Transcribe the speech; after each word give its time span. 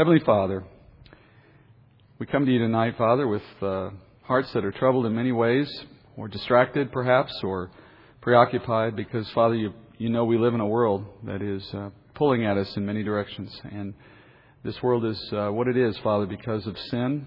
Heavenly 0.00 0.24
Father, 0.24 0.64
we 2.18 2.24
come 2.24 2.46
to 2.46 2.50
you 2.50 2.58
tonight, 2.58 2.94
Father, 2.96 3.28
with 3.28 3.42
uh, 3.60 3.90
hearts 4.22 4.50
that 4.54 4.64
are 4.64 4.72
troubled 4.72 5.04
in 5.04 5.14
many 5.14 5.30
ways, 5.30 5.70
or 6.16 6.26
distracted 6.26 6.90
perhaps, 6.90 7.38
or 7.42 7.70
preoccupied, 8.22 8.96
because, 8.96 9.28
Father, 9.32 9.56
you, 9.56 9.74
you 9.98 10.08
know 10.08 10.24
we 10.24 10.38
live 10.38 10.54
in 10.54 10.60
a 10.60 10.66
world 10.66 11.04
that 11.24 11.42
is 11.42 11.62
uh, 11.74 11.90
pulling 12.14 12.46
at 12.46 12.56
us 12.56 12.74
in 12.78 12.86
many 12.86 13.02
directions. 13.02 13.54
And 13.70 13.92
this 14.64 14.82
world 14.82 15.04
is 15.04 15.22
uh, 15.34 15.50
what 15.50 15.68
it 15.68 15.76
is, 15.76 15.98
Father, 15.98 16.24
because 16.24 16.66
of 16.66 16.78
sin 16.78 17.26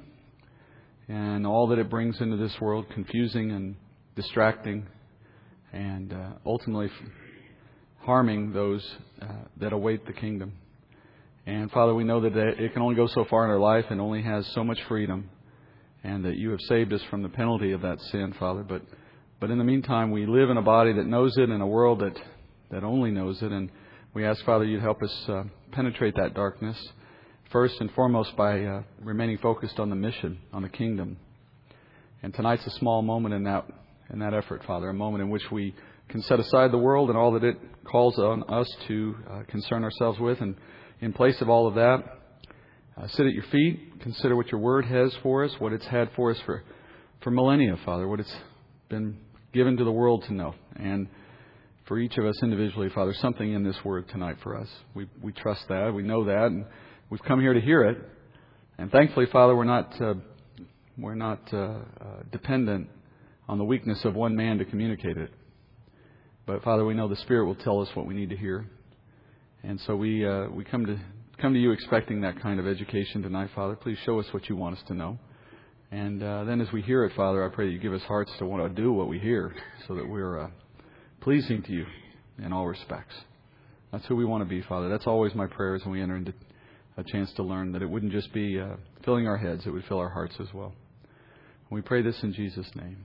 and 1.08 1.46
all 1.46 1.68
that 1.68 1.78
it 1.78 1.92
brings 1.92 2.22
into 2.22 2.38
this 2.38 2.60
world 2.60 2.88
confusing 2.92 3.52
and 3.52 3.76
distracting, 4.16 4.88
and 5.74 6.12
uh, 6.12 6.30
ultimately 6.44 6.90
harming 8.00 8.52
those 8.52 8.84
uh, 9.22 9.28
that 9.58 9.74
await 9.74 10.08
the 10.08 10.14
kingdom. 10.14 10.54
And 11.46 11.70
Father, 11.72 11.94
we 11.94 12.06
know 12.06 12.22
that 12.22 12.38
it 12.38 12.72
can 12.72 12.82
only 12.82 12.96
go 12.96 13.08
so 13.08 13.26
far 13.30 13.44
in 13.44 13.52
our 13.52 13.60
life 13.60 13.86
and 13.90 14.00
only 14.00 14.22
has 14.22 14.48
so 14.54 14.64
much 14.64 14.80
freedom, 14.88 15.30
and 16.02 16.24
that 16.24 16.38
you 16.38 16.52
have 16.52 16.62
saved 16.62 16.94
us 16.94 17.02
from 17.10 17.22
the 17.22 17.30
penalty 17.30 17.74
of 17.74 17.82
that 17.82 18.00
sin, 18.12 18.34
Father. 18.40 18.64
But 18.64 18.82
but 19.42 19.52
in 19.52 19.58
the 19.58 19.66
meantime, 19.66 20.12
we 20.12 20.26
live 20.26 20.50
in 20.50 20.56
a 20.56 20.62
body 20.62 20.94
that 20.94 21.06
knows 21.06 21.36
it, 21.38 21.50
in 21.50 21.60
a 21.60 21.68
world 21.68 22.00
that 22.00 22.18
that 22.72 22.86
only 22.86 23.12
knows 23.12 23.42
it, 23.42 23.52
and 23.52 23.70
we 24.14 24.26
ask 24.26 24.44
Father 24.46 24.64
you'd 24.64 24.82
help 24.82 25.04
us 25.04 25.26
uh, 25.28 25.44
penetrate 25.72 26.16
that 26.16 26.34
darkness 26.34 26.78
first 27.52 27.76
and 27.82 27.92
foremost 27.92 28.36
by 28.38 28.64
uh, 28.64 28.84
remaining 29.02 29.38
focused 29.38 29.80
on 29.80 29.90
the 29.90 29.96
mission, 29.98 30.40
on 30.54 30.62
the 30.62 30.70
kingdom. 30.70 31.18
And 32.24 32.34
tonight's 32.34 32.66
a 32.66 32.72
small 32.72 33.02
moment 33.02 33.36
in 33.36 33.44
that 33.44 33.66
in 34.10 34.20
that 34.20 34.34
effort, 34.34 34.64
Father, 34.66 34.88
a 34.88 34.94
moment 34.94 35.24
in 35.24 35.30
which 35.30 35.52
we 35.52 35.76
can 36.08 36.22
set 36.22 36.40
aside 36.40 36.72
the 36.72 36.78
world 36.78 37.10
and 37.10 37.18
all 37.18 37.34
that 37.34 37.44
it 37.44 37.58
calls 37.84 38.18
on 38.18 38.44
us 38.44 38.74
to 38.88 39.16
uh, 39.30 39.44
concern 39.50 39.84
ourselves 39.84 40.20
with 40.20 40.40
and 40.40 40.56
in 41.04 41.12
place 41.12 41.42
of 41.42 41.50
all 41.50 41.68
of 41.68 41.76
that, 41.76 42.04
uh, 42.96 43.08
sit 43.10 43.26
at 43.26 43.34
your 43.34 43.44
feet, 43.52 44.02
consider 44.02 44.36
what 44.36 44.48
your 44.52 44.62
word 44.62 44.86
has 44.86 45.14
for 45.22 45.44
us, 45.44 45.52
what 45.60 45.74
it's 45.74 45.86
had 45.88 46.10
for 46.16 46.32
us 46.32 46.38
for, 46.46 46.64
for 47.22 47.30
millennia, 47.30 47.78
Father, 47.84 48.08
what 48.08 48.22
it's 48.22 48.34
been 48.88 49.18
given 49.52 49.76
to 49.78 49.84
the 49.84 49.92
world 49.92 50.24
to 50.28 50.34
know. 50.34 50.56
And 50.78 51.08
for 51.88 52.00
each 52.00 52.18
of 52.18 52.26
us 52.26 52.42
individually, 52.42 52.90
Father, 52.96 53.14
something 53.16 53.54
in 53.54 53.64
this 53.64 53.76
word 53.84 54.08
tonight 54.10 54.38
for 54.44 54.56
us. 54.56 54.68
We, 54.94 55.08
we 55.22 55.34
trust 55.34 55.66
that. 55.68 55.94
We 55.94 56.04
know 56.04 56.24
that. 56.26 56.46
And 56.46 56.66
we've 57.10 57.24
come 57.24 57.42
here 57.42 57.54
to 57.54 57.62
hear 57.62 57.84
it. 57.84 57.98
And 58.78 58.90
thankfully, 58.90 59.26
Father, 59.32 59.56
we're 59.56 59.66
not, 59.66 60.02
uh, 60.02 60.14
we're 60.98 61.16
not 61.16 61.42
uh, 61.52 61.58
uh, 61.58 61.80
dependent 62.32 62.88
on 63.50 63.58
the 63.58 63.66
weakness 63.66 64.00
of 64.06 64.16
one 64.16 64.38
man 64.38 64.58
to 64.60 64.66
communicate 64.66 65.18
it. 65.18 65.32
But 66.46 66.64
Father, 66.64 66.86
we 66.86 66.94
know 66.94 67.10
the 67.10 67.18
Spirit 67.18 67.46
will 67.46 67.56
tell 67.56 67.82
us 67.82 67.90
what 67.94 68.06
we 68.06 68.14
need 68.14 68.30
to 68.30 68.38
hear. 68.38 68.66
And 69.64 69.80
so 69.88 69.96
we, 69.96 70.28
uh, 70.28 70.48
we 70.48 70.66
come, 70.66 70.86
to, 70.86 71.00
come 71.42 71.54
to 71.54 71.60
you 71.60 71.72
expecting 71.72 72.22
that 72.22 72.42
kind 72.42 72.60
of 72.60 72.68
education 72.68 73.22
tonight, 73.22 73.50
Father. 73.56 73.76
Please 73.76 73.98
show 74.06 74.20
us 74.20 74.26
what 74.32 74.50
you 74.50 74.58
want 74.58 74.78
us 74.78 74.84
to 74.88 74.94
know. 74.94 75.18
And 75.90 76.22
uh, 76.22 76.44
then 76.44 76.60
as 76.60 76.72
we 76.74 76.82
hear 76.82 77.06
it, 77.06 77.14
Father, 77.16 77.46
I 77.46 77.54
pray 77.54 77.68
that 77.68 77.72
you 77.72 77.80
give 77.80 77.94
us 77.94 78.02
hearts 78.02 78.32
to 78.40 78.46
want 78.46 78.64
to 78.64 78.82
do 78.82 78.92
what 78.92 79.08
we 79.08 79.20
hear 79.20 79.56
so 79.88 79.96
that 79.96 80.08
we're 80.08 80.40
uh, 80.40 80.50
pleasing 81.22 81.62
to 81.64 81.72
you 81.72 81.86
in 82.44 82.52
all 82.52 82.68
respects. 82.68 83.16
That's 83.92 84.06
who 84.08 84.16
we 84.16 84.26
want 84.26 84.44
to 84.44 84.50
be, 84.50 84.62
Father. 84.64 84.90
That's 84.90 85.08
always 85.08 85.34
my 85.36 85.48
prayer 85.48 85.76
as 85.76 85.86
we 85.86 86.02
enter 86.02 86.18
into 86.18 86.34
a 86.98 87.04
chance 87.04 87.32
to 87.34 87.44
learn 87.44 87.72
that 87.72 87.82
it 87.82 87.90
wouldn't 87.90 88.12
just 88.12 88.34
be 88.34 88.60
uh, 88.60 88.76
filling 89.06 89.28
our 89.28 89.38
heads, 89.38 89.64
it 89.66 89.70
would 89.70 89.86
fill 89.86 90.00
our 90.00 90.10
hearts 90.10 90.36
as 90.40 90.48
well. 90.54 90.74
We 91.70 91.82
pray 91.82 92.02
this 92.02 92.22
in 92.22 92.34
Jesus' 92.34 92.70
name. 92.76 92.98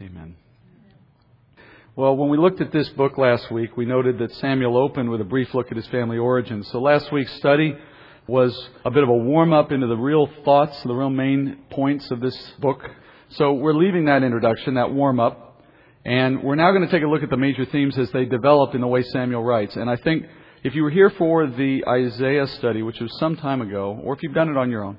Amen. 0.00 0.36
Well, 1.94 2.16
when 2.16 2.30
we 2.30 2.38
looked 2.38 2.62
at 2.62 2.72
this 2.72 2.88
book 2.88 3.18
last 3.18 3.50
week, 3.50 3.76
we 3.76 3.84
noted 3.84 4.18
that 4.18 4.34
Samuel 4.36 4.78
opened 4.78 5.10
with 5.10 5.20
a 5.20 5.24
brief 5.24 5.52
look 5.52 5.70
at 5.70 5.76
his 5.76 5.86
family 5.88 6.16
origins. 6.16 6.66
So 6.68 6.80
last 6.80 7.12
week's 7.12 7.34
study 7.34 7.76
was 8.26 8.70
a 8.86 8.90
bit 8.90 9.02
of 9.02 9.10
a 9.10 9.14
warm 9.14 9.52
up 9.52 9.72
into 9.72 9.86
the 9.86 9.96
real 9.98 10.26
thoughts, 10.42 10.82
the 10.84 10.94
real 10.94 11.10
main 11.10 11.58
points 11.68 12.10
of 12.10 12.20
this 12.20 12.34
book. 12.60 12.82
So 13.32 13.52
we're 13.52 13.74
leaving 13.74 14.06
that 14.06 14.22
introduction, 14.22 14.76
that 14.76 14.90
warm 14.90 15.20
up, 15.20 15.62
and 16.06 16.42
we're 16.42 16.54
now 16.54 16.70
going 16.70 16.80
to 16.80 16.90
take 16.90 17.02
a 17.02 17.06
look 17.06 17.22
at 17.22 17.28
the 17.28 17.36
major 17.36 17.66
themes 17.66 17.98
as 17.98 18.10
they 18.12 18.24
develop 18.24 18.74
in 18.74 18.80
the 18.80 18.86
way 18.86 19.02
Samuel 19.02 19.44
writes. 19.44 19.76
And 19.76 19.90
I 19.90 19.96
think 19.96 20.24
if 20.64 20.74
you 20.74 20.84
were 20.84 20.90
here 20.90 21.10
for 21.10 21.46
the 21.46 21.84
Isaiah 21.86 22.46
study, 22.46 22.80
which 22.80 23.00
was 23.00 23.14
some 23.18 23.36
time 23.36 23.60
ago, 23.60 24.00
or 24.02 24.14
if 24.14 24.22
you've 24.22 24.32
done 24.32 24.48
it 24.48 24.56
on 24.56 24.70
your 24.70 24.82
own, 24.82 24.98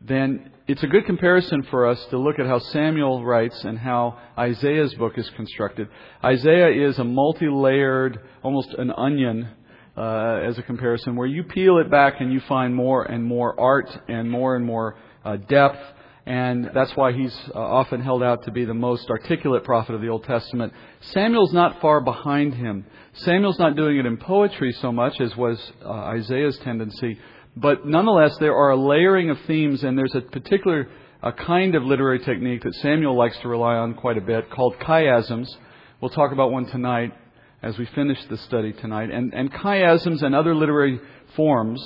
then 0.00 0.50
it's 0.68 0.82
a 0.82 0.86
good 0.86 1.06
comparison 1.06 1.64
for 1.64 1.86
us 1.86 2.04
to 2.10 2.18
look 2.18 2.38
at 2.38 2.46
how 2.46 2.60
Samuel 2.60 3.24
writes 3.24 3.64
and 3.64 3.76
how 3.76 4.18
Isaiah's 4.38 4.94
book 4.94 5.14
is 5.18 5.28
constructed. 5.30 5.88
Isaiah 6.24 6.88
is 6.88 6.98
a 6.98 7.04
multi 7.04 7.48
layered, 7.48 8.20
almost 8.44 8.72
an 8.74 8.92
onion 8.92 9.48
uh, 9.96 10.40
as 10.44 10.58
a 10.58 10.62
comparison, 10.62 11.16
where 11.16 11.26
you 11.26 11.42
peel 11.42 11.78
it 11.78 11.90
back 11.90 12.20
and 12.20 12.32
you 12.32 12.40
find 12.40 12.74
more 12.74 13.02
and 13.02 13.24
more 13.24 13.58
art 13.58 13.90
and 14.08 14.30
more 14.30 14.54
and 14.54 14.64
more 14.64 14.96
uh, 15.24 15.36
depth. 15.36 15.80
And 16.26 16.70
that's 16.72 16.92
why 16.94 17.12
he's 17.12 17.36
uh, 17.52 17.58
often 17.58 18.00
held 18.00 18.22
out 18.22 18.44
to 18.44 18.52
be 18.52 18.64
the 18.64 18.74
most 18.74 19.10
articulate 19.10 19.64
prophet 19.64 19.96
of 19.96 20.00
the 20.00 20.08
Old 20.08 20.22
Testament. 20.22 20.72
Samuel's 21.00 21.52
not 21.52 21.80
far 21.80 22.00
behind 22.00 22.54
him. 22.54 22.86
Samuel's 23.14 23.58
not 23.58 23.74
doing 23.74 23.98
it 23.98 24.06
in 24.06 24.16
poetry 24.16 24.70
so 24.80 24.92
much 24.92 25.20
as 25.20 25.36
was 25.36 25.58
uh, 25.84 25.90
Isaiah's 25.90 26.56
tendency, 26.58 27.18
but 27.56 27.86
nonetheless, 27.86 28.36
there 28.38 28.54
are 28.54 28.70
a 28.70 28.76
layering 28.76 29.30
of 29.30 29.38
themes, 29.46 29.82
and 29.84 29.96
there's 29.98 30.14
a 30.14 30.20
particular 30.20 30.88
a 31.22 31.32
kind 31.32 31.76
of 31.76 31.84
literary 31.84 32.18
technique 32.18 32.62
that 32.62 32.74
Samuel 32.76 33.16
likes 33.16 33.38
to 33.38 33.48
rely 33.48 33.76
on 33.76 33.94
quite 33.94 34.18
a 34.18 34.20
bit 34.20 34.50
called 34.50 34.76
chiasms. 34.80 35.46
We'll 36.00 36.10
talk 36.10 36.32
about 36.32 36.50
one 36.50 36.66
tonight 36.66 37.12
as 37.62 37.78
we 37.78 37.86
finish 37.94 38.18
the 38.28 38.36
study 38.38 38.72
tonight. 38.72 39.10
And, 39.10 39.32
and 39.32 39.52
chiasms 39.52 40.22
and 40.22 40.34
other 40.34 40.54
literary 40.54 41.00
forms 41.36 41.80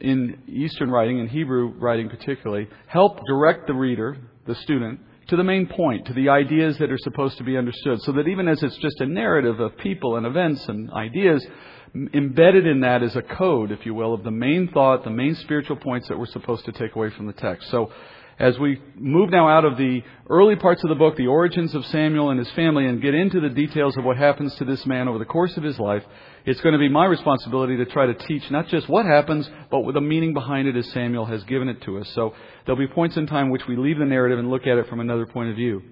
in 0.00 0.42
Eastern 0.48 0.90
writing, 0.90 1.20
in 1.20 1.28
Hebrew 1.28 1.68
writing 1.78 2.08
particularly, 2.08 2.66
help 2.88 3.20
direct 3.24 3.68
the 3.68 3.74
reader, 3.74 4.16
the 4.46 4.56
student, 4.56 4.98
to 5.28 5.36
the 5.36 5.44
main 5.44 5.68
point, 5.68 6.06
to 6.06 6.12
the 6.12 6.28
ideas 6.28 6.76
that 6.78 6.90
are 6.90 6.98
supposed 6.98 7.38
to 7.38 7.44
be 7.44 7.56
understood. 7.56 8.02
So 8.02 8.10
that 8.12 8.26
even 8.26 8.48
as 8.48 8.60
it's 8.64 8.76
just 8.78 9.00
a 9.00 9.06
narrative 9.06 9.60
of 9.60 9.78
people 9.78 10.16
and 10.16 10.26
events 10.26 10.66
and 10.66 10.90
ideas, 10.90 11.46
embedded 11.94 12.66
in 12.66 12.80
that 12.80 13.02
is 13.02 13.14
a 13.16 13.22
code, 13.22 13.70
if 13.70 13.84
you 13.84 13.94
will, 13.94 14.14
of 14.14 14.24
the 14.24 14.30
main 14.30 14.68
thought, 14.72 15.04
the 15.04 15.10
main 15.10 15.34
spiritual 15.36 15.76
points 15.76 16.08
that 16.08 16.18
we're 16.18 16.26
supposed 16.26 16.64
to 16.64 16.72
take 16.72 16.94
away 16.94 17.10
from 17.10 17.26
the 17.26 17.32
text. 17.32 17.70
So, 17.70 17.90
as 18.38 18.58
we 18.58 18.80
move 18.96 19.30
now 19.30 19.46
out 19.46 19.64
of 19.66 19.76
the 19.76 20.02
early 20.28 20.56
parts 20.56 20.82
of 20.82 20.88
the 20.88 20.96
book, 20.96 21.16
the 21.16 21.26
origins 21.26 21.74
of 21.74 21.84
Samuel 21.86 22.30
and 22.30 22.38
his 22.38 22.50
family, 22.52 22.86
and 22.86 23.00
get 23.00 23.14
into 23.14 23.40
the 23.40 23.50
details 23.50 23.96
of 23.96 24.04
what 24.04 24.16
happens 24.16 24.54
to 24.56 24.64
this 24.64 24.84
man 24.86 25.06
over 25.06 25.18
the 25.18 25.26
course 25.26 25.56
of 25.58 25.62
his 25.62 25.78
life, 25.78 26.02
it's 26.46 26.60
going 26.62 26.72
to 26.72 26.78
be 26.78 26.88
my 26.88 27.04
responsibility 27.04 27.76
to 27.76 27.84
try 27.84 28.06
to 28.06 28.14
teach 28.14 28.50
not 28.50 28.68
just 28.68 28.88
what 28.88 29.04
happens, 29.04 29.48
but 29.70 29.80
with 29.80 29.94
the 29.94 30.00
meaning 30.00 30.32
behind 30.32 30.66
it 30.66 30.76
as 30.76 30.90
Samuel 30.92 31.26
has 31.26 31.44
given 31.44 31.68
it 31.68 31.82
to 31.82 31.98
us. 31.98 32.10
So 32.14 32.34
there'll 32.64 32.80
be 32.80 32.92
points 32.92 33.16
in 33.18 33.26
time 33.26 33.50
which 33.50 33.68
we 33.68 33.76
leave 33.76 33.98
the 33.98 34.06
narrative 34.06 34.38
and 34.38 34.50
look 34.50 34.66
at 34.66 34.78
it 34.78 34.88
from 34.88 35.00
another 35.00 35.26
point 35.26 35.50
of 35.50 35.56
view. 35.56 35.82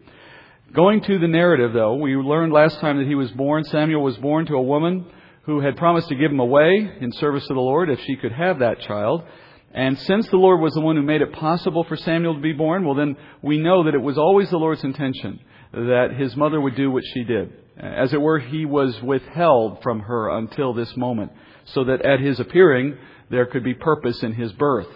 Going 0.72 1.02
to 1.02 1.18
the 1.18 1.28
narrative, 1.28 1.72
though, 1.74 1.96
we 1.96 2.16
learned 2.16 2.52
last 2.52 2.80
time 2.80 2.96
that 2.98 3.06
he 3.06 3.14
was 3.14 3.30
born, 3.32 3.64
Samuel 3.64 4.02
was 4.02 4.16
born 4.16 4.46
to 4.46 4.54
a 4.54 4.62
woman 4.62 5.04
who 5.42 5.60
had 5.60 5.76
promised 5.76 6.08
to 6.08 6.14
give 6.14 6.30
him 6.30 6.40
away 6.40 6.90
in 7.00 7.12
service 7.12 7.46
to 7.46 7.54
the 7.54 7.60
Lord 7.60 7.90
if 7.90 8.00
she 8.00 8.16
could 8.16 8.32
have 8.32 8.58
that 8.58 8.80
child. 8.80 9.24
And 9.72 9.98
since 9.98 10.28
the 10.28 10.36
Lord 10.36 10.60
was 10.60 10.74
the 10.74 10.80
one 10.80 10.96
who 10.96 11.02
made 11.02 11.22
it 11.22 11.32
possible 11.32 11.84
for 11.84 11.96
Samuel 11.96 12.34
to 12.34 12.40
be 12.40 12.52
born, 12.52 12.84
well, 12.84 12.96
then 12.96 13.16
we 13.42 13.58
know 13.58 13.84
that 13.84 13.94
it 13.94 14.02
was 14.02 14.18
always 14.18 14.50
the 14.50 14.58
Lord's 14.58 14.84
intention 14.84 15.40
that 15.72 16.16
his 16.18 16.36
mother 16.36 16.60
would 16.60 16.74
do 16.74 16.90
what 16.90 17.04
she 17.14 17.22
did. 17.24 17.52
As 17.76 18.12
it 18.12 18.20
were, 18.20 18.38
he 18.38 18.64
was 18.66 19.00
withheld 19.02 19.82
from 19.82 20.00
her 20.00 20.28
until 20.36 20.74
this 20.74 20.96
moment, 20.96 21.32
so 21.66 21.84
that 21.84 22.02
at 22.02 22.20
his 22.20 22.40
appearing, 22.40 22.98
there 23.30 23.46
could 23.46 23.62
be 23.62 23.74
purpose 23.74 24.22
in 24.22 24.32
his 24.32 24.52
birth. 24.52 24.88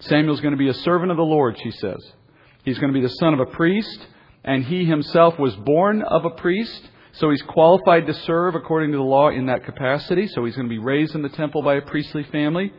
Samuel's 0.00 0.40
going 0.40 0.52
to 0.52 0.58
be 0.58 0.68
a 0.68 0.74
servant 0.74 1.10
of 1.10 1.16
the 1.16 1.22
Lord, 1.22 1.58
she 1.62 1.70
says. 1.70 1.98
He's 2.62 2.78
going 2.78 2.92
to 2.92 2.98
be 2.98 3.04
the 3.04 3.14
son 3.14 3.32
of 3.32 3.40
a 3.40 3.46
priest, 3.46 4.06
and 4.44 4.64
he 4.64 4.84
himself 4.84 5.38
was 5.38 5.56
born 5.56 6.02
of 6.02 6.24
a 6.24 6.30
priest. 6.30 6.88
So 7.12 7.30
he's 7.30 7.42
qualified 7.42 8.06
to 8.06 8.14
serve 8.14 8.54
according 8.54 8.92
to 8.92 8.98
the 8.98 9.02
law 9.02 9.30
in 9.30 9.46
that 9.46 9.64
capacity. 9.64 10.28
So 10.28 10.44
he's 10.44 10.56
going 10.56 10.68
to 10.68 10.74
be 10.74 10.78
raised 10.78 11.14
in 11.14 11.22
the 11.22 11.28
temple 11.28 11.62
by 11.62 11.74
a 11.74 11.82
priestly 11.82 12.24
family. 12.24 12.72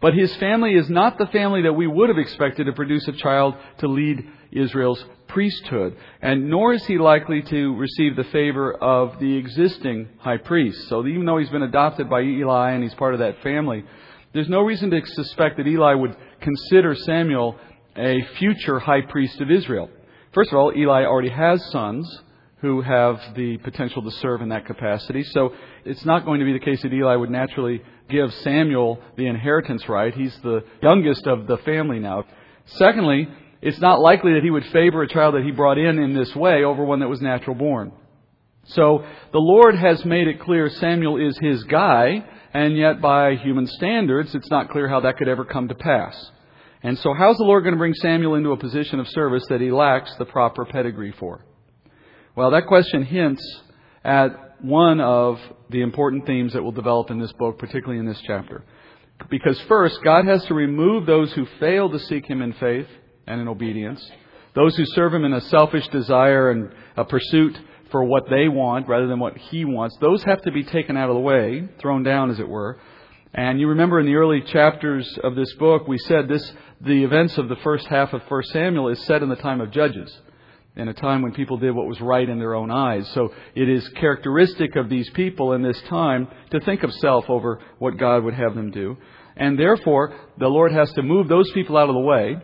But 0.00 0.14
his 0.14 0.34
family 0.36 0.74
is 0.74 0.90
not 0.90 1.16
the 1.16 1.26
family 1.26 1.62
that 1.62 1.72
we 1.72 1.86
would 1.86 2.08
have 2.08 2.18
expected 2.18 2.64
to 2.66 2.72
produce 2.72 3.06
a 3.06 3.12
child 3.12 3.54
to 3.78 3.86
lead 3.86 4.28
Israel's 4.50 5.02
priesthood. 5.28 5.96
And 6.20 6.50
nor 6.50 6.74
is 6.74 6.84
he 6.86 6.98
likely 6.98 7.40
to 7.42 7.76
receive 7.76 8.16
the 8.16 8.24
favor 8.24 8.74
of 8.74 9.18
the 9.20 9.36
existing 9.36 10.08
high 10.18 10.38
priest. 10.38 10.88
So 10.88 11.06
even 11.06 11.24
though 11.24 11.38
he's 11.38 11.50
been 11.50 11.62
adopted 11.62 12.10
by 12.10 12.22
Eli 12.22 12.72
and 12.72 12.82
he's 12.82 12.94
part 12.94 13.14
of 13.14 13.20
that 13.20 13.42
family, 13.42 13.84
there's 14.34 14.48
no 14.48 14.60
reason 14.60 14.90
to 14.90 15.00
suspect 15.06 15.56
that 15.58 15.66
Eli 15.66 15.94
would 15.94 16.16
consider 16.40 16.94
Samuel 16.94 17.56
a 17.96 18.22
future 18.38 18.80
high 18.80 19.02
priest 19.02 19.40
of 19.40 19.50
Israel. 19.50 19.88
First 20.34 20.50
of 20.50 20.58
all, 20.58 20.72
Eli 20.76 21.04
already 21.04 21.28
has 21.28 21.64
sons 21.70 22.22
who 22.62 22.80
have 22.80 23.20
the 23.34 23.58
potential 23.58 24.02
to 24.02 24.10
serve 24.18 24.40
in 24.40 24.50
that 24.50 24.64
capacity. 24.64 25.24
So 25.24 25.52
it's 25.84 26.04
not 26.04 26.24
going 26.24 26.38
to 26.38 26.46
be 26.46 26.52
the 26.52 26.64
case 26.64 26.80
that 26.82 26.92
Eli 26.92 27.16
would 27.16 27.28
naturally 27.28 27.82
give 28.08 28.32
Samuel 28.34 29.00
the 29.16 29.26
inheritance 29.26 29.88
right. 29.88 30.14
He's 30.14 30.34
the 30.44 30.64
youngest 30.80 31.26
of 31.26 31.48
the 31.48 31.58
family 31.58 31.98
now. 31.98 32.24
Secondly, 32.66 33.28
it's 33.60 33.80
not 33.80 34.00
likely 34.00 34.34
that 34.34 34.44
he 34.44 34.50
would 34.50 34.64
favor 34.66 35.02
a 35.02 35.08
child 35.08 35.34
that 35.34 35.42
he 35.42 35.50
brought 35.50 35.76
in 35.76 35.98
in 35.98 36.14
this 36.14 36.34
way 36.36 36.62
over 36.62 36.84
one 36.84 37.00
that 37.00 37.08
was 37.08 37.20
natural 37.20 37.56
born. 37.56 37.90
So 38.66 39.04
the 39.32 39.40
Lord 39.40 39.74
has 39.74 40.04
made 40.04 40.28
it 40.28 40.40
clear 40.40 40.70
Samuel 40.70 41.16
is 41.16 41.36
his 41.42 41.64
guy, 41.64 42.24
and 42.54 42.76
yet 42.76 43.00
by 43.00 43.34
human 43.34 43.66
standards, 43.66 44.36
it's 44.36 44.50
not 44.50 44.70
clear 44.70 44.88
how 44.88 45.00
that 45.00 45.16
could 45.16 45.26
ever 45.26 45.44
come 45.44 45.66
to 45.66 45.74
pass. 45.74 46.30
And 46.84 46.96
so 47.00 47.12
how's 47.12 47.38
the 47.38 47.44
Lord 47.44 47.64
going 47.64 47.74
to 47.74 47.78
bring 47.78 47.94
Samuel 47.94 48.36
into 48.36 48.52
a 48.52 48.56
position 48.56 49.00
of 49.00 49.08
service 49.08 49.44
that 49.48 49.60
he 49.60 49.72
lacks 49.72 50.14
the 50.16 50.26
proper 50.26 50.64
pedigree 50.64 51.14
for? 51.18 51.44
Well, 52.34 52.52
that 52.52 52.66
question 52.66 53.04
hints 53.04 53.60
at 54.02 54.62
one 54.64 55.00
of 55.00 55.38
the 55.68 55.82
important 55.82 56.24
themes 56.24 56.54
that 56.54 56.62
will 56.62 56.72
develop 56.72 57.10
in 57.10 57.18
this 57.18 57.32
book, 57.32 57.58
particularly 57.58 57.98
in 58.00 58.06
this 58.06 58.22
chapter. 58.26 58.64
Because 59.28 59.60
first, 59.68 60.02
God 60.02 60.24
has 60.24 60.42
to 60.46 60.54
remove 60.54 61.04
those 61.04 61.30
who 61.34 61.44
fail 61.60 61.90
to 61.90 61.98
seek 61.98 62.24
Him 62.24 62.40
in 62.40 62.54
faith 62.54 62.86
and 63.26 63.38
in 63.38 63.48
obedience, 63.48 64.02
those 64.54 64.74
who 64.76 64.86
serve 64.86 65.12
Him 65.12 65.26
in 65.26 65.34
a 65.34 65.42
selfish 65.42 65.86
desire 65.88 66.50
and 66.50 66.72
a 66.96 67.04
pursuit 67.04 67.58
for 67.90 68.02
what 68.02 68.24
they 68.30 68.48
want 68.48 68.88
rather 68.88 69.08
than 69.08 69.18
what 69.18 69.36
He 69.36 69.66
wants. 69.66 69.98
Those 70.00 70.22
have 70.24 70.40
to 70.42 70.52
be 70.52 70.64
taken 70.64 70.96
out 70.96 71.10
of 71.10 71.16
the 71.16 71.20
way, 71.20 71.68
thrown 71.80 72.02
down, 72.02 72.30
as 72.30 72.40
it 72.40 72.48
were. 72.48 72.80
And 73.34 73.60
you 73.60 73.68
remember 73.68 74.00
in 74.00 74.06
the 74.06 74.14
early 74.14 74.40
chapters 74.40 75.18
of 75.22 75.34
this 75.34 75.52
book, 75.56 75.86
we 75.86 75.98
said 75.98 76.28
this, 76.28 76.50
the 76.80 77.04
events 77.04 77.36
of 77.36 77.50
the 77.50 77.56
first 77.56 77.86
half 77.88 78.14
of 78.14 78.22
1 78.26 78.42
Samuel 78.44 78.88
is 78.88 79.04
set 79.04 79.22
in 79.22 79.28
the 79.28 79.36
time 79.36 79.60
of 79.60 79.70
Judges 79.70 80.18
in 80.76 80.88
a 80.88 80.94
time 80.94 81.22
when 81.22 81.32
people 81.32 81.58
did 81.58 81.72
what 81.72 81.86
was 81.86 82.00
right 82.00 82.28
in 82.28 82.38
their 82.38 82.54
own 82.54 82.70
eyes. 82.70 83.08
So 83.14 83.32
it 83.54 83.68
is 83.68 83.86
characteristic 83.90 84.76
of 84.76 84.88
these 84.88 85.08
people 85.10 85.52
in 85.52 85.62
this 85.62 85.80
time 85.88 86.28
to 86.50 86.60
think 86.60 86.82
of 86.82 86.92
self 86.94 87.28
over 87.28 87.60
what 87.78 87.98
God 87.98 88.24
would 88.24 88.34
have 88.34 88.54
them 88.54 88.70
do. 88.70 88.96
And 89.36 89.58
therefore, 89.58 90.14
the 90.38 90.48
Lord 90.48 90.72
has 90.72 90.92
to 90.92 91.02
move 91.02 91.28
those 91.28 91.50
people 91.52 91.76
out 91.76 91.88
of 91.88 91.94
the 91.94 92.00
way. 92.00 92.36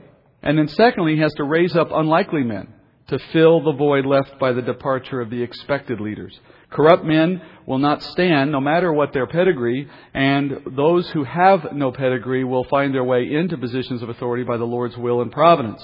And 0.43 0.59
then 0.59 0.69
secondly, 0.69 1.15
He 1.15 1.21
has 1.23 1.35
to 1.35 1.45
raise 1.45 1.75
up 1.75 1.89
unlikely 1.91 2.43
men 2.43 2.75
to 3.09 3.19
fill 3.33 3.63
the 3.63 3.73
void 3.73 4.05
left 4.05 4.39
by 4.39 4.53
the 4.53 4.63
departure 4.63 5.21
of 5.21 5.31
the 5.31 5.43
expected 5.43 6.01
leaders. 6.01 6.39
Corrupt 6.71 7.05
men 7.05 7.41
will 7.67 7.79
not 7.79 8.03
stand 8.03 8.53
no 8.53 8.61
matter 8.61 8.93
what 8.93 9.15
their 9.15 9.27
pedigree, 9.27 9.89
and 10.13 10.61
those 10.77 11.09
who 11.11 11.25
have 11.25 11.73
no 11.73 11.91
pedigree 11.91 12.45
will 12.45 12.65
find 12.65 12.95
their 12.95 13.05
way 13.05 13.33
into 13.33 13.57
positions 13.57 14.03
of 14.03 14.11
authority 14.11 14.45
by 14.45 14.59
the 14.59 14.65
Lord's 14.65 14.97
will 14.97 15.23
and 15.23 15.33
providence. 15.33 15.83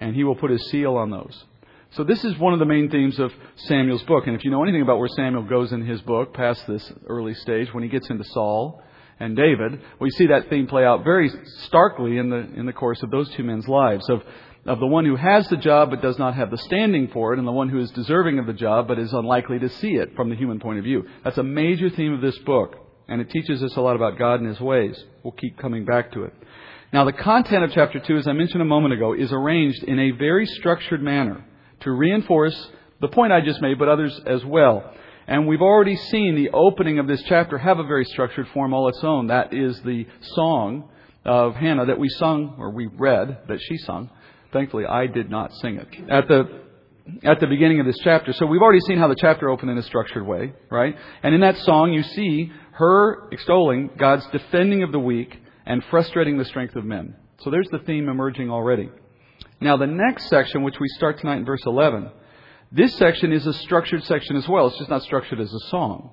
And 0.00 0.14
He 0.14 0.22
will 0.22 0.36
put 0.36 0.50
His 0.50 0.70
seal 0.70 0.96
on 0.96 1.10
those. 1.10 1.44
So 1.94 2.02
this 2.02 2.24
is 2.24 2.36
one 2.38 2.52
of 2.52 2.58
the 2.58 2.64
main 2.64 2.90
themes 2.90 3.20
of 3.20 3.32
Samuel's 3.54 4.02
book. 4.02 4.26
And 4.26 4.34
if 4.34 4.44
you 4.44 4.50
know 4.50 4.64
anything 4.64 4.82
about 4.82 4.98
where 4.98 5.08
Samuel 5.08 5.44
goes 5.44 5.70
in 5.70 5.86
his 5.86 6.00
book, 6.02 6.34
past 6.34 6.66
this 6.66 6.92
early 7.06 7.34
stage, 7.34 7.72
when 7.72 7.84
he 7.84 7.88
gets 7.88 8.10
into 8.10 8.24
Saul 8.24 8.82
and 9.20 9.36
David, 9.36 9.80
we 10.00 10.10
see 10.10 10.26
that 10.26 10.50
theme 10.50 10.66
play 10.66 10.84
out 10.84 11.04
very 11.04 11.30
starkly 11.66 12.18
in 12.18 12.30
the, 12.30 12.38
in 12.56 12.66
the 12.66 12.72
course 12.72 13.00
of 13.04 13.12
those 13.12 13.30
two 13.34 13.44
men's 13.44 13.68
lives. 13.68 14.10
Of, 14.10 14.24
of 14.66 14.80
the 14.80 14.88
one 14.88 15.04
who 15.04 15.14
has 15.14 15.46
the 15.48 15.56
job 15.56 15.90
but 15.90 16.02
does 16.02 16.18
not 16.18 16.34
have 16.34 16.50
the 16.50 16.58
standing 16.58 17.08
for 17.12 17.32
it, 17.32 17.38
and 17.38 17.46
the 17.46 17.52
one 17.52 17.68
who 17.68 17.78
is 17.78 17.92
deserving 17.92 18.40
of 18.40 18.46
the 18.46 18.54
job 18.54 18.88
but 18.88 18.98
is 18.98 19.12
unlikely 19.12 19.60
to 19.60 19.68
see 19.68 19.94
it 19.94 20.16
from 20.16 20.30
the 20.30 20.36
human 20.36 20.58
point 20.58 20.78
of 20.78 20.84
view. 20.84 21.06
That's 21.22 21.38
a 21.38 21.44
major 21.44 21.90
theme 21.90 22.12
of 22.12 22.20
this 22.20 22.38
book. 22.38 22.74
And 23.06 23.20
it 23.20 23.30
teaches 23.30 23.62
us 23.62 23.76
a 23.76 23.80
lot 23.80 23.94
about 23.94 24.18
God 24.18 24.40
and 24.40 24.48
His 24.48 24.60
ways. 24.60 25.00
We'll 25.22 25.32
keep 25.32 25.58
coming 25.58 25.84
back 25.84 26.10
to 26.12 26.24
it. 26.24 26.32
Now, 26.92 27.04
the 27.04 27.12
content 27.12 27.62
of 27.62 27.70
chapter 27.72 28.00
2, 28.00 28.16
as 28.16 28.26
I 28.26 28.32
mentioned 28.32 28.62
a 28.62 28.64
moment 28.64 28.94
ago, 28.94 29.12
is 29.12 29.30
arranged 29.30 29.84
in 29.84 30.00
a 30.00 30.10
very 30.10 30.46
structured 30.46 31.00
manner 31.00 31.44
to 31.84 31.92
reinforce 31.92 32.70
the 33.00 33.08
point 33.08 33.32
I 33.32 33.40
just 33.40 33.60
made, 33.62 33.78
but 33.78 33.88
others 33.88 34.18
as 34.26 34.44
well. 34.44 34.92
And 35.26 35.46
we've 35.46 35.62
already 35.62 35.96
seen 35.96 36.34
the 36.34 36.50
opening 36.50 36.98
of 36.98 37.06
this 37.06 37.22
chapter 37.22 37.56
have 37.56 37.78
a 37.78 37.84
very 37.84 38.04
structured 38.04 38.48
form 38.48 38.74
all 38.74 38.88
its 38.88 39.02
own. 39.02 39.28
That 39.28 39.54
is 39.54 39.80
the 39.82 40.06
song 40.20 40.90
of 41.24 41.54
Hannah 41.54 41.86
that 41.86 41.98
we 41.98 42.08
sung, 42.08 42.56
or 42.58 42.70
we 42.70 42.86
read, 42.86 43.38
that 43.48 43.58
she 43.60 43.78
sung. 43.78 44.10
Thankfully, 44.52 44.84
I 44.84 45.06
did 45.06 45.30
not 45.30 45.54
sing 45.54 45.76
it. 45.76 45.88
At 46.10 46.28
the 46.28 46.64
at 47.22 47.40
the 47.40 47.46
beginning 47.46 47.80
of 47.80 47.86
this 47.86 47.98
chapter. 48.02 48.32
So 48.32 48.46
we've 48.46 48.62
already 48.62 48.80
seen 48.80 48.98
how 48.98 49.08
the 49.08 49.16
chapter 49.18 49.50
opened 49.50 49.70
in 49.70 49.78
a 49.78 49.82
structured 49.82 50.26
way, 50.26 50.54
right? 50.70 50.96
And 51.22 51.34
in 51.34 51.42
that 51.42 51.58
song, 51.58 51.92
you 51.92 52.02
see 52.02 52.50
her 52.72 53.28
extolling 53.30 53.90
God's 53.98 54.26
defending 54.28 54.82
of 54.82 54.92
the 54.92 54.98
weak 54.98 55.38
and 55.66 55.84
frustrating 55.90 56.38
the 56.38 56.44
strength 56.44 56.76
of 56.76 56.84
men. 56.84 57.14
So 57.40 57.50
there's 57.50 57.68
the 57.70 57.80
theme 57.80 58.08
emerging 58.08 58.50
already. 58.50 58.90
Now, 59.64 59.78
the 59.78 59.86
next 59.86 60.28
section, 60.28 60.62
which 60.62 60.78
we 60.78 60.88
start 60.88 61.18
tonight 61.18 61.38
in 61.38 61.46
verse 61.46 61.62
11, 61.64 62.10
this 62.70 62.94
section 62.96 63.32
is 63.32 63.46
a 63.46 63.54
structured 63.54 64.04
section 64.04 64.36
as 64.36 64.46
well. 64.46 64.66
It's 64.66 64.76
just 64.76 64.90
not 64.90 65.02
structured 65.04 65.40
as 65.40 65.50
a 65.50 65.70
song. 65.70 66.10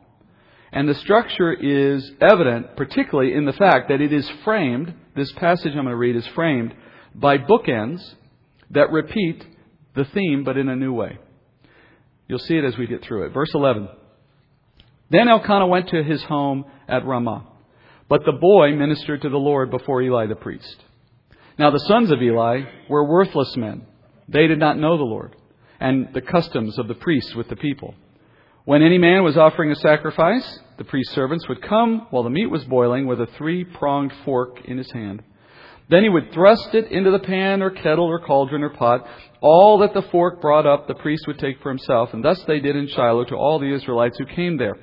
And 0.72 0.88
the 0.88 0.96
structure 0.96 1.52
is 1.52 2.14
evident, 2.22 2.78
particularly 2.78 3.34
in 3.34 3.44
the 3.44 3.52
fact 3.52 3.90
that 3.90 4.00
it 4.00 4.14
is 4.14 4.30
framed, 4.46 4.94
this 5.18 5.34
passage 5.34 5.74
I'm 5.74 5.84
going 5.84 5.88
to 5.88 5.98
read 5.98 6.16
is 6.16 6.26
framed 6.28 6.74
by 7.14 7.40
bookends 7.40 8.02
that 8.70 8.90
repeat 8.90 9.46
the 9.96 10.06
theme, 10.06 10.46
but 10.46 10.56
in 10.56 10.70
a 10.70 10.76
new 10.78 10.94
way. 10.94 11.18
You'll 12.30 12.40
see 12.40 12.56
it 12.56 12.64
as 12.64 12.78
we 12.78 12.88
get 12.88 13.04
through 13.04 13.26
it. 13.26 13.34
Verse 13.34 13.54
11. 13.54 13.90
Then 15.10 15.28
Elkanah 15.28 15.68
went 15.68 15.90
to 15.90 16.02
his 16.04 16.24
home 16.24 16.64
at 16.88 17.06
Ramah, 17.06 17.48
but 18.08 18.24
the 18.24 18.32
boy 18.32 18.72
ministered 18.78 19.24
to 19.24 19.30
the 19.30 19.36
Lord 19.36 19.72
before 19.72 20.02
Eli 20.02 20.28
the 20.28 20.36
priest. 20.36 20.86
Now 21.62 21.70
the 21.70 21.78
sons 21.78 22.10
of 22.10 22.24
Eli 22.24 22.62
were 22.90 23.04
worthless 23.04 23.56
men. 23.56 23.86
They 24.28 24.48
did 24.48 24.58
not 24.58 24.80
know 24.80 24.98
the 24.98 25.04
Lord 25.04 25.36
and 25.80 26.12
the 26.12 26.20
customs 26.20 26.80
of 26.80 26.88
the 26.88 26.96
priests 26.96 27.36
with 27.36 27.50
the 27.50 27.56
people. 27.56 27.94
When 28.66 28.82
any 28.82 28.98
man 28.98 29.24
was 29.24 29.38
offering 29.38 29.70
a 29.70 29.76
sacrifice, 29.76 30.60
the 30.80 30.84
priest's 30.84 31.14
servants 31.14 31.48
would 31.48 31.62
come 31.62 32.08
while 32.10 32.24
the 32.24 32.32
meat 32.32 32.50
was 32.50 32.66
boiling 32.66 33.06
with 33.06 33.22
a 33.22 33.28
three 33.38 33.64
pronged 33.64 34.12
fork 34.26 34.58
in 34.66 34.80
his 34.80 34.90
hand. 34.90 35.22
Then 35.88 36.02
he 36.02 36.10
would 36.10 36.34
thrust 36.34 36.74
it 36.74 36.92
into 36.92 37.12
the 37.12 37.20
pan 37.20 37.62
or 37.62 37.70
kettle 37.70 38.06
or 38.06 38.26
cauldron 38.26 38.64
or 38.64 38.72
pot. 38.72 39.06
All 39.40 39.78
that 39.82 39.94
the 39.94 40.10
fork 40.10 40.42
brought 40.42 40.66
up, 40.66 40.88
the 40.88 40.96
priest 40.96 41.28
would 41.28 41.38
take 41.38 41.62
for 41.62 41.70
himself, 41.70 42.12
and 42.12 42.26
thus 42.26 42.44
they 42.46 42.60
did 42.60 42.76
in 42.76 42.88
Shiloh 42.88 43.26
to 43.26 43.36
all 43.36 43.60
the 43.60 43.72
Israelites 43.72 44.18
who 44.18 44.26
came 44.26 44.58
there. 44.58 44.78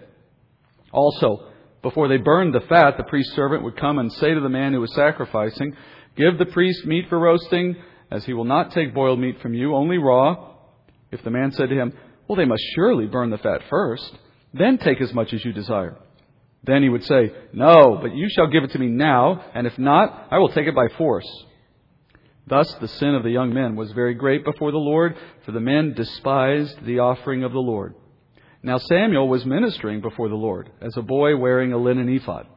Also, 0.93 1.45
before 1.83 2.07
they 2.07 2.19
burned 2.19 2.55
the 2.55 2.61
fat, 2.61 2.97
the 2.97 3.05
priest's 3.05 3.35
servant 3.35 3.65
would 3.65 3.77
come 3.77 3.99
and 3.99 4.13
say 4.13 4.33
to 4.33 4.41
the 4.41 4.49
man 4.49 4.73
who 4.73 4.81
was 4.81 4.95
sacrificing, 4.95 5.75
Give 6.19 6.37
the 6.37 6.47
priest 6.47 6.85
meat 6.85 7.07
for 7.09 7.19
roasting, 7.19 7.77
as 8.11 8.25
he 8.25 8.33
will 8.33 8.45
not 8.45 8.73
take 8.73 8.93
boiled 8.93 9.21
meat 9.21 9.41
from 9.41 9.55
you, 9.55 9.77
only 9.77 9.99
raw. 9.99 10.55
If 11.13 11.23
the 11.23 11.31
man 11.31 11.53
said 11.53 11.69
to 11.69 11.77
him, 11.77 11.93
Well, 12.27 12.37
they 12.37 12.45
must 12.45 12.63
surely 12.75 13.07
burn 13.07 13.31
the 13.31 13.39
fat 13.39 13.63
first, 13.71 14.19
then 14.53 14.79
take 14.79 15.01
as 15.01 15.15
much 15.15 15.33
as 15.33 15.45
you 15.45 15.53
desire. 15.53 15.97
Then 16.65 16.83
he 16.83 16.89
would 16.89 17.05
say, 17.05 17.33
No, 17.53 17.99
but 18.03 18.17
you 18.17 18.29
shall 18.31 18.49
give 18.49 18.65
it 18.65 18.73
to 18.73 18.81
me 18.81 18.89
now, 18.89 19.45
and 19.55 19.65
if 19.65 19.79
not, 19.79 20.27
I 20.33 20.39
will 20.39 20.49
take 20.49 20.67
it 20.67 20.75
by 20.75 20.89
force. 20.99 21.29
Thus 22.49 22.75
the 22.75 22.89
sin 22.89 23.15
of 23.15 23.23
the 23.23 23.31
young 23.31 23.55
men 23.55 23.77
was 23.77 23.93
very 23.93 24.15
great 24.15 24.45
before 24.45 24.73
the 24.73 24.79
Lord, 24.79 25.17
for 25.45 25.53
the 25.53 25.61
men 25.61 25.95
despised 25.95 26.85
the 26.85 26.99
offering 26.99 27.45
of 27.45 27.53
the 27.53 27.61
Lord. 27.61 27.95
Now 28.63 28.79
Samuel 28.79 29.29
was 29.29 29.47
ministering 29.47 30.01
before 30.01 30.29
the 30.29 30.35
Lord 30.35 30.71
as 30.81 30.97
a 30.97 31.03
boy 31.03 31.37
wearing 31.37 31.73
a 31.73 31.79
linen 31.79 32.09
ephod. 32.09 32.49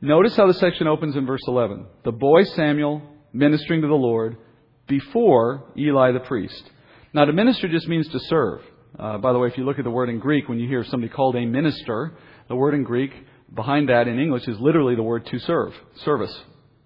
Notice 0.00 0.36
how 0.36 0.46
the 0.46 0.54
section 0.54 0.86
opens 0.86 1.16
in 1.16 1.24
verse 1.24 1.40
11. 1.46 1.86
The 2.04 2.12
boy 2.12 2.44
Samuel 2.44 3.02
ministering 3.32 3.80
to 3.80 3.88
the 3.88 3.94
Lord 3.94 4.36
before 4.86 5.72
Eli 5.76 6.12
the 6.12 6.20
priest. 6.20 6.70
Now, 7.14 7.24
to 7.24 7.32
minister 7.32 7.66
just 7.68 7.88
means 7.88 8.06
to 8.08 8.20
serve. 8.20 8.60
Uh, 8.98 9.18
by 9.18 9.32
the 9.32 9.38
way, 9.38 9.48
if 9.48 9.56
you 9.56 9.64
look 9.64 9.78
at 9.78 9.84
the 9.84 9.90
word 9.90 10.10
in 10.10 10.18
Greek, 10.18 10.48
when 10.48 10.58
you 10.58 10.68
hear 10.68 10.84
somebody 10.84 11.12
called 11.12 11.36
a 11.36 11.46
minister, 11.46 12.12
the 12.48 12.56
word 12.56 12.74
in 12.74 12.82
Greek 12.82 13.10
behind 13.54 13.88
that 13.88 14.06
in 14.06 14.18
English 14.18 14.46
is 14.48 14.58
literally 14.60 14.96
the 14.96 15.02
word 15.02 15.24
to 15.26 15.38
serve, 15.38 15.72
service, 16.04 16.34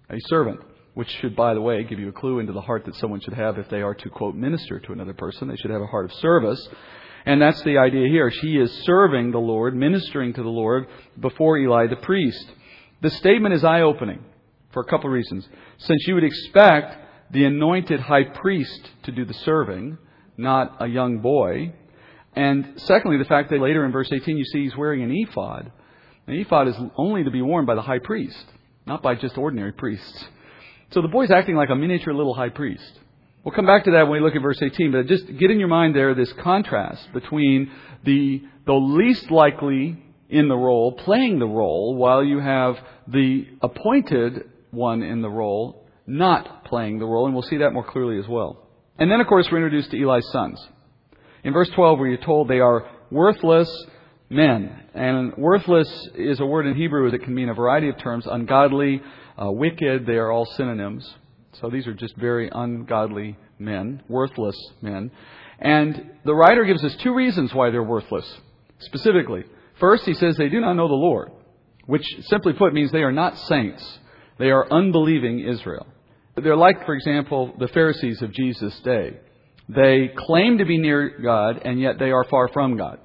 a 0.09 0.17
servant, 0.27 0.61
which 0.93 1.09
should, 1.19 1.35
by 1.35 1.53
the 1.53 1.61
way, 1.61 1.83
give 1.83 1.99
you 1.99 2.09
a 2.09 2.13
clue 2.13 2.39
into 2.39 2.53
the 2.53 2.61
heart 2.61 2.85
that 2.85 2.95
someone 2.95 3.19
should 3.19 3.33
have 3.33 3.57
if 3.57 3.67
they 3.69 3.81
are 3.81 3.95
to, 3.95 4.09
quote, 4.09 4.35
minister 4.35 4.79
to 4.79 4.93
another 4.93 5.13
person. 5.13 5.49
They 5.49 5.57
should 5.57 5.71
have 5.71 5.81
a 5.81 5.87
heart 5.87 6.05
of 6.05 6.13
service. 6.13 6.69
And 7.25 7.41
that's 7.41 7.61
the 7.63 7.77
idea 7.77 8.07
here. 8.07 8.31
She 8.31 8.57
is 8.57 8.71
serving 8.83 9.31
the 9.31 9.39
Lord, 9.39 9.75
ministering 9.75 10.33
to 10.33 10.43
the 10.43 10.49
Lord 10.49 10.87
before 11.19 11.57
Eli 11.57 11.87
the 11.87 11.97
priest. 11.97 12.51
The 13.01 13.09
statement 13.09 13.53
is 13.55 13.63
eye 13.63 13.81
opening 13.81 14.23
for 14.71 14.81
a 14.81 14.85
couple 14.85 15.07
of 15.07 15.13
reasons. 15.13 15.47
Since 15.77 16.07
you 16.07 16.15
would 16.15 16.23
expect 16.23 16.95
the 17.31 17.45
anointed 17.45 17.99
high 17.99 18.23
priest 18.23 18.91
to 19.03 19.11
do 19.11 19.25
the 19.25 19.33
serving, 19.33 19.97
not 20.37 20.77
a 20.79 20.87
young 20.87 21.19
boy. 21.19 21.73
And 22.35 22.73
secondly, 22.77 23.17
the 23.17 23.25
fact 23.25 23.49
that 23.49 23.59
later 23.59 23.85
in 23.85 23.91
verse 23.91 24.09
18 24.11 24.37
you 24.37 24.45
see 24.45 24.63
he's 24.63 24.77
wearing 24.77 25.01
an 25.03 25.11
ephod. 25.11 25.71
An 26.27 26.35
ephod 26.35 26.67
is 26.67 26.75
only 26.95 27.23
to 27.23 27.31
be 27.31 27.41
worn 27.41 27.65
by 27.65 27.75
the 27.75 27.81
high 27.81 27.99
priest, 27.99 28.45
not 28.85 29.01
by 29.01 29.15
just 29.15 29.37
ordinary 29.37 29.71
priests. 29.71 30.25
So 30.91 31.01
the 31.01 31.07
boy's 31.07 31.31
acting 31.31 31.55
like 31.55 31.69
a 31.69 31.75
miniature 31.75 32.13
little 32.13 32.33
high 32.33 32.49
priest. 32.49 32.99
We'll 33.43 33.55
come 33.55 33.65
back 33.65 33.85
to 33.85 33.91
that 33.91 34.03
when 34.03 34.11
we 34.11 34.19
look 34.19 34.35
at 34.35 34.41
verse 34.41 34.61
18, 34.61 34.91
but 34.91 35.07
just 35.07 35.25
get 35.25 35.49
in 35.49 35.57
your 35.57 35.67
mind 35.67 35.95
there 35.95 36.13
this 36.13 36.31
contrast 36.33 37.11
between 37.11 37.71
the, 38.03 38.43
the 38.67 38.73
least 38.73 39.31
likely 39.31 39.97
in 40.31 40.47
the 40.47 40.55
role, 40.55 40.93
playing 40.93 41.37
the 41.37 41.45
role, 41.45 41.95
while 41.95 42.23
you 42.23 42.39
have 42.39 42.77
the 43.07 43.45
appointed 43.61 44.49
one 44.71 45.03
in 45.03 45.21
the 45.21 45.29
role 45.29 45.85
not 46.07 46.65
playing 46.65 46.99
the 46.99 47.05
role, 47.05 47.25
and 47.25 47.33
we'll 47.33 47.43
see 47.43 47.57
that 47.57 47.71
more 47.71 47.83
clearly 47.83 48.17
as 48.17 48.27
well. 48.27 48.67
And 48.97 49.09
then, 49.11 49.21
of 49.21 49.27
course, 49.27 49.47
we're 49.51 49.57
introduced 49.57 49.91
to 49.91 50.01
Eli's 50.01 50.27
sons. 50.31 50.65
In 51.43 51.53
verse 51.53 51.69
12, 51.69 51.99
where 51.99 52.07
you're 52.07 52.17
told 52.17 52.47
they 52.47 52.59
are 52.59 52.89
worthless 53.09 53.69
men. 54.29 54.83
And 54.93 55.35
worthless 55.37 55.89
is 56.15 56.39
a 56.39 56.45
word 56.45 56.65
in 56.65 56.75
Hebrew 56.75 57.11
that 57.11 57.23
can 57.23 57.33
mean 57.33 57.49
a 57.49 57.53
variety 57.53 57.89
of 57.89 57.97
terms 57.97 58.25
ungodly, 58.25 59.01
uh, 59.41 59.51
wicked, 59.51 60.05
they 60.05 60.15
are 60.15 60.31
all 60.31 60.45
synonyms. 60.45 61.09
So 61.53 61.69
these 61.69 61.87
are 61.87 61.93
just 61.93 62.15
very 62.15 62.49
ungodly 62.51 63.37
men, 63.59 64.01
worthless 64.07 64.55
men. 64.81 65.11
And 65.59 66.11
the 66.25 66.33
writer 66.33 66.65
gives 66.65 66.83
us 66.83 66.95
two 66.97 67.13
reasons 67.13 67.53
why 67.53 67.69
they're 67.69 67.83
worthless, 67.83 68.25
specifically. 68.79 69.43
First, 69.81 70.05
he 70.05 70.13
says 70.13 70.37
they 70.37 70.47
do 70.47 70.61
not 70.61 70.75
know 70.75 70.87
the 70.87 70.93
Lord. 70.93 71.31
which 71.85 72.05
simply 72.21 72.53
put 72.53 72.73
means 72.73 72.91
they 72.91 73.03
are 73.03 73.11
not 73.11 73.37
saints. 73.37 73.99
They 74.37 74.49
are 74.49 74.71
unbelieving 74.71 75.39
Israel. 75.39 75.87
They're 76.35 76.55
like, 76.55 76.85
for 76.85 76.93
example, 76.93 77.53
the 77.59 77.67
Pharisees 77.67 78.21
of 78.21 78.31
Jesus' 78.31 78.79
day. 78.79 79.19
They 79.67 80.11
claim 80.15 80.57
to 80.59 80.65
be 80.65 80.77
near 80.77 81.19
God, 81.21 81.61
and 81.65 81.79
yet 81.79 81.99
they 81.99 82.11
are 82.11 82.23
far 82.25 82.47
from 82.49 82.77
God. 82.77 82.99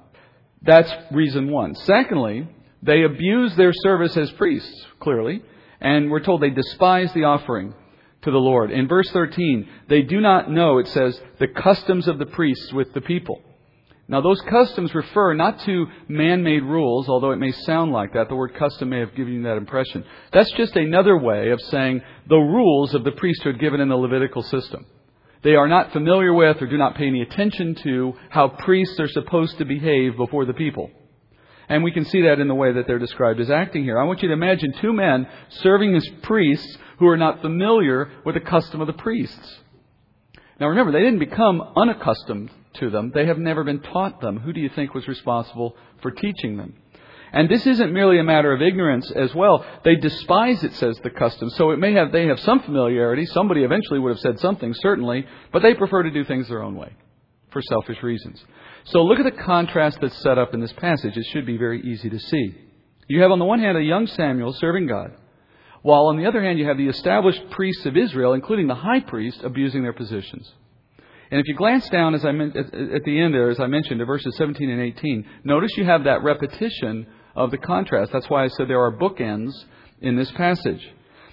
That's 0.61 0.89
reason 1.11 1.51
one. 1.51 1.75
Secondly, 1.75 2.47
they 2.81 3.03
abuse 3.03 3.55
their 3.55 3.73
service 3.73 4.15
as 4.17 4.31
priests, 4.31 4.85
clearly, 4.99 5.43
and 5.79 6.09
we're 6.09 6.23
told 6.23 6.41
they 6.41 6.49
despise 6.49 7.13
the 7.13 7.25
offering 7.25 7.73
to 8.23 8.31
the 8.31 8.37
Lord. 8.37 8.71
In 8.71 8.87
verse 8.87 9.09
13, 9.11 9.67
they 9.89 10.01
do 10.01 10.19
not 10.19 10.49
know, 10.49 10.77
it 10.77 10.87
says, 10.87 11.19
the 11.39 11.47
customs 11.47 12.07
of 12.07 12.19
the 12.19 12.25
priests 12.25 12.71
with 12.73 12.93
the 12.93 13.01
people. 13.01 13.41
Now, 14.09 14.21
those 14.21 14.39
customs 14.41 14.95
refer 14.95 15.33
not 15.33 15.59
to 15.61 15.87
man 16.07 16.41
made 16.41 16.63
rules, 16.63 17.09
although 17.09 17.31
it 17.31 17.39
may 17.39 17.51
sound 17.51 17.91
like 17.91 18.13
that. 18.13 18.29
The 18.29 18.35
word 18.35 18.55
custom 18.55 18.89
may 18.89 18.99
have 18.99 19.15
given 19.15 19.33
you 19.33 19.43
that 19.43 19.57
impression. 19.57 20.05
That's 20.31 20.51
just 20.53 20.77
another 20.77 21.17
way 21.17 21.49
of 21.49 21.59
saying 21.59 22.01
the 22.27 22.37
rules 22.37 22.93
of 22.93 23.03
the 23.03 23.11
priesthood 23.11 23.59
given 23.59 23.81
in 23.81 23.89
the 23.89 23.97
Levitical 23.97 24.43
system. 24.43 24.85
They 25.43 25.55
are 25.55 25.67
not 25.67 25.91
familiar 25.91 26.33
with 26.33 26.61
or 26.61 26.67
do 26.67 26.77
not 26.77 26.95
pay 26.95 27.07
any 27.07 27.21
attention 27.21 27.75
to 27.83 28.13
how 28.29 28.47
priests 28.47 28.97
are 28.99 29.09
supposed 29.09 29.57
to 29.57 29.65
behave 29.65 30.15
before 30.15 30.45
the 30.45 30.53
people. 30.53 30.89
And 31.69 31.83
we 31.83 31.91
can 31.91 32.05
see 32.05 32.21
that 32.21 32.39
in 32.39 32.47
the 32.47 32.55
way 32.55 32.71
that 32.71 32.87
they're 32.87 32.99
described 32.99 33.41
as 33.41 33.51
acting 33.51 33.83
here. 33.83 33.99
I 33.99 34.05
want 34.05 34.21
you 34.21 34.29
to 34.29 34.33
imagine 34.33 34.73
two 34.79 34.93
men 34.93 35.27
serving 35.49 35.93
as 35.95 36.07
priests 36.23 36.77
who 36.99 37.07
are 37.07 37.17
not 37.17 37.41
familiar 37.41 38.09
with 38.25 38.35
the 38.35 38.41
custom 38.41 38.79
of 38.79 38.87
the 38.87 38.93
priests. 38.93 39.59
Now 40.61 40.67
remember, 40.67 40.93
they 40.93 41.01
didn't 41.01 41.19
become 41.19 41.61
unaccustomed 41.75 42.51
to 42.79 42.89
them. 42.89 43.11
They 43.13 43.25
have 43.25 43.37
never 43.37 43.63
been 43.63 43.81
taught 43.81 44.21
them. 44.21 44.39
Who 44.39 44.53
do 44.53 44.59
you 44.59 44.69
think 44.69 44.93
was 44.93 45.07
responsible 45.07 45.75
for 46.01 46.11
teaching 46.11 46.57
them? 46.57 46.75
And 47.31 47.49
this 47.49 47.67
isn't 47.67 47.91
merely 47.91 48.19
a 48.19 48.23
matter 48.23 48.53
of 48.53 48.61
ignorance 48.61 49.11
as 49.11 49.35
well. 49.35 49.65
They 49.83 49.95
despise, 49.95 50.63
it 50.63 50.73
says, 50.75 50.97
the 51.03 51.09
custom. 51.09 51.49
So 51.51 51.71
it 51.71 51.77
may 51.77 51.93
have, 51.93 52.11
they 52.11 52.27
have 52.27 52.39
some 52.39 52.61
familiarity. 52.61 53.25
Somebody 53.25 53.63
eventually 53.63 53.99
would 53.99 54.11
have 54.11 54.19
said 54.19 54.39
something, 54.39 54.73
certainly, 54.75 55.25
but 55.51 55.61
they 55.61 55.73
prefer 55.73 56.03
to 56.03 56.11
do 56.11 56.23
things 56.23 56.47
their 56.47 56.63
own 56.63 56.75
way 56.75 56.93
for 57.51 57.61
selfish 57.61 58.01
reasons. 58.01 58.43
So 58.85 59.03
look 59.03 59.19
at 59.19 59.25
the 59.25 59.43
contrast 59.43 59.99
that's 60.01 60.17
set 60.21 60.37
up 60.37 60.53
in 60.53 60.61
this 60.61 60.73
passage. 60.73 61.17
It 61.17 61.25
should 61.31 61.45
be 61.45 61.57
very 61.57 61.81
easy 61.81 62.09
to 62.09 62.19
see. 62.19 62.55
You 63.07 63.21
have 63.21 63.31
on 63.31 63.39
the 63.39 63.45
one 63.45 63.59
hand 63.59 63.77
a 63.77 63.81
young 63.81 64.07
Samuel 64.07 64.53
serving 64.53 64.87
God, 64.87 65.11
while 65.81 66.07
on 66.07 66.17
the 66.17 66.25
other 66.25 66.41
hand 66.41 66.59
you 66.59 66.65
have 66.65 66.77
the 66.77 66.87
established 66.87 67.49
priests 67.51 67.85
of 67.85 67.97
Israel, 67.97 68.33
including 68.33 68.67
the 68.67 68.75
high 68.75 68.99
priest, 68.99 69.41
abusing 69.43 69.83
their 69.83 69.93
positions. 69.93 70.51
And 71.29 71.39
if 71.39 71.47
you 71.47 71.55
glance 71.55 71.89
down, 71.89 72.15
as 72.15 72.23
I 72.23 72.31
meant, 72.31 72.55
at 72.55 73.03
the 73.03 73.19
end 73.19 73.33
there, 73.33 73.49
as 73.49 73.59
I 73.59 73.67
mentioned, 73.67 73.99
to 73.99 74.05
verses 74.05 74.35
17 74.37 74.69
and 74.69 74.81
18, 74.81 75.25
notice 75.43 75.71
you 75.75 75.85
have 75.85 76.05
that 76.05 76.23
repetition 76.23 77.07
of 77.35 77.51
the 77.51 77.57
contrast. 77.57 78.11
That's 78.11 78.29
why 78.29 78.45
I 78.45 78.47
said 78.47 78.67
there 78.67 78.81
are 78.81 78.95
bookends 78.95 79.51
in 80.01 80.15
this 80.15 80.31
passage. 80.31 80.87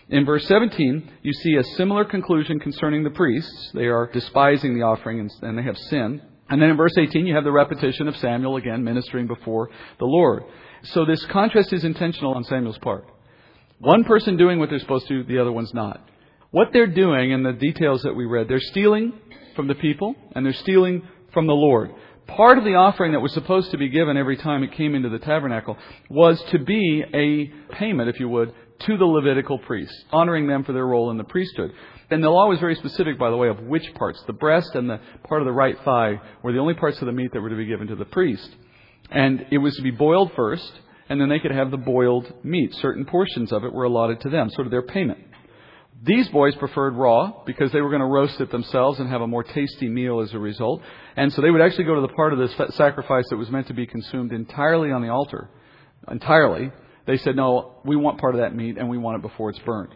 In 0.09 0.25
verse 0.25 0.47
17, 0.47 1.11
you 1.23 1.33
see 1.33 1.57
a 1.57 1.65
similar 1.77 2.05
conclusion 2.05 2.61
concerning 2.61 3.05
the 3.05 3.11
priests. 3.11 3.71
They 3.73 3.87
are 3.87 4.11
despising 4.13 4.75
the 4.75 4.83
offering 4.83 5.21
and, 5.21 5.31
and 5.43 5.57
they 5.57 5.63
have 5.63 5.79
sin. 5.79 6.21
And 6.51 6.61
then 6.61 6.71
in 6.71 6.77
verse 6.77 6.93
18, 6.97 7.27
you 7.27 7.35
have 7.35 7.45
the 7.45 7.53
repetition 7.53 8.07
of 8.07 8.17
Samuel 8.17 8.57
again 8.57 8.85
ministering 8.85 9.27
before 9.27 9.71
the 9.99 10.05
Lord. 10.05 10.45
So 10.83 11.07
this 11.07 11.25
contrast 11.27 11.73
is 11.73 11.85
intentional 11.85 12.35
on 12.35 12.45
Samuel's 12.45 12.79
part. 12.79 13.07
One 13.79 14.05
person 14.05 14.37
doing 14.37 14.59
what 14.59 14.69
they're 14.69 14.79
supposed 14.79 15.09
to, 15.09 15.25
the 15.25 15.39
other 15.39 15.53
one's 15.53 15.73
not. 15.73 16.07
What 16.51 16.69
they're 16.73 16.87
doing 16.87 17.31
in 17.33 17.43
the 17.43 17.53
details 17.53 18.03
that 18.03 18.15
we 18.15 18.27
read, 18.27 18.47
they're 18.47 18.61
stealing 18.61 19.13
from 19.55 19.69
the 19.69 19.75
people 19.75 20.15
and 20.35 20.45
they're 20.45 20.53
stealing 20.53 21.03
from 21.33 21.47
the 21.47 21.55
Lord. 21.55 21.91
Part 22.27 22.57
of 22.57 22.65
the 22.65 22.75
offering 22.75 23.13
that 23.13 23.21
was 23.21 23.35
supposed 23.35 23.71
to 23.73 23.79
be 23.79 23.89
given 23.89 24.17
every 24.17 24.37
time 24.37 24.63
it 24.63 24.73
came 24.73 24.95
into 24.95 25.11
the 25.11 25.19
tabernacle 25.19 25.77
was 26.09 26.43
to 26.51 26.59
be 26.59 27.05
a 27.13 27.75
payment, 27.75 28.09
if 28.09 28.19
you 28.19 28.29
would, 28.31 28.55
to 28.81 28.97
the 28.97 29.05
Levitical 29.05 29.59
priests, 29.59 30.05
honoring 30.11 30.47
them 30.47 30.65
for 30.65 30.73
their 30.73 30.87
role 30.87 31.11
in 31.11 31.19
the 31.19 31.25
priesthood. 31.25 31.73
And 32.11 32.23
the 32.23 32.31
law 32.31 32.49
was 32.49 32.61
very 32.61 32.75
specific, 32.77 33.19
by 33.19 33.31
the 33.31 33.37
way, 33.37 33.49
of 33.49 33.61
which 33.61 33.93
parts. 33.95 34.23
The 34.27 34.33
breast 34.33 34.75
and 34.75 34.89
the 34.89 35.01
part 35.29 35.43
of 35.43 35.47
the 35.47 35.53
right 35.53 35.77
thigh 35.85 36.21
were 36.43 36.53
the 36.53 36.59
only 36.59 36.75
parts 36.75 37.01
of 37.01 37.07
the 37.07 37.13
meat 37.13 37.33
that 37.33 37.41
were 37.41 37.51
to 37.51 37.57
be 37.57 37.67
given 37.67 37.89
to 37.89 37.97
the 37.97 38.05
priest. 38.05 38.49
And 39.11 39.47
it 39.51 39.59
was 39.59 39.77
to 39.77 39.83
be 39.83 39.91
boiled 39.91 40.33
first, 40.35 40.73
and 41.09 41.21
then 41.21 41.29
they 41.29 41.39
could 41.39 41.51
have 41.51 41.71
the 41.71 41.77
boiled 41.77 42.33
meat. 42.43 42.75
Certain 42.75 43.05
portions 43.05 43.53
of 43.53 43.65
it 43.65 43.73
were 43.73 43.85
allotted 43.85 44.21
to 44.23 44.31
them, 44.31 44.51
sort 44.51 44.67
of 44.67 44.71
their 44.71 44.83
payment. 44.83 45.19
These 46.03 46.29
boys 46.29 46.55
preferred 46.57 46.95
raw 46.95 47.45
because 47.47 47.73
they 47.73 47.81
were 47.81 47.89
going 47.89 48.01
to 48.01 48.07
roast 48.07 48.41
it 48.41 48.51
themselves 48.51 49.01
and 49.01 49.09
have 49.09 49.23
a 49.23 49.27
more 49.27 49.43
tasty 49.43 49.89
meal 49.89 50.21
as 50.21 50.35
a 50.35 50.39
result. 50.39 50.83
And 51.17 51.33
so 51.33 51.41
they 51.41 51.51
would 51.51 51.63
actually 51.63 51.85
go 51.85 51.95
to 51.95 52.03
the 52.03 52.13
part 52.13 52.33
of 52.33 52.39
the 52.39 52.73
sacrifice 52.73 53.25
that 53.31 53.37
was 53.37 53.51
meant 53.51 53.69
to 53.69 53.75
be 53.75 53.87
consumed 53.87 54.33
entirely 54.33 54.91
on 54.91 55.01
the 55.01 55.09
altar. 55.09 55.49
Entirely. 56.11 56.71
They 57.07 57.17
said, 57.19 57.37
no, 57.37 57.77
we 57.85 57.97
want 57.97 58.19
part 58.19 58.35
of 58.35 58.41
that 58.41 58.55
meat 58.55 58.77
and 58.77 58.89
we 58.89 58.99
want 58.99 59.17
it 59.17 59.23
before 59.23 59.51
it's 59.51 59.59
burned. 59.61 59.95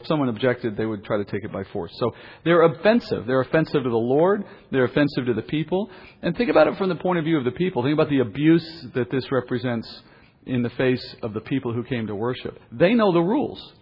If 0.00 0.06
someone 0.06 0.28
objected, 0.28 0.76
they 0.76 0.84
would 0.84 1.04
try 1.04 1.16
to 1.16 1.24
take 1.24 1.42
it 1.42 1.52
by 1.52 1.64
force. 1.72 1.92
So 1.98 2.14
they're 2.44 2.62
offensive. 2.62 3.26
They're 3.26 3.40
offensive 3.40 3.82
to 3.82 3.88
the 3.88 3.96
Lord. 3.96 4.44
They're 4.70 4.84
offensive 4.84 5.24
to 5.26 5.34
the 5.34 5.42
people. 5.42 5.90
And 6.20 6.36
think 6.36 6.50
about 6.50 6.68
it 6.68 6.76
from 6.76 6.90
the 6.90 6.96
point 6.96 7.18
of 7.18 7.24
view 7.24 7.38
of 7.38 7.44
the 7.44 7.50
people. 7.52 7.82
Think 7.82 7.94
about 7.94 8.10
the 8.10 8.20
abuse 8.20 8.86
that 8.94 9.10
this 9.10 9.30
represents 9.32 10.02
in 10.44 10.62
the 10.62 10.70
face 10.70 11.16
of 11.22 11.32
the 11.32 11.40
people 11.40 11.72
who 11.72 11.82
came 11.82 12.06
to 12.08 12.14
worship. 12.14 12.58
They 12.70 12.92
know 12.92 13.12
the 13.12 13.20
rules 13.20 13.72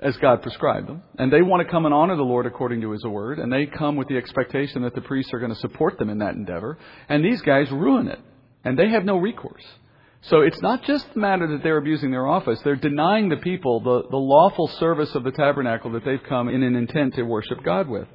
as 0.00 0.16
God 0.18 0.42
prescribed 0.42 0.88
them. 0.88 1.02
And 1.18 1.32
they 1.32 1.42
want 1.42 1.66
to 1.66 1.70
come 1.70 1.84
and 1.84 1.94
honor 1.94 2.16
the 2.16 2.22
Lord 2.22 2.46
according 2.46 2.80
to 2.82 2.92
His 2.92 3.04
word. 3.04 3.38
And 3.38 3.52
they 3.52 3.66
come 3.66 3.96
with 3.96 4.08
the 4.08 4.16
expectation 4.16 4.82
that 4.82 4.94
the 4.94 5.00
priests 5.00 5.32
are 5.32 5.38
going 5.40 5.52
to 5.52 5.58
support 5.58 5.98
them 5.98 6.10
in 6.10 6.18
that 6.18 6.34
endeavor. 6.34 6.78
And 7.08 7.24
these 7.24 7.42
guys 7.42 7.70
ruin 7.70 8.08
it. 8.08 8.20
And 8.64 8.78
they 8.78 8.90
have 8.90 9.04
no 9.04 9.16
recourse. 9.16 9.64
So 10.22 10.40
it's 10.40 10.60
not 10.60 10.82
just 10.84 11.12
the 11.14 11.20
matter 11.20 11.46
that 11.46 11.62
they're 11.62 11.78
abusing 11.78 12.10
their 12.10 12.26
office. 12.26 12.60
They're 12.64 12.76
denying 12.76 13.28
the 13.28 13.36
people 13.36 13.80
the, 13.80 14.08
the 14.10 14.16
lawful 14.16 14.68
service 14.78 15.14
of 15.14 15.24
the 15.24 15.30
tabernacle 15.30 15.92
that 15.92 16.04
they've 16.04 16.22
come 16.28 16.48
in 16.48 16.62
an 16.62 16.74
intent 16.74 17.14
to 17.14 17.22
worship 17.22 17.62
God 17.62 17.88
with. 17.88 18.08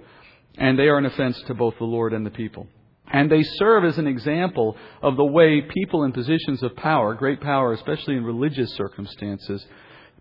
And 0.58 0.78
they 0.78 0.88
are 0.88 0.98
an 0.98 1.06
offense 1.06 1.42
to 1.48 1.54
both 1.54 1.78
the 1.78 1.86
Lord 1.86 2.14
and 2.14 2.26
the 2.26 2.32
people. 2.32 2.68
And 3.08 3.32
they 3.32 3.44
serve 3.44 3.86
as 3.86 3.98
an 3.98 4.08
example 4.08 4.78
of 5.02 5.18
the 5.18 5.26
way 5.26 5.62
people 5.62 6.04
in 6.04 6.12
positions 6.12 6.64
of 6.64 6.76
power, 6.76 7.14
great 7.16 7.42
power, 7.42 7.74
especially 7.74 8.16
in 8.16 8.24
religious 8.24 8.74
circumstances, 8.76 9.66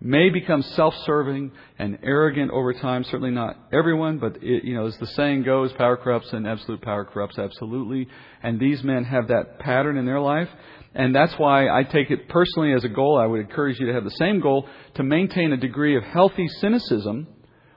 may 0.03 0.29
become 0.29 0.61
self-serving 0.61 1.49
and 1.79 1.97
arrogant 2.03 2.51
over 2.51 2.73
time. 2.73 3.05
Certainly 3.05 3.31
not 3.31 3.57
everyone, 3.71 4.19
but 4.19 4.43
it, 4.43 4.65
you 4.65 4.75
know, 4.75 4.85
as 4.85 4.97
the 4.97 5.07
saying 5.07 5.43
goes, 5.43 5.71
power 5.73 5.95
corrupts 5.95 6.33
and 6.33 6.45
absolute 6.45 6.81
power 6.81 7.05
corrupts 7.05 7.39
absolutely. 7.39 8.09
And 8.43 8.59
these 8.59 8.83
men 8.83 9.05
have 9.05 9.29
that 9.29 9.59
pattern 9.59 9.97
in 9.97 10.05
their 10.05 10.19
life. 10.19 10.49
And 10.93 11.15
that's 11.15 11.33
why 11.39 11.69
I 11.69 11.83
take 11.83 12.11
it 12.11 12.27
personally 12.27 12.73
as 12.73 12.83
a 12.83 12.89
goal. 12.89 13.17
I 13.17 13.25
would 13.25 13.39
encourage 13.39 13.79
you 13.79 13.87
to 13.87 13.93
have 13.93 14.03
the 14.03 14.11
same 14.11 14.41
goal 14.41 14.67
to 14.95 15.03
maintain 15.03 15.53
a 15.53 15.57
degree 15.57 15.95
of 15.95 16.03
healthy 16.03 16.49
cynicism 16.59 17.27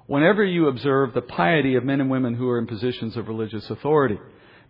whenever 0.07 0.45
you 0.45 0.67
observe 0.67 1.15
the 1.15 1.23
piety 1.23 1.77
of 1.77 1.85
men 1.85 2.01
and 2.01 2.11
women 2.11 2.35
who 2.35 2.49
are 2.49 2.59
in 2.59 2.67
positions 2.67 3.17
of 3.17 3.29
religious 3.29 3.71
authority. 3.71 4.19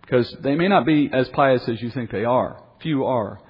Because 0.02 0.30
they 0.42 0.54
may 0.56 0.68
not 0.68 0.84
be 0.84 1.08
as 1.10 1.26
pious 1.30 1.66
as 1.68 1.80
you 1.80 1.90
think 1.90 2.10
they 2.10 2.26
are. 2.26 2.62
Few 2.82 3.06
are. 3.06 3.40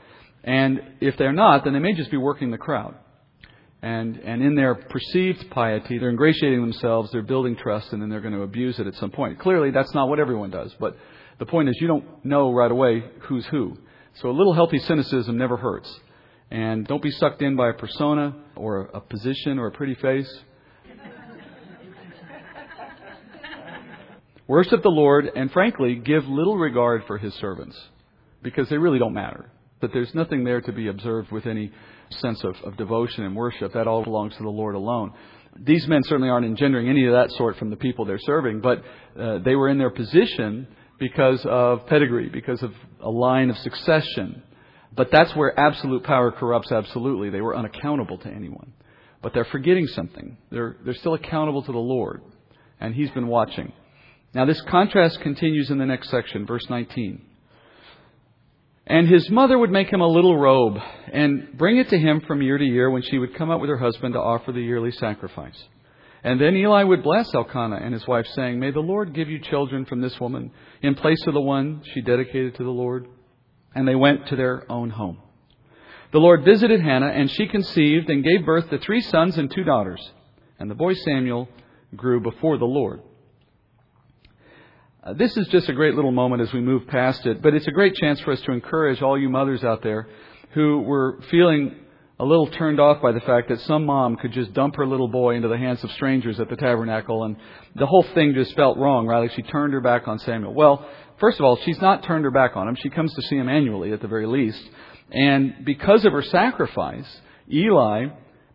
And 0.45 0.81
if 1.01 1.17
they're 1.19 1.33
not, 1.33 1.65
then 1.65 1.73
they 1.73 1.81
may 1.81 1.93
just 1.93 2.13
be 2.13 2.17
working 2.17 2.53
the 2.53 2.57
crowd. 2.57 2.95
And, 3.83 4.17
and 4.17 4.43
in 4.43 4.55
their 4.55 4.75
perceived 4.75 5.51
piety, 5.51 5.99
they're 5.99 6.11
ingratiating 6.11 6.61
themselves, 6.61 7.11
they're 7.13 7.23
building 7.23 7.57
trust, 7.57 7.93
and 7.93 8.01
then 8.01 8.09
they're 8.09 8.21
going 8.21 8.35
to 8.35 8.43
abuse 8.43 8.79
it 8.79 8.87
at 8.87 8.95
some 8.95 9.11
point. 9.11 9.39
Clearly, 9.39 9.71
that's 9.71 9.95
not 9.95 10.09
what 10.09 10.19
everyone 10.19 10.51
does, 10.51 10.75
but 10.81 10.97
the 11.39 11.47
point 11.47 11.69
is 11.69 11.77
you 11.81 11.87
don't 11.87 12.25
know 12.25 12.53
right 12.53 12.71
away 12.71 13.05
who's 13.21 13.47
who. 13.47 13.77
So 14.15 14.31
a 14.31 14.33
little 14.33 14.55
healthy 14.55 14.79
cynicism 14.79 15.37
never 15.37 15.57
hurts. 15.57 16.01
And 16.51 16.87
don't 16.87 17.03
be 17.03 17.11
sucked 17.11 17.43
in 17.43 17.57
by 17.57 17.71
a 17.71 17.75
persona 17.75 18.35
or 18.55 18.83
a 18.95 19.01
position 19.01 19.59
or 19.59 19.67
a 19.67 19.73
pretty 19.73 19.95
face. 19.97 20.33
Worship 24.47 24.83
the 24.83 24.89
Lord 24.89 25.31
and 25.35 25.53
frankly 25.53 25.97
give 25.97 26.27
little 26.27 26.57
regard 26.57 27.05
for 27.07 27.19
his 27.19 27.35
servants 27.35 27.79
because 28.43 28.69
they 28.69 28.79
really 28.79 28.99
don't 28.99 29.13
matter. 29.13 29.51
But 29.81 29.93
there's 29.93 30.15
nothing 30.15 30.45
there 30.45 30.61
to 30.63 30.73
be 30.73 30.89
observed 30.89 31.31
with 31.31 31.47
any 31.47 31.73
sense 32.11 32.43
of, 32.45 32.57
of 32.65 32.77
devotion 32.77 33.25
and 33.25 33.35
worship. 33.35 33.73
That 33.73 33.87
all 33.87 34.03
belongs 34.05 34.37
to 34.37 34.43
the 34.43 34.49
Lord 34.49 34.75
alone. 34.75 35.13
These 35.59 35.87
men 35.89 36.03
certainly 36.05 36.29
aren't 36.29 36.47
engendering 36.47 36.89
any 36.89 37.07
of 37.07 37.13
that 37.13 37.31
sort 37.33 37.57
from 37.57 37.71
the 37.71 37.77
people 37.77 38.05
they're 38.05 38.19
serving, 38.19 38.61
but 38.61 38.83
uh, 39.19 39.39
they 39.39 39.55
were 39.55 39.69
in 39.69 39.79
their 39.79 39.91
position 39.91 40.67
because 40.99 41.45
of 41.45 41.87
pedigree, 41.87 42.29
because 42.29 42.63
of 42.63 42.73
a 43.01 43.11
line 43.11 43.51
of 43.51 43.57
succession. 43.59 44.43
But 44.95 45.11
that's 45.11 45.35
where 45.37 45.59
absolute 45.59 46.05
power 46.05 46.33
corrupts 46.33 46.73
absolutely. 46.73 47.31
They 47.31 47.41
were 47.41 47.57
unaccountable 47.57 48.19
to 48.19 48.29
anyone. 48.29 48.73
But 49.23 49.35
they're 49.35 49.45
forgetting 49.47 49.87
something. 49.89 50.39
They're, 50.51 50.77
they're 50.85 50.95
still 50.95 51.15
accountable 51.15 51.63
to 51.63 51.73
the 51.73 51.79
Lord. 51.79 52.23
And 52.81 52.95
He's 52.95 53.11
been 53.11 53.27
watching. 53.27 53.73
Now, 54.35 54.45
this 54.45 54.61
contrast 54.63 55.21
continues 55.21 55.71
in 55.71 55.79
the 55.79 55.87
next 55.87 56.11
section, 56.11 56.47
verse 56.47 56.67
19. 56.69 57.26
And 58.87 59.09
his 59.09 59.29
mother 59.31 59.59
would 59.59 59.71
make 59.71 59.93
him 59.93 60.01
a 60.01 60.07
little 60.07 60.37
robe 60.37 60.79
and 61.13 61.59
bring 61.59 61.79
it 61.79 61.89
to 61.89 61.99
him 61.99 62.21
from 62.21 62.41
year 62.41 62.57
to 62.57 62.65
year 62.65 62.89
when 62.89 63.03
she 63.03 63.19
would 63.19 63.35
come 63.35 63.51
up 63.51 63.61
with 63.61 63.69
her 63.69 63.79
husband 63.79 64.15
to 64.15 64.21
offer 64.21 64.53
the 64.53 64.61
yearly 64.61 64.93
sacrifice. 64.93 65.61
And 66.23 66.41
then 66.41 66.57
Eli 66.57 66.83
would 66.85 67.03
bless 67.03 67.35
Elkanah 67.35 67.81
and 67.83 67.93
his 67.93 68.07
wife, 68.07 68.27
saying, 68.35 68.59
May 68.59 68.71
the 68.71 68.81
Lord 68.81 69.13
give 69.13 69.29
you 69.29 69.41
children 69.41 69.87
from 69.87 70.01
this 70.01 70.19
woman 70.21 70.53
in 70.83 70.95
place 70.95 71.25
of 71.27 71.35
the 71.35 71.41
one 71.41 71.83
she 71.95 72.01
dedicated 72.01 72.57
to 72.57 72.65
the 72.65 72.71
Lord. 72.71 73.07
And 73.75 73.87
they 73.87 73.95
went 73.95 74.29
to 74.29 74.37
their 74.37 74.71
own 74.71 74.91
home. 74.91 75.19
the 76.13 76.19
Lord 76.19 76.45
visited 76.45 76.81
Hannah, 76.81 77.09
and 77.09 77.31
she 77.31 77.47
conceived 77.47 78.09
and 78.09 78.25
gave 78.25 78.47
birth 78.47 78.71
to 78.71 78.79
three 78.79 79.03
sons 79.03 79.37
and 79.37 79.51
two 79.51 79.65
daughters. 79.65 80.01
And 80.59 80.71
the 80.71 80.75
boy 80.75 80.95
Samuel 80.95 81.49
grew 81.95 82.21
before 82.21 82.57
the 82.57 82.65
Lord. 82.65 83.03
Uh, 85.07 85.13
this 85.13 85.37
is 85.37 85.47
just 85.49 85.69
a 85.69 85.73
great 85.73 85.95
little 85.95 86.11
moment 86.11 86.43
as 86.43 86.53
we 86.53 86.61
move 86.61 86.85
past 86.89 87.27
it, 87.27 87.41
but 87.41 87.55
it's 87.55 87.69
a 87.69 87.71
great 87.71 87.95
chance 87.95 88.19
for 88.21 88.33
us 88.33 88.41
to 88.41 88.51
encourage 88.51 89.01
all 89.03 89.17
you 89.17 89.29
mothers 89.29 89.63
out 89.63 89.81
there 89.81 90.09
who 90.51 90.81
were 90.81 91.21
feeling 91.31 91.77
a 92.19 92.25
little 92.25 92.49
turned 92.49 92.81
off 92.81 93.01
by 93.01 93.13
the 93.13 93.21
fact 93.21 93.49
that 93.49 93.61
some 93.61 93.87
mom 93.87 94.17
could 94.17 94.33
just 94.33 94.53
dump 94.53 94.75
her 94.75 94.85
little 94.85 95.07
boy 95.07 95.37
into 95.37 95.47
the 95.47 95.57
hands 95.57 95.85
of 95.85 95.93
strangers 95.93 96.41
at 96.41 96.49
the 96.49 96.57
tabernacle 96.57 97.23
and 97.23 97.37
the 97.77 97.87
whole 97.87 98.03
thing 98.15 98.35
just 98.35 98.57
felt 98.57 98.79
wrong, 98.79 99.07
right? 99.07 99.21
Like 99.21 99.31
she 99.33 99.43
turned 99.43 99.75
her 99.75 99.81
back 99.81 100.09
on 100.09 100.19
Samuel. 100.19 100.55
Well, 100.55 100.85
first 101.21 101.39
of 101.39 101.45
all, 101.45 101.57
she's 101.59 101.81
not 101.81 102.03
turned 102.03 102.25
her 102.25 102.33
back 102.33 102.57
on 102.57 102.67
him. 102.67 102.75
She 102.75 102.91
comes 102.91 103.15
to 103.15 103.23
see 103.23 103.37
him 103.37 103.49
annually 103.49 103.93
at 103.93 104.01
the 104.01 104.09
very 104.09 104.27
least. 104.27 104.63
And 105.13 105.65
because 105.65 106.05
of 106.05 106.13
her 106.15 106.23
sacrifice, 106.23 107.21
Eli 107.53 108.07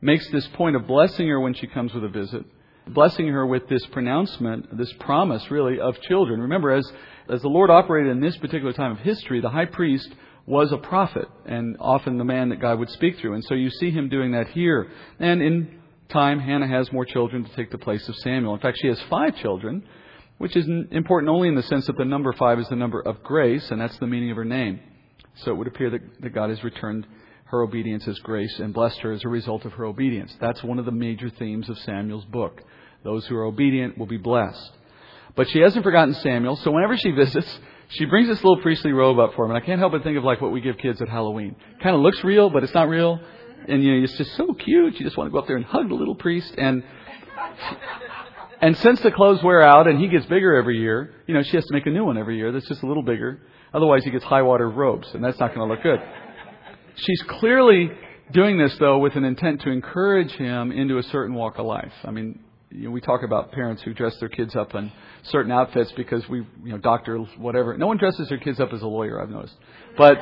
makes 0.02 0.30
this 0.32 0.48
point 0.48 0.76
of 0.76 0.86
blessing 0.86 1.30
her 1.30 1.40
when 1.40 1.54
she 1.54 1.68
comes 1.68 1.94
with 1.94 2.04
a 2.04 2.10
visit, 2.10 2.44
blessing 2.88 3.28
her 3.28 3.46
with 3.46 3.68
this 3.68 3.86
pronouncement, 3.88 4.78
this 4.78 4.92
promise 5.00 5.50
really 5.52 5.80
of 5.80 6.00
children. 6.02 6.42
Remember, 6.42 6.72
as, 6.72 6.92
as 7.30 7.42
the 7.42 7.48
Lord 7.48 7.70
operated 7.70 8.12
in 8.12 8.22
this 8.22 8.38
particular 8.38 8.74
time 8.74 8.92
of 8.92 9.00
history, 9.00 9.42
the 9.42 9.50
high 9.50 9.66
priest 9.66 10.10
was 10.46 10.72
a 10.72 10.78
prophet 10.78 11.28
and 11.46 11.78
often 11.80 12.18
the 12.18 12.24
man 12.24 12.50
that 12.50 12.60
God 12.60 12.80
would 12.80 12.90
speak 12.90 13.20
through. 13.20 13.36
And 13.36 13.44
so 13.46 13.54
you 13.54 13.70
see 13.70 13.92
him 13.92 14.10
doing 14.10 14.32
that 14.32 14.48
here. 14.50 14.90
And 15.20 15.42
in 15.42 15.82
time, 16.10 16.40
Hannah 16.40 16.68
has 16.68 16.92
more 16.92 17.06
children 17.06 17.46
to 17.46 17.56
take 17.56 17.72
the 17.72 17.78
place 17.78 18.08
of 18.10 18.16
Samuel. 18.18 18.54
In 18.54 18.60
fact, 18.60 18.80
she 18.82 18.88
has 18.88 19.02
five 19.10 19.36
children, 19.38 19.84
which 20.40 20.56
is 20.56 20.68
important 20.92 21.30
only 21.30 21.48
in 21.48 21.56
the 21.56 21.64
sense 21.64 21.86
that 21.88 21.98
the 21.98 22.06
number 22.06 22.34
five 22.34 22.60
is 22.60 22.68
the 22.70 22.76
number 22.76 23.00
of 23.00 23.24
grace, 23.24 23.70
and 23.72 23.80
that's 23.80 23.98
the 24.00 24.08
meaning 24.08 24.32
of 24.32 24.38
her 24.38 24.46
name. 24.46 24.80
So 25.36 25.52
it 25.52 25.56
would 25.56 25.68
appear 25.68 25.92
that, 25.92 26.02
that 26.22 26.34
God 26.34 26.50
has 26.50 26.64
returned 26.64 27.08
her 27.52 27.62
obedience 27.62 28.08
as 28.08 28.18
grace 28.20 28.60
and 28.60 28.74
blessed 28.74 29.00
her 29.00 29.12
as 29.12 29.24
a 29.26 29.30
result 29.30 29.66
of 29.66 29.74
her 29.74 29.86
obedience. 29.86 30.36
That's 30.40 30.64
one 30.64 30.80
of 30.80 30.86
the 30.86 30.92
major 30.92 31.30
themes 31.30 31.70
of 31.70 31.78
Samuel's 31.80 32.26
book. 32.26 32.62
Those 33.04 33.26
who 33.28 33.36
are 33.36 33.44
obedient 33.44 33.98
will 33.98 34.06
be 34.06 34.18
blessed. 34.18 34.72
But 35.36 35.50
she 35.50 35.60
hasn't 35.60 35.84
forgotten 35.84 36.14
Samuel, 36.16 36.56
so 36.58 36.72
whenever 36.72 36.98
she 36.98 37.12
visits, 37.12 37.60
she 37.90 38.06
brings 38.06 38.30
this 38.30 38.38
little 38.38 38.62
priestly 38.62 38.94
robe 38.94 39.20
up 39.20 39.34
for 39.36 39.46
him. 39.46 39.52
And 39.52 39.62
I 39.62 39.66
can't 39.66 39.80
help 39.80 39.92
but 39.92 40.04
think 40.04 40.18
of 40.18 40.24
like 40.24 40.42
what 40.42 40.52
we 40.52 40.62
give 40.62 40.78
kids 40.78 41.02
at 41.02 41.10
Halloween. 41.10 41.56
Kind 41.82 41.96
of 41.96 42.02
looks 42.02 42.24
real, 42.24 42.50
but 42.50 42.64
it's 42.64 42.74
not 42.74 42.88
real. 42.88 43.20
And 43.68 43.84
you 43.84 43.98
know, 43.98 44.04
it's 44.04 44.18
just 44.18 44.36
so 44.36 44.54
cute. 44.54 45.00
You 45.00 45.06
just 45.06 45.18
want 45.18 45.28
to 45.28 45.32
go 45.32 45.40
up 45.40 45.48
there 45.48 45.58
and 45.58 45.66
hug 45.66 45.90
the 45.90 45.96
little 45.96 46.16
priest. 46.16 46.56
And 46.58 46.84
and 48.62 48.78
since 48.78 49.02
the 49.02 49.12
clothes 49.12 49.44
wear 49.44 49.62
out 49.62 49.88
and 49.88 50.00
he 50.00 50.08
gets 50.08 50.26
bigger 50.26 50.56
every 50.56 50.80
year, 50.80 51.14
you 51.28 51.34
know, 51.34 51.44
she 51.44 51.58
has 51.58 51.66
to 51.66 51.74
make 51.74 51.86
a 51.86 51.90
new 51.90 52.06
one 52.06 52.18
every 52.18 52.38
year 52.38 52.52
that's 52.52 52.68
just 52.68 52.82
a 52.84 52.88
little 52.88 53.04
bigger. 53.04 53.42
Otherwise, 53.74 54.04
he 54.04 54.12
gets 54.12 54.24
high 54.24 54.42
water 54.42 54.70
robes, 54.70 55.08
and 55.14 55.24
that's 55.24 55.40
not 55.40 55.56
going 55.56 55.68
to 55.68 55.74
look 55.74 55.82
good. 55.82 56.00
She's 56.96 57.22
clearly 57.40 57.90
doing 58.32 58.58
this, 58.58 58.76
though, 58.80 59.00
with 59.00 59.16
an 59.16 59.24
intent 59.24 59.62
to 59.62 59.70
encourage 59.70 60.32
him 60.32 60.72
into 60.72 60.98
a 60.98 61.04
certain 61.04 61.36
walk 61.36 61.58
of 61.58 61.66
life. 61.66 61.94
I 62.04 62.12
mean, 62.12 62.40
you 62.70 62.86
know, 62.86 62.92
we 62.92 63.02
talk 63.02 63.24
about 63.24 63.52
parents 63.52 63.82
who 63.82 63.94
dress 63.94 64.18
their 64.20 64.30
kids 64.30 64.56
up 64.56 64.74
in 64.76 64.92
certain 65.24 65.52
outfits 65.52 65.92
because 65.98 66.28
we, 66.30 66.40
you 66.64 66.72
know, 66.72 66.78
doctors, 66.78 67.28
whatever. 67.38 67.78
No 67.78 67.88
one 67.88 67.98
dresses 67.98 68.30
their 68.30 68.38
kids 68.38 68.60
up 68.60 68.72
as 68.74 68.82
a 68.82 68.88
lawyer, 68.88 69.22
I've 69.22 69.30
noticed. 69.30 69.56
But, 69.98 70.18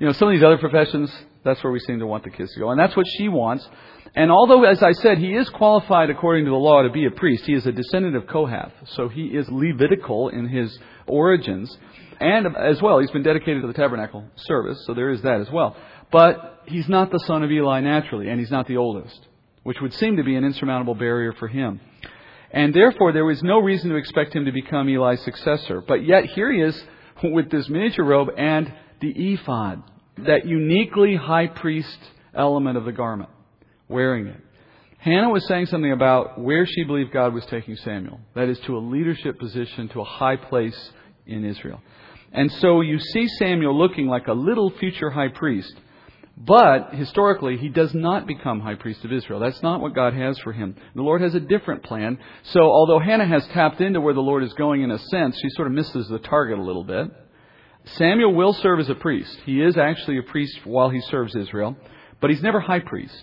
you 0.00 0.06
know, 0.06 0.12
some 0.12 0.28
of 0.28 0.34
these 0.34 0.42
other 0.42 0.58
professions, 0.58 1.12
that's 1.44 1.62
where 1.62 1.72
we 1.72 1.78
seem 1.80 2.00
to 2.00 2.06
want 2.06 2.24
the 2.24 2.30
kids 2.30 2.52
to 2.54 2.60
go. 2.60 2.70
And 2.70 2.80
that's 2.80 2.96
what 2.96 3.06
she 3.16 3.28
wants. 3.28 3.66
And 4.14 4.30
although, 4.30 4.64
as 4.64 4.82
I 4.82 4.92
said, 4.92 5.18
he 5.18 5.34
is 5.34 5.48
qualified 5.50 6.10
according 6.10 6.44
to 6.44 6.50
the 6.50 6.56
law 6.56 6.82
to 6.82 6.90
be 6.90 7.06
a 7.06 7.10
priest, 7.10 7.44
he 7.46 7.54
is 7.54 7.64
a 7.66 7.72
descendant 7.72 8.16
of 8.16 8.26
Kohath. 8.26 8.72
So 8.94 9.08
he 9.08 9.26
is 9.26 9.48
Levitical 9.48 10.28
in 10.28 10.48
his 10.48 10.76
origins. 11.06 11.74
And 12.20 12.56
as 12.56 12.80
well, 12.80 12.98
he's 12.98 13.10
been 13.10 13.22
dedicated 13.22 13.62
to 13.62 13.66
the 13.66 13.74
tabernacle 13.74 14.24
service, 14.36 14.84
so 14.86 14.94
there 14.94 15.10
is 15.10 15.22
that 15.22 15.40
as 15.40 15.50
well. 15.50 15.76
But 16.10 16.62
he's 16.66 16.88
not 16.88 17.10
the 17.10 17.18
son 17.26 17.42
of 17.42 17.50
Eli 17.50 17.80
naturally, 17.80 18.28
and 18.28 18.38
he's 18.38 18.50
not 18.50 18.66
the 18.66 18.76
oldest, 18.76 19.26
which 19.62 19.80
would 19.80 19.92
seem 19.94 20.16
to 20.16 20.24
be 20.24 20.36
an 20.36 20.44
insurmountable 20.44 20.94
barrier 20.94 21.32
for 21.32 21.48
him. 21.48 21.80
And 22.50 22.74
therefore, 22.74 23.12
there 23.12 23.24
was 23.24 23.42
no 23.42 23.58
reason 23.58 23.90
to 23.90 23.96
expect 23.96 24.34
him 24.34 24.44
to 24.44 24.52
become 24.52 24.88
Eli's 24.88 25.22
successor. 25.22 25.80
But 25.80 26.04
yet, 26.04 26.26
here 26.26 26.52
he 26.52 26.60
is 26.60 26.84
with 27.24 27.50
this 27.50 27.68
miniature 27.68 28.04
robe 28.04 28.28
and 28.36 28.72
the 29.00 29.32
ephod, 29.32 29.82
that 30.18 30.46
uniquely 30.46 31.16
high 31.16 31.46
priest 31.46 31.98
element 32.34 32.76
of 32.76 32.84
the 32.84 32.92
garment, 32.92 33.30
wearing 33.88 34.26
it. 34.26 34.40
Hannah 34.98 35.30
was 35.30 35.44
saying 35.48 35.66
something 35.66 35.90
about 35.90 36.40
where 36.40 36.64
she 36.64 36.84
believed 36.84 37.12
God 37.12 37.34
was 37.34 37.44
taking 37.46 37.74
Samuel. 37.76 38.20
That 38.36 38.48
is, 38.48 38.58
to 38.66 38.76
a 38.76 38.78
leadership 38.78 39.38
position, 39.40 39.88
to 39.88 40.00
a 40.00 40.04
high 40.04 40.36
place 40.36 40.92
in 41.26 41.44
Israel. 41.44 41.80
And 42.32 42.50
so 42.50 42.80
you 42.80 42.98
see 42.98 43.28
Samuel 43.28 43.78
looking 43.78 44.06
like 44.06 44.26
a 44.26 44.32
little 44.32 44.70
future 44.70 45.10
high 45.10 45.28
priest. 45.28 45.74
But 46.36 46.94
historically, 46.94 47.58
he 47.58 47.68
does 47.68 47.92
not 47.94 48.26
become 48.26 48.60
high 48.60 48.74
priest 48.74 49.04
of 49.04 49.12
Israel. 49.12 49.38
That's 49.38 49.62
not 49.62 49.80
what 49.80 49.94
God 49.94 50.14
has 50.14 50.38
for 50.38 50.52
him. 50.52 50.74
The 50.94 51.02
Lord 51.02 51.20
has 51.20 51.34
a 51.34 51.40
different 51.40 51.82
plan. 51.82 52.18
So 52.44 52.60
although 52.60 52.98
Hannah 52.98 53.26
has 53.26 53.46
tapped 53.48 53.80
into 53.80 54.00
where 54.00 54.14
the 54.14 54.20
Lord 54.20 54.42
is 54.42 54.52
going 54.54 54.82
in 54.82 54.90
a 54.90 54.98
sense, 54.98 55.38
she 55.40 55.50
sort 55.50 55.68
of 55.68 55.74
misses 55.74 56.08
the 56.08 56.18
target 56.18 56.58
a 56.58 56.62
little 56.62 56.84
bit. 56.84 57.10
Samuel 57.84 58.34
will 58.34 58.54
serve 58.54 58.80
as 58.80 58.88
a 58.88 58.94
priest. 58.94 59.36
He 59.44 59.60
is 59.60 59.76
actually 59.76 60.18
a 60.18 60.22
priest 60.22 60.58
while 60.64 60.88
he 60.88 61.00
serves 61.02 61.36
Israel, 61.36 61.76
but 62.20 62.30
he's 62.30 62.42
never 62.42 62.60
high 62.60 62.80
priest. 62.80 63.22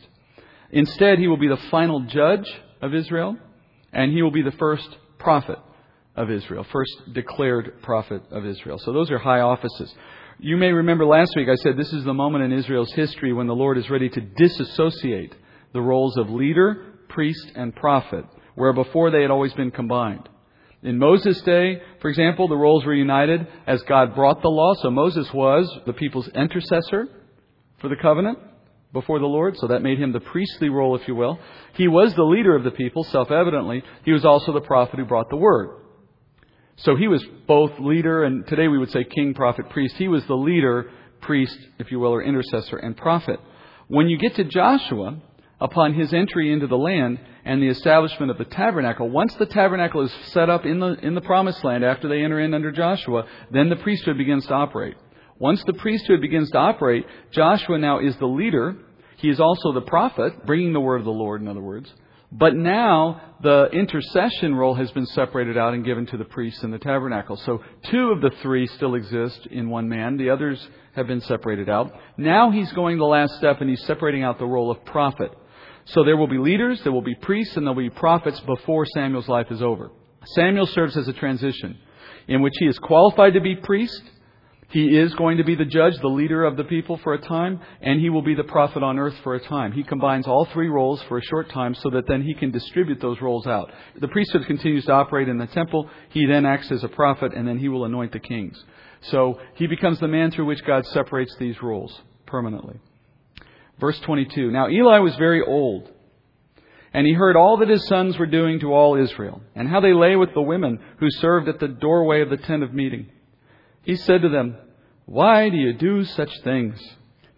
Instead, 0.71 1.17
he 1.17 1.27
will 1.27 1.37
be 1.37 1.47
the 1.47 1.57
final 1.71 2.01
judge 2.01 2.47
of 2.81 2.93
Israel, 2.93 3.37
and 3.91 4.11
he 4.11 4.21
will 4.21 4.31
be 4.31 4.43
the 4.43 4.51
first 4.51 4.87
prophet 5.17 5.57
of 6.19 6.29
Israel, 6.29 6.65
first 6.69 7.13
declared 7.13 7.81
prophet 7.81 8.21
of 8.29 8.45
Israel. 8.45 8.77
So 8.77 8.91
those 8.91 9.09
are 9.09 9.17
high 9.17 9.39
offices. 9.39 9.91
You 10.37 10.57
may 10.57 10.71
remember 10.71 11.05
last 11.05 11.33
week 11.35 11.47
I 11.49 11.55
said 11.55 11.77
this 11.77 11.93
is 11.93 12.03
the 12.03 12.13
moment 12.13 12.43
in 12.43 12.51
Israel's 12.51 12.91
history 12.91 13.31
when 13.31 13.47
the 13.47 13.55
Lord 13.55 13.77
is 13.77 13.89
ready 13.89 14.09
to 14.09 14.21
disassociate 14.21 15.33
the 15.73 15.81
roles 15.81 16.17
of 16.17 16.29
leader, 16.29 16.99
priest, 17.07 17.53
and 17.55 17.73
prophet, 17.73 18.25
where 18.55 18.73
before 18.73 19.11
they 19.11 19.21
had 19.21 19.31
always 19.31 19.53
been 19.53 19.71
combined. 19.71 20.27
In 20.83 20.97
Moses' 20.97 21.41
day, 21.41 21.81
for 22.01 22.09
example, 22.09 22.47
the 22.47 22.55
roles 22.55 22.85
were 22.85 22.93
united 22.93 23.47
as 23.65 23.81
God 23.83 24.13
brought 24.13 24.41
the 24.41 24.49
law. 24.49 24.73
So 24.75 24.91
Moses 24.91 25.31
was 25.33 25.69
the 25.85 25.93
people's 25.93 26.27
intercessor 26.29 27.07
for 27.79 27.87
the 27.87 27.97
covenant 28.01 28.39
before 28.91 29.19
the 29.19 29.25
Lord, 29.25 29.55
so 29.57 29.67
that 29.67 29.83
made 29.83 29.99
him 29.99 30.11
the 30.11 30.19
priestly 30.19 30.67
role, 30.67 30.95
if 30.95 31.07
you 31.07 31.15
will. 31.15 31.39
He 31.75 31.87
was 31.87 32.13
the 32.13 32.23
leader 32.23 32.55
of 32.55 32.63
the 32.63 32.71
people, 32.71 33.03
self 33.05 33.31
evidently. 33.31 33.83
He 34.03 34.11
was 34.11 34.25
also 34.25 34.51
the 34.51 34.61
prophet 34.61 34.99
who 34.99 35.05
brought 35.05 35.29
the 35.29 35.37
word. 35.37 35.79
So 36.79 36.95
he 36.95 37.07
was 37.07 37.23
both 37.47 37.71
leader 37.79 38.23
and 38.23 38.47
today 38.47 38.67
we 38.67 38.77
would 38.77 38.91
say 38.91 39.03
king, 39.03 39.33
prophet, 39.33 39.69
priest. 39.69 39.95
He 39.97 40.07
was 40.07 40.25
the 40.25 40.35
leader, 40.35 40.91
priest, 41.21 41.57
if 41.77 41.91
you 41.91 41.99
will, 41.99 42.13
or 42.13 42.23
intercessor 42.23 42.77
and 42.77 42.95
prophet. 42.95 43.39
When 43.87 44.07
you 44.07 44.17
get 44.17 44.35
to 44.35 44.43
Joshua, 44.43 45.19
upon 45.61 45.93
his 45.93 46.13
entry 46.13 46.51
into 46.51 46.67
the 46.67 46.77
land 46.77 47.19
and 47.43 47.61
the 47.61 47.67
establishment 47.67 48.31
of 48.31 48.37
the 48.37 48.45
tabernacle, 48.45 49.09
once 49.09 49.33
the 49.35 49.45
tabernacle 49.45 50.01
is 50.01 50.13
set 50.27 50.49
up 50.49 50.65
in 50.65 50.79
the, 50.79 50.93
in 51.01 51.15
the 51.15 51.21
promised 51.21 51.63
land 51.63 51.83
after 51.83 52.07
they 52.07 52.23
enter 52.23 52.39
in 52.39 52.53
under 52.53 52.71
Joshua, 52.71 53.25
then 53.51 53.69
the 53.69 53.75
priesthood 53.75 54.17
begins 54.17 54.45
to 54.47 54.53
operate. 54.53 54.95
Once 55.37 55.63
the 55.65 55.73
priesthood 55.73 56.21
begins 56.21 56.49
to 56.51 56.57
operate, 56.57 57.05
Joshua 57.31 57.77
now 57.77 57.99
is 57.99 58.15
the 58.17 58.25
leader. 58.25 58.75
He 59.17 59.29
is 59.29 59.39
also 59.39 59.73
the 59.73 59.81
prophet, 59.81 60.45
bringing 60.45 60.73
the 60.73 60.79
word 60.79 61.01
of 61.01 61.05
the 61.05 61.11
Lord, 61.11 61.41
in 61.41 61.47
other 61.47 61.61
words. 61.61 61.91
But 62.31 62.55
now 62.55 63.21
the 63.41 63.69
intercession 63.71 64.53
role 64.53 64.75
has 64.75 64.91
been 64.91 65.05
separated 65.07 65.57
out 65.57 65.73
and 65.73 65.83
given 65.83 66.05
to 66.07 66.17
the 66.17 66.25
priests 66.25 66.63
in 66.63 66.71
the 66.71 66.77
tabernacle. 66.77 67.37
So 67.37 67.63
two 67.83 68.11
of 68.11 68.21
the 68.21 68.31
three 68.41 68.67
still 68.67 68.95
exist 68.95 69.47
in 69.47 69.69
one 69.69 69.89
man. 69.89 70.17
The 70.17 70.29
others 70.29 70.67
have 70.95 71.07
been 71.07 71.21
separated 71.21 71.69
out. 71.69 71.91
Now 72.17 72.51
he's 72.51 72.71
going 72.73 72.97
the 72.97 73.05
last 73.05 73.35
step 73.37 73.61
and 73.61 73.69
he's 73.69 73.83
separating 73.85 74.23
out 74.23 74.37
the 74.37 74.45
role 74.45 74.69
of 74.69 74.83
prophet. 74.85 75.31
So 75.85 76.03
there 76.03 76.17
will 76.17 76.27
be 76.27 76.37
leaders, 76.37 76.81
there 76.83 76.91
will 76.91 77.01
be 77.01 77.15
priests, 77.15 77.57
and 77.57 77.65
there 77.65 77.73
will 77.73 77.83
be 77.83 77.89
prophets 77.89 78.39
before 78.41 78.85
Samuel's 78.85 79.27
life 79.27 79.47
is 79.49 79.63
over. 79.63 79.89
Samuel 80.35 80.67
serves 80.67 80.95
as 80.97 81.07
a 81.07 81.13
transition 81.13 81.79
in 82.27 82.41
which 82.43 82.53
he 82.59 82.65
is 82.65 82.77
qualified 82.77 83.33
to 83.33 83.41
be 83.41 83.55
priest 83.55 84.03
he 84.69 84.97
is 84.97 85.13
going 85.15 85.37
to 85.37 85.43
be 85.43 85.55
the 85.55 85.65
judge, 85.65 85.97
the 85.99 86.07
leader 86.07 86.45
of 86.45 86.55
the 86.55 86.63
people 86.63 86.97
for 86.97 87.15
a 87.15 87.21
time, 87.21 87.59
and 87.81 87.99
he 87.99 88.11
will 88.11 88.21
be 88.21 88.35
the 88.35 88.43
prophet 88.43 88.83
on 88.83 88.99
earth 88.99 89.15
for 89.23 89.33
a 89.33 89.39
time. 89.39 89.71
He 89.71 89.83
combines 89.83 90.27
all 90.27 90.45
three 90.45 90.67
roles 90.67 91.01
for 91.03 91.17
a 91.17 91.23
short 91.23 91.49
time 91.49 91.73
so 91.73 91.89
that 91.89 92.07
then 92.07 92.21
he 92.21 92.35
can 92.35 92.51
distribute 92.51 93.01
those 93.01 93.19
roles 93.19 93.47
out. 93.47 93.71
The 93.99 94.07
priesthood 94.07 94.45
continues 94.45 94.85
to 94.85 94.91
operate 94.91 95.27
in 95.27 95.39
the 95.39 95.47
temple. 95.47 95.89
He 96.09 96.27
then 96.27 96.45
acts 96.45 96.71
as 96.71 96.83
a 96.83 96.87
prophet, 96.87 97.33
and 97.33 97.47
then 97.47 97.57
he 97.57 97.67
will 97.67 97.85
anoint 97.85 98.11
the 98.11 98.19
kings. 98.19 98.63
So 99.01 99.39
he 99.55 99.65
becomes 99.65 99.99
the 99.99 100.07
man 100.07 100.29
through 100.29 100.45
which 100.45 100.63
God 100.63 100.85
separates 100.85 101.35
these 101.37 101.61
roles 101.63 101.99
permanently. 102.27 102.79
Verse 103.79 103.99
22. 104.01 104.51
Now 104.51 104.69
Eli 104.69 104.99
was 104.99 105.15
very 105.15 105.41
old. 105.41 105.89
And 106.93 107.07
he 107.07 107.13
heard 107.13 107.35
all 107.35 107.57
that 107.57 107.69
his 107.69 107.87
sons 107.87 108.17
were 108.17 108.27
doing 108.27 108.59
to 108.59 108.73
all 108.73 108.95
Israel, 108.95 109.41
and 109.55 109.67
how 109.67 109.79
they 109.79 109.93
lay 109.93 110.15
with 110.15 110.33
the 110.35 110.41
women 110.41 110.79
who 110.99 111.09
served 111.09 111.47
at 111.47 111.59
the 111.59 111.67
doorway 111.67 112.21
of 112.21 112.29
the 112.29 112.37
tent 112.37 112.61
of 112.61 112.73
meeting. 112.73 113.09
He 113.83 113.95
said 113.95 114.21
to 114.21 114.29
them, 114.29 114.57
Why 115.05 115.49
do 115.49 115.57
you 115.57 115.73
do 115.73 116.03
such 116.03 116.31
things? 116.41 116.79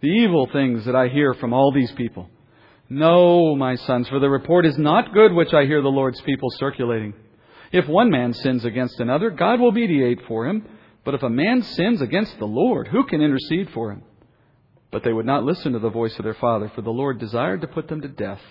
The 0.00 0.08
evil 0.08 0.48
things 0.52 0.84
that 0.84 0.96
I 0.96 1.08
hear 1.08 1.34
from 1.34 1.52
all 1.52 1.72
these 1.72 1.92
people. 1.92 2.28
No, 2.88 3.56
my 3.56 3.76
sons, 3.76 4.08
for 4.08 4.18
the 4.18 4.28
report 4.28 4.66
is 4.66 4.76
not 4.76 5.14
good 5.14 5.32
which 5.32 5.54
I 5.54 5.64
hear 5.64 5.80
the 5.80 5.88
Lord's 5.88 6.20
people 6.22 6.50
circulating. 6.58 7.14
If 7.72 7.88
one 7.88 8.10
man 8.10 8.34
sins 8.34 8.64
against 8.64 9.00
another, 9.00 9.30
God 9.30 9.60
will 9.60 9.72
mediate 9.72 10.26
for 10.28 10.46
him. 10.46 10.66
But 11.04 11.14
if 11.14 11.22
a 11.22 11.30
man 11.30 11.62
sins 11.62 12.02
against 12.02 12.38
the 12.38 12.46
Lord, 12.46 12.88
who 12.88 13.04
can 13.04 13.22
intercede 13.22 13.70
for 13.70 13.90
him? 13.90 14.02
But 14.90 15.04
they 15.04 15.12
would 15.12 15.24
not 15.26 15.44
listen 15.44 15.72
to 15.72 15.78
the 15.78 15.88
voice 15.88 16.16
of 16.18 16.24
their 16.24 16.34
father, 16.34 16.70
for 16.74 16.82
the 16.82 16.90
Lord 16.90 17.18
desired 17.18 17.62
to 17.62 17.66
put 17.66 17.88
them 17.88 18.02
to 18.02 18.08
death. 18.08 18.42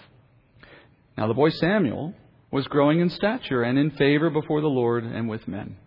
Now 1.18 1.28
the 1.28 1.36
boy 1.36 1.50
Samuel 1.50 2.16
was 2.50 2.68
growing 2.68 3.00
in 3.00 3.10
stature 3.10 3.62
and 3.62 3.78
in 3.78 3.92
favor 3.92 4.30
before 4.30 4.62
the 4.62 4.68
Lord 4.68 5.04
and 5.04 5.30
with 5.30 5.48
men. 5.48 5.78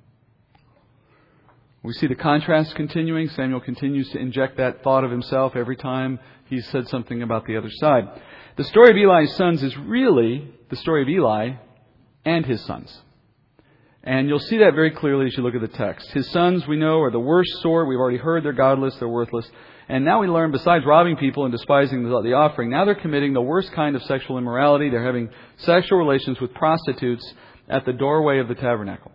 We 1.85 1.93
see 1.93 2.07
the 2.07 2.15
contrast 2.15 2.75
continuing. 2.77 3.29
Samuel 3.29 3.61
continues 3.61 4.09
to 4.13 4.19
inject 4.19 4.57
that 4.57 4.83
thought 4.83 5.05
of 5.05 5.11
himself 5.11 5.55
every 5.55 5.77
time 5.77 6.19
he 6.47 6.63
said 6.63 6.89
something 6.89 7.23
about 7.23 7.45
the 7.47 7.59
other 7.59 7.69
side. 7.71 8.09
The 8.57 8.65
story 8.65 8.91
of 8.91 8.97
Eli's 8.97 9.37
sons 9.37 9.63
is 9.63 9.77
really 9.77 10.49
the 10.71 10.77
story 10.77 11.03
of 11.03 11.11
Eli 11.11 11.57
and 12.25 12.47
his 12.47 12.65
sons. 12.65 13.03
And 14.03 14.29
you'll 14.29 14.39
see 14.39 14.59
that 14.59 14.75
very 14.75 14.93
clearly 14.93 15.27
as 15.27 15.37
you 15.37 15.43
look 15.43 15.55
at 15.55 15.61
the 15.61 15.77
text. 15.77 16.11
His 16.13 16.31
sons, 16.31 16.67
we 16.67 16.77
know, 16.77 17.01
are 17.01 17.11
the 17.11 17.21
worst 17.21 17.51
sort. 17.61 17.87
We've 17.87 17.99
already 17.99 18.17
heard 18.17 18.45
they're 18.45 18.55
godless, 18.55 18.97
they're 18.97 19.07
worthless. 19.07 19.47
And 19.87 20.07
now 20.07 20.23
we 20.23 20.27
learn, 20.27 20.53
besides 20.53 20.87
robbing 20.87 21.17
people 21.19 21.45
and 21.45 21.53
despising 21.53 22.03
the, 22.03 22.23
the 22.23 22.33
offering, 22.33 22.71
now 22.71 22.87
they're 22.87 22.95
committing 22.95 23.35
the 23.35 23.43
worst 23.43 23.73
kind 23.73 23.95
of 23.95 24.03
sexual 24.05 24.39
immorality. 24.39 24.89
They're 24.89 25.05
having 25.05 25.29
sexual 25.59 25.99
relations 25.99 26.41
with 26.41 26.55
prostitutes 26.55 27.31
at 27.69 27.85
the 27.85 27.93
doorway 27.93 28.39
of 28.39 28.49
the 28.49 28.55
tabernacle. 28.55 29.13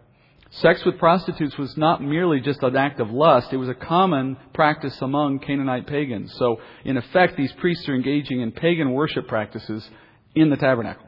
Sex 0.51 0.83
with 0.83 0.97
prostitutes 0.97 1.57
was 1.57 1.77
not 1.77 2.01
merely 2.01 2.39
just 2.39 2.63
an 2.63 2.75
act 2.75 2.99
of 2.99 3.11
lust, 3.11 3.53
it 3.53 3.57
was 3.57 3.69
a 3.69 3.75
common 3.75 4.35
practice 4.53 4.99
among 5.01 5.39
Canaanite 5.39 5.85
pagans. 5.85 6.33
So, 6.37 6.59
in 6.83 6.97
effect, 6.97 7.37
these 7.37 7.51
priests 7.53 7.87
are 7.87 7.93
engaging 7.93 8.41
in 8.41 8.51
pagan 8.51 8.91
worship 8.93 9.27
practices 9.27 9.87
in 10.33 10.49
the 10.49 10.57
tabernacle. 10.57 11.05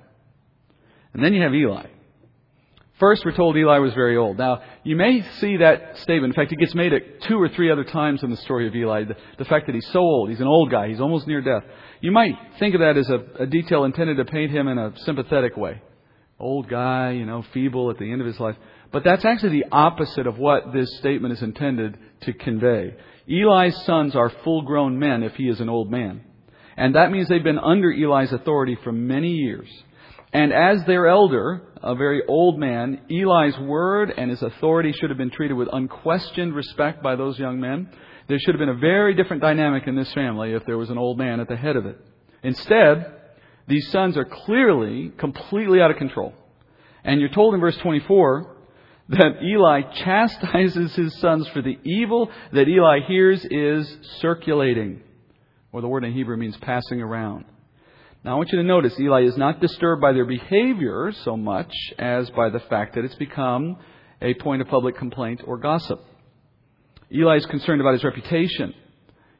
And 1.13 1.23
then 1.23 1.33
you 1.33 1.41
have 1.41 1.53
Eli. 1.53 1.87
First, 2.99 3.25
we're 3.25 3.35
told 3.35 3.57
Eli 3.57 3.79
was 3.79 3.95
very 3.95 4.15
old. 4.15 4.37
Now, 4.37 4.61
you 4.83 4.95
may 4.95 5.23
see 5.39 5.57
that 5.57 5.97
statement. 5.97 6.35
In 6.35 6.35
fact, 6.35 6.51
it 6.51 6.59
gets 6.59 6.75
made 6.75 6.93
at 6.93 7.23
two 7.23 7.41
or 7.41 7.49
three 7.49 7.71
other 7.71 7.83
times 7.83 8.21
in 8.21 8.29
the 8.29 8.37
story 8.37 8.67
of 8.67 8.75
Eli. 8.75 9.05
The, 9.05 9.15
the 9.39 9.45
fact 9.45 9.65
that 9.65 9.73
he's 9.73 9.87
so 9.87 10.01
old, 10.01 10.29
he's 10.29 10.39
an 10.39 10.45
old 10.45 10.69
guy, 10.69 10.89
he's 10.89 11.01
almost 11.01 11.25
near 11.25 11.41
death. 11.41 11.63
You 11.99 12.11
might 12.11 12.35
think 12.59 12.75
of 12.75 12.81
that 12.81 12.97
as 12.97 13.09
a, 13.09 13.43
a 13.43 13.47
detail 13.47 13.85
intended 13.85 14.17
to 14.17 14.25
paint 14.25 14.51
him 14.51 14.67
in 14.67 14.77
a 14.77 14.93
sympathetic 14.97 15.57
way. 15.57 15.81
Old 16.39 16.69
guy, 16.69 17.11
you 17.11 17.25
know, 17.25 17.43
feeble 17.55 17.89
at 17.89 17.97
the 17.97 18.11
end 18.11 18.21
of 18.21 18.27
his 18.27 18.39
life. 18.39 18.55
But 18.91 19.03
that's 19.03 19.25
actually 19.25 19.61
the 19.61 19.71
opposite 19.71 20.27
of 20.27 20.37
what 20.37 20.73
this 20.73 20.97
statement 20.97 21.33
is 21.33 21.41
intended 21.41 21.97
to 22.21 22.33
convey. 22.33 22.95
Eli's 23.27 23.75
sons 23.85 24.15
are 24.15 24.31
full 24.43 24.63
grown 24.63 24.99
men 24.99 25.23
if 25.23 25.35
he 25.35 25.47
is 25.47 25.61
an 25.61 25.69
old 25.69 25.89
man. 25.89 26.21
And 26.75 26.95
that 26.95 27.11
means 27.11 27.27
they've 27.27 27.43
been 27.43 27.59
under 27.59 27.91
Eli's 27.91 28.33
authority 28.33 28.77
for 28.83 28.91
many 28.91 29.29
years. 29.29 29.69
And 30.33 30.53
as 30.53 30.85
their 30.85 31.07
elder, 31.07 31.61
a 31.81 31.95
very 31.95 32.21
old 32.27 32.57
man, 32.57 33.01
Eli's 33.09 33.57
word 33.59 34.13
and 34.15 34.29
his 34.29 34.41
authority 34.41 34.93
should 34.93 35.09
have 35.09 35.17
been 35.17 35.31
treated 35.31 35.55
with 35.55 35.67
unquestioned 35.71 36.53
respect 36.53 37.03
by 37.03 37.15
those 37.15 37.37
young 37.37 37.59
men. 37.59 37.89
There 38.27 38.39
should 38.39 38.55
have 38.55 38.59
been 38.59 38.69
a 38.69 38.75
very 38.75 39.13
different 39.13 39.41
dynamic 39.41 39.87
in 39.87 39.95
this 39.95 40.11
family 40.13 40.53
if 40.53 40.65
there 40.65 40.77
was 40.77 40.89
an 40.89 40.97
old 40.97 41.17
man 41.17 41.39
at 41.39 41.49
the 41.49 41.57
head 41.57 41.75
of 41.75 41.85
it. 41.85 41.97
Instead, 42.43 43.13
these 43.67 43.89
sons 43.91 44.17
are 44.17 44.25
clearly 44.25 45.11
completely 45.17 45.81
out 45.81 45.91
of 45.91 45.97
control. 45.97 46.33
And 47.03 47.19
you're 47.19 47.29
told 47.29 47.53
in 47.53 47.59
verse 47.59 47.77
24 47.77 48.50
that 49.11 49.43
Eli 49.43 49.81
chastises 50.03 50.95
his 50.95 51.19
sons 51.19 51.47
for 51.49 51.61
the 51.61 51.77
evil 51.83 52.31
that 52.53 52.67
Eli 52.67 53.01
hears 53.07 53.45
is 53.45 53.97
circulating, 54.19 55.01
or 55.73 55.81
the 55.81 55.87
word 55.87 56.05
in 56.05 56.13
Hebrew 56.13 56.37
means 56.37 56.55
passing 56.57 57.01
around. 57.01 57.45
Now 58.23 58.33
I 58.33 58.35
want 58.35 58.51
you 58.51 58.57
to 58.59 58.63
notice 58.63 58.97
Eli 58.99 59.23
is 59.23 59.35
not 59.35 59.59
disturbed 59.59 60.01
by 60.01 60.13
their 60.13 60.25
behavior 60.25 61.11
so 61.23 61.35
much 61.35 61.73
as 61.99 62.29
by 62.29 62.49
the 62.49 62.61
fact 62.61 62.95
that 62.95 63.03
it's 63.03 63.15
become 63.15 63.77
a 64.21 64.33
point 64.35 64.61
of 64.61 64.69
public 64.69 64.97
complaint 64.97 65.41
or 65.45 65.57
gossip. 65.57 65.99
Eli 67.11 67.35
is 67.35 67.45
concerned 67.47 67.81
about 67.81 67.93
his 67.93 68.03
reputation. 68.05 68.73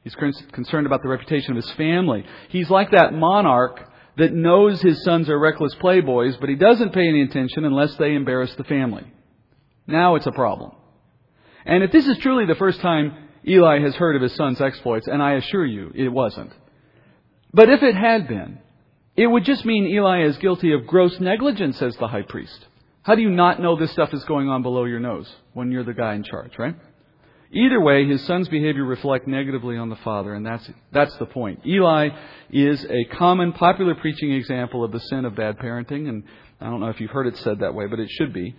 He's 0.03 0.15
concerned 0.15 0.87
about 0.87 1.01
the 1.03 1.09
reputation 1.09 1.51
of 1.51 1.63
his 1.63 1.71
family. 1.73 2.25
He's 2.49 2.69
like 2.69 2.91
that 2.91 3.13
monarch 3.13 3.87
that 4.17 4.33
knows 4.33 4.81
his 4.81 5.01
sons 5.03 5.29
are 5.29 5.39
reckless 5.39 5.75
playboys, 5.75 6.37
but 6.41 6.49
he 6.49 6.55
doesn't 6.55 6.91
pay 6.91 7.07
any 7.07 7.21
attention 7.21 7.63
unless 7.63 7.95
they 7.95 8.15
embarrass 8.15 8.53
the 8.55 8.63
family. 8.65 9.05
Now 9.87 10.15
it's 10.15 10.27
a 10.27 10.31
problem. 10.31 10.71
And 11.65 11.83
if 11.83 11.91
this 11.91 12.07
is 12.07 12.17
truly 12.17 12.45
the 12.45 12.55
first 12.55 12.81
time 12.81 13.13
Eli 13.47 13.79
has 13.79 13.95
heard 13.95 14.15
of 14.15 14.21
his 14.21 14.35
son's 14.35 14.61
exploits, 14.61 15.07
and 15.07 15.21
I 15.21 15.33
assure 15.33 15.65
you 15.65 15.91
it 15.95 16.09
wasn't, 16.09 16.51
but 17.53 17.69
if 17.69 17.83
it 17.83 17.95
had 17.95 18.27
been, 18.27 18.59
it 19.15 19.27
would 19.27 19.45
just 19.45 19.65
mean 19.65 19.87
Eli 19.87 20.23
is 20.23 20.37
guilty 20.37 20.73
of 20.73 20.87
gross 20.87 21.19
negligence 21.19 21.81
as 21.81 21.95
the 21.97 22.07
high 22.07 22.21
priest. 22.21 22.67
How 23.03 23.15
do 23.15 23.21
you 23.21 23.29
not 23.29 23.59
know 23.59 23.75
this 23.75 23.91
stuff 23.91 24.13
is 24.13 24.23
going 24.25 24.47
on 24.47 24.61
below 24.61 24.85
your 24.85 24.99
nose 24.99 25.29
when 25.53 25.71
you're 25.71 25.83
the 25.83 25.93
guy 25.93 26.13
in 26.13 26.23
charge, 26.23 26.57
right? 26.57 26.75
Either 27.53 27.81
way, 27.81 28.07
his 28.07 28.23
son's 28.25 28.47
behavior 28.47 28.85
reflect 28.85 29.27
negatively 29.27 29.75
on 29.75 29.89
the 29.89 29.97
father, 29.97 30.33
and 30.33 30.45
that's, 30.45 30.69
that's 30.93 31.15
the 31.17 31.25
point. 31.25 31.59
Eli 31.65 32.09
is 32.49 32.85
a 32.85 33.03
common, 33.15 33.51
popular 33.51 33.95
preaching 33.95 34.31
example 34.31 34.85
of 34.85 34.93
the 34.93 34.99
sin 35.01 35.25
of 35.25 35.35
bad 35.35 35.57
parenting, 35.57 36.07
and 36.07 36.23
I 36.61 36.69
don't 36.69 36.79
know 36.79 36.87
if 36.89 37.01
you've 37.01 37.11
heard 37.11 37.27
it 37.27 37.37
said 37.39 37.59
that 37.59 37.73
way, 37.73 37.87
but 37.87 37.99
it 37.99 38.09
should 38.09 38.31
be. 38.33 38.55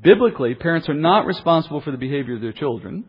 Biblically, 0.00 0.54
parents 0.54 0.88
are 0.88 0.94
not 0.94 1.26
responsible 1.26 1.80
for 1.80 1.90
the 1.90 1.96
behavior 1.96 2.36
of 2.36 2.42
their 2.42 2.52
children, 2.52 3.04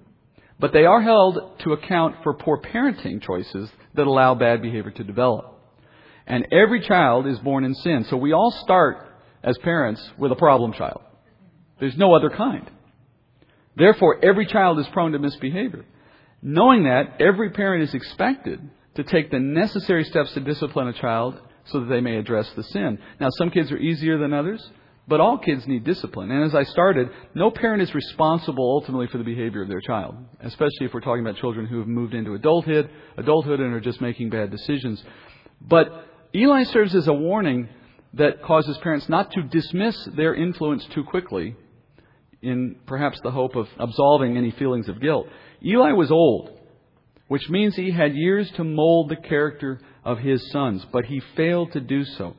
but 0.59 0.73
they 0.73 0.85
are 0.85 1.01
held 1.01 1.59
to 1.59 1.73
account 1.73 2.17
for 2.23 2.33
poor 2.33 2.59
parenting 2.59 3.21
choices 3.21 3.69
that 3.93 4.07
allow 4.07 4.35
bad 4.35 4.61
behavior 4.61 4.91
to 4.91 5.03
develop. 5.03 5.53
And 6.25 6.47
every 6.51 6.81
child 6.81 7.27
is 7.27 7.39
born 7.39 7.63
in 7.63 7.73
sin. 7.75 8.05
So 8.09 8.17
we 8.17 8.33
all 8.33 8.51
start 8.63 8.97
as 9.43 9.57
parents 9.59 10.01
with 10.17 10.31
a 10.31 10.35
problem 10.35 10.73
child. 10.73 11.01
There's 11.79 11.97
no 11.97 12.13
other 12.13 12.29
kind. 12.29 12.69
Therefore, 13.75 14.17
every 14.23 14.47
child 14.47 14.79
is 14.79 14.87
prone 14.91 15.11
to 15.11 15.19
misbehavior. 15.19 15.85
Knowing 16.41 16.83
that, 16.83 17.21
every 17.21 17.51
parent 17.51 17.83
is 17.83 17.93
expected 17.93 18.59
to 18.95 19.03
take 19.03 19.29
the 19.29 19.39
necessary 19.39 20.03
steps 20.03 20.33
to 20.33 20.39
discipline 20.39 20.87
a 20.87 20.93
child 20.93 21.39
so 21.65 21.81
that 21.81 21.85
they 21.87 22.01
may 22.01 22.17
address 22.17 22.51
the 22.55 22.63
sin. 22.63 22.97
Now, 23.19 23.27
some 23.37 23.51
kids 23.51 23.71
are 23.71 23.77
easier 23.77 24.17
than 24.17 24.33
others. 24.33 24.67
But 25.07 25.21
all 25.21 25.37
kids 25.37 25.65
need 25.67 25.85
discipline. 25.85 26.31
And 26.31 26.43
as 26.43 26.53
I 26.53 26.63
started, 26.63 27.09
no 27.33 27.49
parent 27.49 27.81
is 27.81 27.95
responsible 27.95 28.69
ultimately 28.81 29.07
for 29.07 29.17
the 29.17 29.23
behavior 29.23 29.61
of 29.61 29.69
their 29.69 29.79
child, 29.79 30.15
especially 30.41 30.85
if 30.85 30.93
we're 30.93 30.99
talking 30.99 31.25
about 31.25 31.37
children 31.37 31.65
who 31.65 31.79
have 31.79 31.87
moved 31.87 32.13
into 32.13 32.33
adulthood, 32.33 32.89
adulthood 33.15 33.61
and 33.61 33.73
are 33.73 33.79
just 33.79 34.01
making 34.01 34.29
bad 34.29 34.51
decisions. 34.51 35.01
But 35.61 36.05
Eli 36.35 36.63
serves 36.63 36.93
as 36.93 37.07
a 37.07 37.13
warning 37.13 37.69
that 38.15 38.43
causes 38.43 38.77
parents 38.79 39.07
not 39.07 39.31
to 39.31 39.43
dismiss 39.43 39.95
their 40.15 40.35
influence 40.35 40.85
too 40.93 41.05
quickly 41.05 41.55
in 42.41 42.75
perhaps 42.85 43.19
the 43.21 43.31
hope 43.31 43.55
of 43.55 43.67
absolving 43.79 44.37
any 44.37 44.51
feelings 44.51 44.89
of 44.89 44.99
guilt. 44.99 45.27
Eli 45.65 45.93
was 45.93 46.11
old, 46.11 46.59
which 47.29 47.49
means 47.49 47.75
he 47.75 47.91
had 47.91 48.15
years 48.15 48.51
to 48.51 48.63
mold 48.63 49.09
the 49.09 49.15
character 49.15 49.79
of 50.03 50.19
his 50.19 50.51
sons, 50.51 50.85
but 50.91 51.05
he 51.05 51.21
failed 51.35 51.71
to 51.71 51.79
do 51.79 52.03
so. 52.03 52.35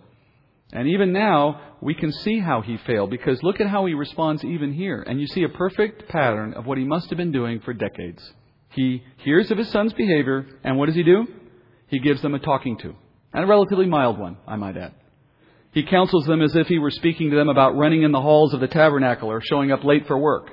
And 0.73 0.89
even 0.89 1.13
now, 1.13 1.61
we 1.81 1.95
can 1.95 2.13
see 2.13 2.41
how 2.41 2.61
he 2.61 2.77
failed 2.87 3.11
because 3.11 3.43
look 3.43 3.61
at 3.61 3.69
how 3.69 3.87
he 3.87 3.95
responds 3.95 4.45
even 4.45 4.73
here. 4.73 5.03
And 5.07 5.21
you 5.21 5.27
see 5.27 5.45
a 5.45 5.49
perfect 5.49 6.09
pattern 6.09 6.53
of 6.55 6.67
what 6.67 6.79
he 6.79 6.85
must 6.85 7.09
have 7.09 7.17
been 7.17 7.33
doing 7.33 7.61
for 7.61 7.73
decades. 7.73 8.23
He 8.71 9.03
hears 9.19 9.51
of 9.51 9.59
his 9.59 9.71
son's 9.71 9.95
behavior, 9.95 10.47
and 10.63 10.77
what 10.77 10.87
does 10.87 10.95
he 10.95 11.03
do? 11.03 11.27
He 11.87 12.01
gives 12.01 12.21
them 12.21 12.35
a 12.35 12.39
talking 12.39 12.77
to. 12.79 12.95
And 13.33 13.45
a 13.45 13.47
relatively 13.47 13.87
mild 13.87 14.19
one, 14.19 14.37
I 14.47 14.57
might 14.57 14.77
add. 14.77 14.95
He 15.73 15.85
counsels 15.85 16.27
them 16.27 16.43
as 16.43 16.55
if 16.55 16.67
he 16.67 16.79
were 16.79 16.91
speaking 16.91 17.31
to 17.31 17.37
them 17.37 17.49
about 17.49 17.77
running 17.77 18.03
in 18.03 18.13
the 18.13 18.21
halls 18.21 18.53
of 18.53 18.61
the 18.61 18.69
tabernacle 18.69 19.31
or 19.31 19.41
showing 19.41 19.71
up 19.73 19.85
late 19.85 20.07
for 20.07 20.19
work. 20.19 20.51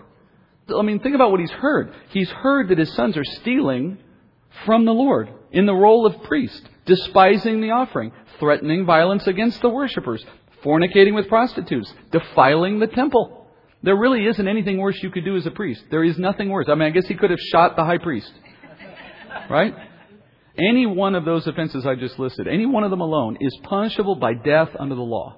I 0.74 0.82
mean, 0.82 1.00
think 1.00 1.16
about 1.16 1.32
what 1.32 1.40
he's 1.40 1.52
heard. 1.52 1.94
He's 2.10 2.30
heard 2.30 2.70
that 2.70 2.78
his 2.78 2.94
sons 2.94 3.18
are 3.18 3.24
stealing 3.24 3.98
from 4.66 4.86
the 4.86 4.94
Lord 4.94 5.30
in 5.56 5.66
the 5.66 5.74
role 5.74 6.06
of 6.06 6.22
priest, 6.24 6.62
despising 6.86 7.62
the 7.62 7.72
offering, 7.72 8.12
threatening 8.40 8.86
violence 8.86 9.26
against 9.26 9.62
the 9.62 9.70
worshippers, 9.70 10.24
fornicating 10.64 11.16
with 11.16 11.30
prostitutes, 11.30 11.92
defiling 12.12 12.80
the 12.80 12.88
temple. 12.88 13.48
There 13.82 13.96
really 13.96 14.28
isn't 14.28 14.48
anything 14.48 14.78
worse 14.78 15.02
you 15.02 15.10
could 15.10 15.24
do 15.24 15.38
as 15.38 15.46
a 15.46 15.52
priest. 15.52 15.86
There 15.90 16.04
is 16.04 16.20
nothing 16.20 16.50
worse. 16.50 16.68
I 16.68 16.76
mean, 16.76 16.88
I 16.88 16.90
guess 16.90 17.08
he 17.08 17.16
could 17.16 17.30
have 17.30 17.40
shot 17.40 17.78
the 17.78 17.86
high 17.86 18.00
priest. 18.00 18.32
Right? 19.50 19.74
Any 20.58 20.86
one 20.86 21.16
of 21.16 21.24
those 21.24 21.48
offenses 21.48 21.86
I 21.86 21.96
just 21.96 22.20
listed, 22.20 22.48
any 22.48 22.66
one 22.66 22.84
of 22.84 22.92
them 22.92 23.02
alone, 23.02 23.38
is 23.40 23.58
punishable 23.64 24.16
by 24.16 24.34
death 24.34 24.70
under 24.78 24.96
the 24.96 25.02
law. 25.02 25.38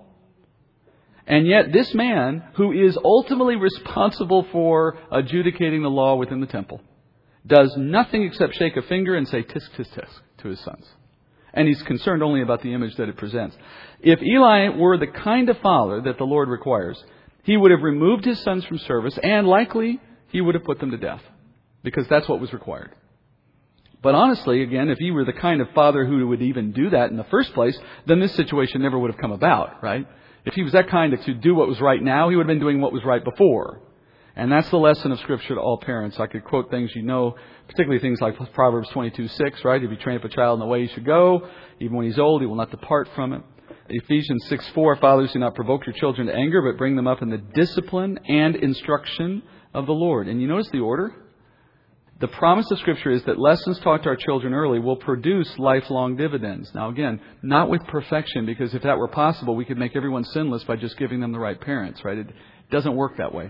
And 1.27 1.45
yet, 1.45 1.71
this 1.73 1.93
man, 1.93 2.43
who 2.55 2.71
is 2.71 2.97
ultimately 3.03 3.57
responsible 3.57 4.47
for 4.51 4.97
adjudicating 5.11 5.83
the 5.83 5.89
law 5.89 6.15
within 6.15 6.39
the 6.39 6.47
temple, 6.47 6.81
does 7.47 7.73
nothing 7.77 8.23
except 8.23 8.55
shake 8.55 8.77
a 8.77 8.81
finger 8.83 9.15
and 9.15 9.27
say 9.27 9.41
tisk, 9.41 9.69
tisk, 9.71 9.89
tisk 9.93 10.21
to 10.39 10.49
his 10.49 10.59
sons 10.59 10.85
and 11.57 11.67
he's 11.67 11.81
concerned 11.83 12.21
only 12.21 12.43
about 12.43 12.61
the 12.61 12.73
image 12.73 12.95
that 12.97 13.09
it 13.09 13.17
presents. 13.17 13.57
If 13.99 14.21
Eli 14.21 14.69
were 14.69 14.97
the 14.97 15.07
kind 15.07 15.49
of 15.49 15.57
father 15.57 16.01
that 16.01 16.19
the 16.19 16.23
Lord 16.23 16.49
requires, 16.49 17.03
he 17.43 17.57
would 17.57 17.71
have 17.71 17.81
removed 17.81 18.25
his 18.25 18.39
sons 18.41 18.63
from 18.65 18.77
service, 18.77 19.17
and 19.21 19.47
likely 19.47 19.99
he 20.27 20.39
would 20.39 20.53
have 20.53 20.63
put 20.63 20.79
them 20.79 20.91
to 20.91 20.97
death, 20.97 21.23
because 21.83 22.07
that's 22.07 22.27
what 22.27 22.39
was 22.39 22.53
required. 22.53 22.93
But 24.03 24.13
honestly, 24.13 24.61
again, 24.61 24.89
if 24.89 24.99
he 24.99 25.09
were 25.09 25.25
the 25.25 25.33
kind 25.33 25.59
of 25.59 25.71
father 25.73 26.05
who 26.05 26.27
would 26.27 26.43
even 26.43 26.73
do 26.73 26.91
that 26.91 27.09
in 27.09 27.17
the 27.17 27.23
first 27.25 27.53
place, 27.55 27.77
then 28.05 28.19
this 28.19 28.35
situation 28.35 28.83
never 28.83 28.99
would 28.99 29.11
have 29.11 29.19
come 29.19 29.31
about, 29.31 29.81
right? 29.81 30.07
If 30.45 30.53
he 30.53 30.61
was 30.61 30.73
that 30.73 30.89
kind 30.89 31.13
of 31.13 31.23
to 31.25 31.33
do 31.33 31.55
what 31.55 31.67
was 31.67 31.81
right 31.81 32.01
now, 32.01 32.29
he 32.29 32.35
would 32.35 32.43
have 32.43 32.47
been 32.47 32.59
doing 32.59 32.81
what 32.81 32.93
was 32.93 33.03
right 33.03 33.23
before. 33.23 33.81
And 34.37 34.51
that's 34.51 34.69
the 34.69 34.77
lesson 34.77 35.11
of 35.11 35.19
Scripture 35.19 35.55
to 35.55 35.59
all 35.59 35.79
parents. 35.79 36.19
I 36.19 36.27
could 36.27 36.43
quote 36.45 36.69
things 36.69 36.95
you 36.95 37.01
know, 37.01 37.35
particularly 37.65 37.99
things 37.99 38.21
like 38.21 38.35
Proverbs 38.53 38.87
22, 38.89 39.27
6, 39.27 39.65
right? 39.65 39.83
If 39.83 39.89
you 39.89 39.97
train 39.97 40.17
up 40.17 40.23
a 40.25 40.29
child 40.29 40.57
in 40.57 40.59
the 40.59 40.67
way 40.67 40.85
he 40.85 40.93
should 40.93 41.05
go, 41.05 41.49
even 41.79 41.97
when 41.97 42.05
he's 42.05 42.19
old, 42.19 42.41
he 42.41 42.47
will 42.47 42.55
not 42.55 42.69
depart 42.69 43.09
from 43.15 43.33
it. 43.33 43.41
Ephesians 43.89 44.45
6, 44.47 44.67
4, 44.69 44.97
fathers 44.97 45.33
do 45.33 45.39
not 45.39 45.55
provoke 45.55 45.87
your 45.87 45.95
children 45.95 46.27
to 46.27 46.35
anger, 46.35 46.61
but 46.61 46.77
bring 46.77 46.95
them 46.95 47.07
up 47.07 47.23
in 47.23 47.29
the 47.29 47.39
discipline 47.39 48.19
and 48.27 48.55
instruction 48.55 49.41
of 49.73 49.87
the 49.87 49.93
Lord. 49.93 50.27
And 50.27 50.39
you 50.39 50.47
notice 50.47 50.69
the 50.71 50.81
order? 50.81 51.15
The 52.19 52.27
promise 52.27 52.69
of 52.69 52.77
Scripture 52.77 53.11
is 53.11 53.23
that 53.23 53.39
lessons 53.39 53.79
taught 53.79 54.03
to 54.03 54.09
our 54.09 54.15
children 54.15 54.53
early 54.53 54.77
will 54.77 54.97
produce 54.97 55.57
lifelong 55.57 56.15
dividends. 56.15 56.71
Now, 56.75 56.89
again, 56.89 57.21
not 57.41 57.71
with 57.71 57.83
perfection, 57.87 58.45
because 58.45 58.75
if 58.75 58.83
that 58.83 58.99
were 58.99 59.07
possible, 59.07 59.55
we 59.55 59.65
could 59.65 59.77
make 59.79 59.95
everyone 59.95 60.25
sinless 60.25 60.63
by 60.63 60.75
just 60.75 60.97
giving 60.97 61.21
them 61.21 61.31
the 61.31 61.39
right 61.39 61.59
parents, 61.59 62.03
right? 62.03 62.19
It 62.19 62.27
doesn't 62.69 62.95
work 62.95 63.17
that 63.17 63.33
way. 63.33 63.49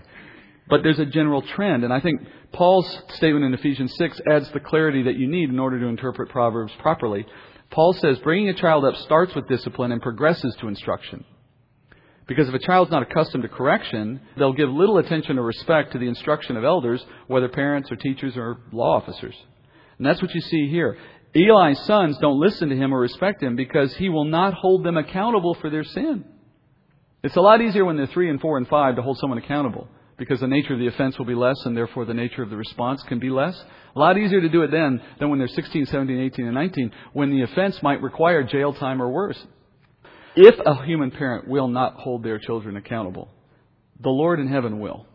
But 0.68 0.82
there's 0.82 0.98
a 0.98 1.06
general 1.06 1.42
trend, 1.42 1.84
and 1.84 1.92
I 1.92 2.00
think 2.00 2.20
Paul's 2.52 3.02
statement 3.14 3.44
in 3.44 3.54
Ephesians 3.54 3.94
6 3.96 4.20
adds 4.30 4.50
the 4.50 4.60
clarity 4.60 5.04
that 5.04 5.16
you 5.16 5.26
need 5.26 5.48
in 5.48 5.58
order 5.58 5.80
to 5.80 5.86
interpret 5.86 6.28
Proverbs 6.28 6.72
properly. 6.80 7.26
Paul 7.70 7.94
says 7.94 8.18
bringing 8.20 8.48
a 8.48 8.54
child 8.54 8.84
up 8.84 8.96
starts 8.96 9.34
with 9.34 9.48
discipline 9.48 9.92
and 9.92 10.02
progresses 10.02 10.56
to 10.60 10.68
instruction. 10.68 11.24
Because 12.26 12.48
if 12.48 12.54
a 12.54 12.58
child's 12.58 12.90
not 12.90 13.02
accustomed 13.02 13.42
to 13.42 13.48
correction, 13.48 14.20
they'll 14.36 14.52
give 14.52 14.68
little 14.68 14.98
attention 14.98 15.38
or 15.38 15.42
respect 15.42 15.92
to 15.92 15.98
the 15.98 16.08
instruction 16.08 16.58
of 16.58 16.64
elders, 16.64 17.02
whether 17.26 17.48
parents 17.48 17.90
or 17.90 17.96
teachers 17.96 18.36
or 18.36 18.58
law 18.70 18.96
officers. 18.96 19.34
And 19.96 20.06
that's 20.06 20.20
what 20.20 20.34
you 20.34 20.42
see 20.42 20.68
here. 20.68 20.98
Eli's 21.34 21.80
sons 21.80 22.18
don't 22.18 22.40
listen 22.40 22.68
to 22.68 22.76
him 22.76 22.92
or 22.92 23.00
respect 23.00 23.42
him 23.42 23.56
because 23.56 23.94
he 23.96 24.10
will 24.10 24.24
not 24.24 24.52
hold 24.54 24.84
them 24.84 24.98
accountable 24.98 25.54
for 25.54 25.70
their 25.70 25.84
sin. 25.84 26.24
It's 27.22 27.36
a 27.36 27.40
lot 27.40 27.62
easier 27.62 27.84
when 27.84 27.96
they're 27.96 28.06
three 28.06 28.28
and 28.28 28.40
four 28.40 28.58
and 28.58 28.68
five 28.68 28.96
to 28.96 29.02
hold 29.02 29.18
someone 29.18 29.38
accountable 29.38 29.88
because 30.18 30.40
the 30.40 30.48
nature 30.48 30.74
of 30.74 30.80
the 30.80 30.88
offense 30.88 31.16
will 31.16 31.24
be 31.24 31.34
less 31.34 31.64
and 31.64 31.76
therefore 31.76 32.04
the 32.04 32.12
nature 32.12 32.42
of 32.42 32.50
the 32.50 32.56
response 32.56 33.02
can 33.04 33.20
be 33.20 33.30
less. 33.30 33.56
A 33.94 33.98
lot 33.98 34.18
easier 34.18 34.40
to 34.40 34.48
do 34.48 34.62
it 34.62 34.70
then 34.70 35.00
than 35.18 35.30
when 35.30 35.38
they're 35.38 35.48
16, 35.48 35.86
17, 35.86 36.18
18, 36.18 36.44
and 36.44 36.54
19 36.54 36.92
when 37.12 37.30
the 37.30 37.42
offense 37.42 37.82
might 37.82 38.02
require 38.02 38.42
jail 38.42 38.74
time 38.74 39.00
or 39.00 39.08
worse. 39.08 39.38
If 40.34 40.58
a 40.64 40.84
human 40.84 41.10
parent 41.10 41.48
will 41.48 41.68
not 41.68 41.94
hold 41.94 42.22
their 42.22 42.38
children 42.38 42.76
accountable, 42.76 43.28
the 44.00 44.10
Lord 44.10 44.40
in 44.40 44.48
heaven 44.48 44.80
will. 44.80 45.06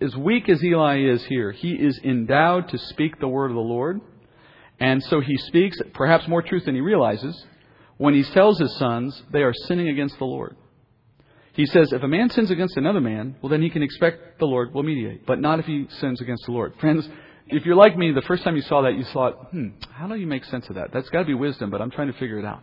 As 0.00 0.14
weak 0.16 0.48
as 0.48 0.62
Eli 0.62 1.00
is 1.00 1.24
here, 1.24 1.52
he 1.52 1.72
is 1.72 1.98
endowed 2.04 2.68
to 2.68 2.78
speak 2.78 3.18
the 3.18 3.28
word 3.28 3.50
of 3.50 3.54
the 3.54 3.60
Lord. 3.60 4.00
And 4.78 5.02
so 5.04 5.20
he 5.20 5.38
speaks 5.38 5.78
perhaps 5.94 6.28
more 6.28 6.42
truth 6.42 6.66
than 6.66 6.74
he 6.74 6.82
realizes 6.82 7.46
when 7.96 8.12
he 8.12 8.22
tells 8.22 8.58
his 8.58 8.76
sons 8.76 9.22
they 9.30 9.42
are 9.42 9.54
sinning 9.54 9.88
against 9.88 10.18
the 10.18 10.26
Lord. 10.26 10.56
He 11.56 11.64
says, 11.64 11.90
if 11.92 12.02
a 12.02 12.08
man 12.08 12.28
sins 12.28 12.50
against 12.50 12.76
another 12.76 13.00
man, 13.00 13.36
well, 13.40 13.48
then 13.48 13.62
he 13.62 13.70
can 13.70 13.82
expect 13.82 14.38
the 14.38 14.44
Lord 14.44 14.74
will 14.74 14.82
mediate, 14.82 15.24
but 15.26 15.40
not 15.40 15.58
if 15.58 15.64
he 15.64 15.86
sins 16.00 16.20
against 16.20 16.44
the 16.44 16.52
Lord. 16.52 16.74
Friends, 16.78 17.08
if 17.48 17.64
you're 17.64 17.76
like 17.76 17.96
me, 17.96 18.12
the 18.12 18.20
first 18.22 18.44
time 18.44 18.56
you 18.56 18.62
saw 18.62 18.82
that, 18.82 18.94
you 18.94 19.04
thought, 19.04 19.48
hmm, 19.52 19.68
how 19.90 20.06
do 20.06 20.16
you 20.16 20.26
make 20.26 20.44
sense 20.44 20.68
of 20.68 20.74
that? 20.74 20.92
That's 20.92 21.08
got 21.08 21.20
to 21.20 21.24
be 21.24 21.32
wisdom, 21.32 21.70
but 21.70 21.80
I'm 21.80 21.90
trying 21.90 22.12
to 22.12 22.18
figure 22.18 22.38
it 22.38 22.44
out. 22.44 22.60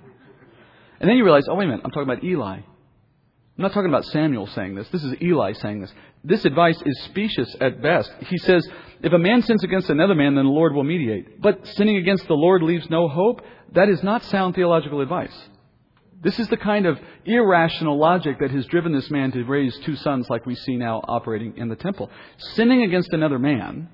And 0.99 1.09
then 1.09 1.17
you 1.17 1.23
realize, 1.23 1.47
oh, 1.49 1.55
wait 1.55 1.65
a 1.65 1.67
minute, 1.69 1.81
I'm 1.83 1.89
talking 1.89 2.09
about 2.09 2.23
Eli. 2.23 2.57
I'm 2.57 3.61
not 3.61 3.73
talking 3.73 3.89
about 3.89 4.05
Samuel 4.05 4.45
saying 4.47 4.75
this. 4.75 4.87
This 4.89 5.03
is 5.03 5.15
Eli 5.21 5.53
saying 5.53 5.81
this. 5.81 5.91
This 6.23 6.45
advice 6.45 6.79
is 6.85 7.03
specious 7.05 7.55
at 7.59 7.81
best. 7.81 8.11
He 8.27 8.37
says, 8.37 8.67
if 9.01 9.11
a 9.11 9.17
man 9.17 9.41
sins 9.41 9.63
against 9.63 9.89
another 9.89 10.15
man, 10.15 10.35
then 10.35 10.45
the 10.45 10.51
Lord 10.51 10.73
will 10.73 10.83
mediate. 10.83 11.41
But 11.41 11.65
sinning 11.67 11.97
against 11.97 12.27
the 12.27 12.35
Lord 12.35 12.61
leaves 12.61 12.89
no 12.91 13.07
hope. 13.07 13.41
That 13.73 13.89
is 13.89 14.03
not 14.03 14.23
sound 14.23 14.53
theological 14.53 15.01
advice. 15.01 15.35
This 16.23 16.39
is 16.39 16.47
the 16.47 16.57
kind 16.57 16.85
of 16.85 16.97
irrational 17.25 17.97
logic 17.97 18.37
that 18.39 18.51
has 18.51 18.65
driven 18.67 18.93
this 18.93 19.11
man 19.11 19.31
to 19.33 19.43
raise 19.43 19.77
two 19.79 19.95
sons 19.97 20.29
like 20.29 20.45
we 20.45 20.55
see 20.55 20.77
now 20.77 21.01
operating 21.07 21.57
in 21.57 21.67
the 21.67 21.75
temple. 21.75 22.09
Sinning 22.37 22.83
against 22.83 23.11
another 23.11 23.37
man, 23.37 23.89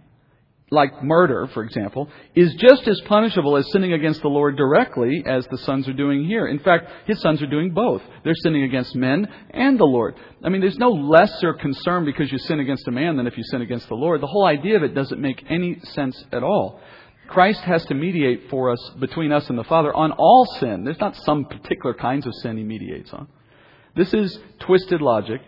like 0.72 1.04
murder, 1.04 1.48
for 1.48 1.63
example, 1.63 2.08
is 2.36 2.54
just 2.56 2.88
as 2.88 3.02
punishable 3.02 3.58
as 3.58 3.72
sinning 3.72 3.94
against 3.94 4.22
the 4.22 4.28
Lord 4.28 4.56
directly 4.56 5.24
as 5.26 5.48
the 5.48 5.58
sons 5.58 5.88
are 5.88 5.94
doing 5.94 6.26
here. 6.26 6.48
In 6.48 6.60
fact, 6.60 6.92
his 7.08 7.20
sons 7.22 7.42
are 7.42 7.48
doing 7.48 7.72
both. 7.72 8.04
They're 8.24 8.36
sinning 8.44 8.63
against 8.63 8.96
men 8.96 9.28
and 9.50 9.80
the 9.80 9.86
Lord. 9.86 10.15
I 10.44 10.50
mean, 10.50 10.62
there's 10.62 10.78
no 10.78 10.92
lesser 10.92 11.54
concern 11.54 12.06
because 12.06 12.32
you 12.32 12.38
sin 12.38 12.60
against 12.60 12.88
a 12.88 12.92
man 12.92 13.18
than 13.18 13.26
if 13.26 13.38
you 13.38 13.44
sin 13.46 13.62
against 13.62 13.88
the 13.88 13.96
Lord. 13.96 14.22
The 14.22 14.28
whole 14.28 14.46
idea 14.46 14.78
of 14.78 14.84
it 14.84 14.94
doesn't 14.94 15.20
make 15.20 15.44
any 15.50 15.80
sense 15.80 16.24
at 16.32 16.44
all. 16.44 16.80
Christ 17.30 17.62
has 17.62 17.86
to 17.86 17.94
mediate 17.94 18.50
for 18.50 18.72
us 18.72 18.92
between 19.00 19.32
us 19.32 19.48
and 19.50 19.58
the 19.58 19.63
Father 19.63 19.94
on 19.94 20.12
all 20.12 20.46
sin. 20.60 20.84
There's 20.84 21.00
not 21.00 21.15
some 21.15 21.46
particular 21.46 21.94
kinds 21.94 22.26
of 22.26 22.34
sin 22.42 22.58
he 22.58 22.63
mediates 22.63 23.13
on. 23.13 23.28
This 23.96 24.13
is 24.15 24.39
twisted 24.60 25.00
logic, 25.00 25.42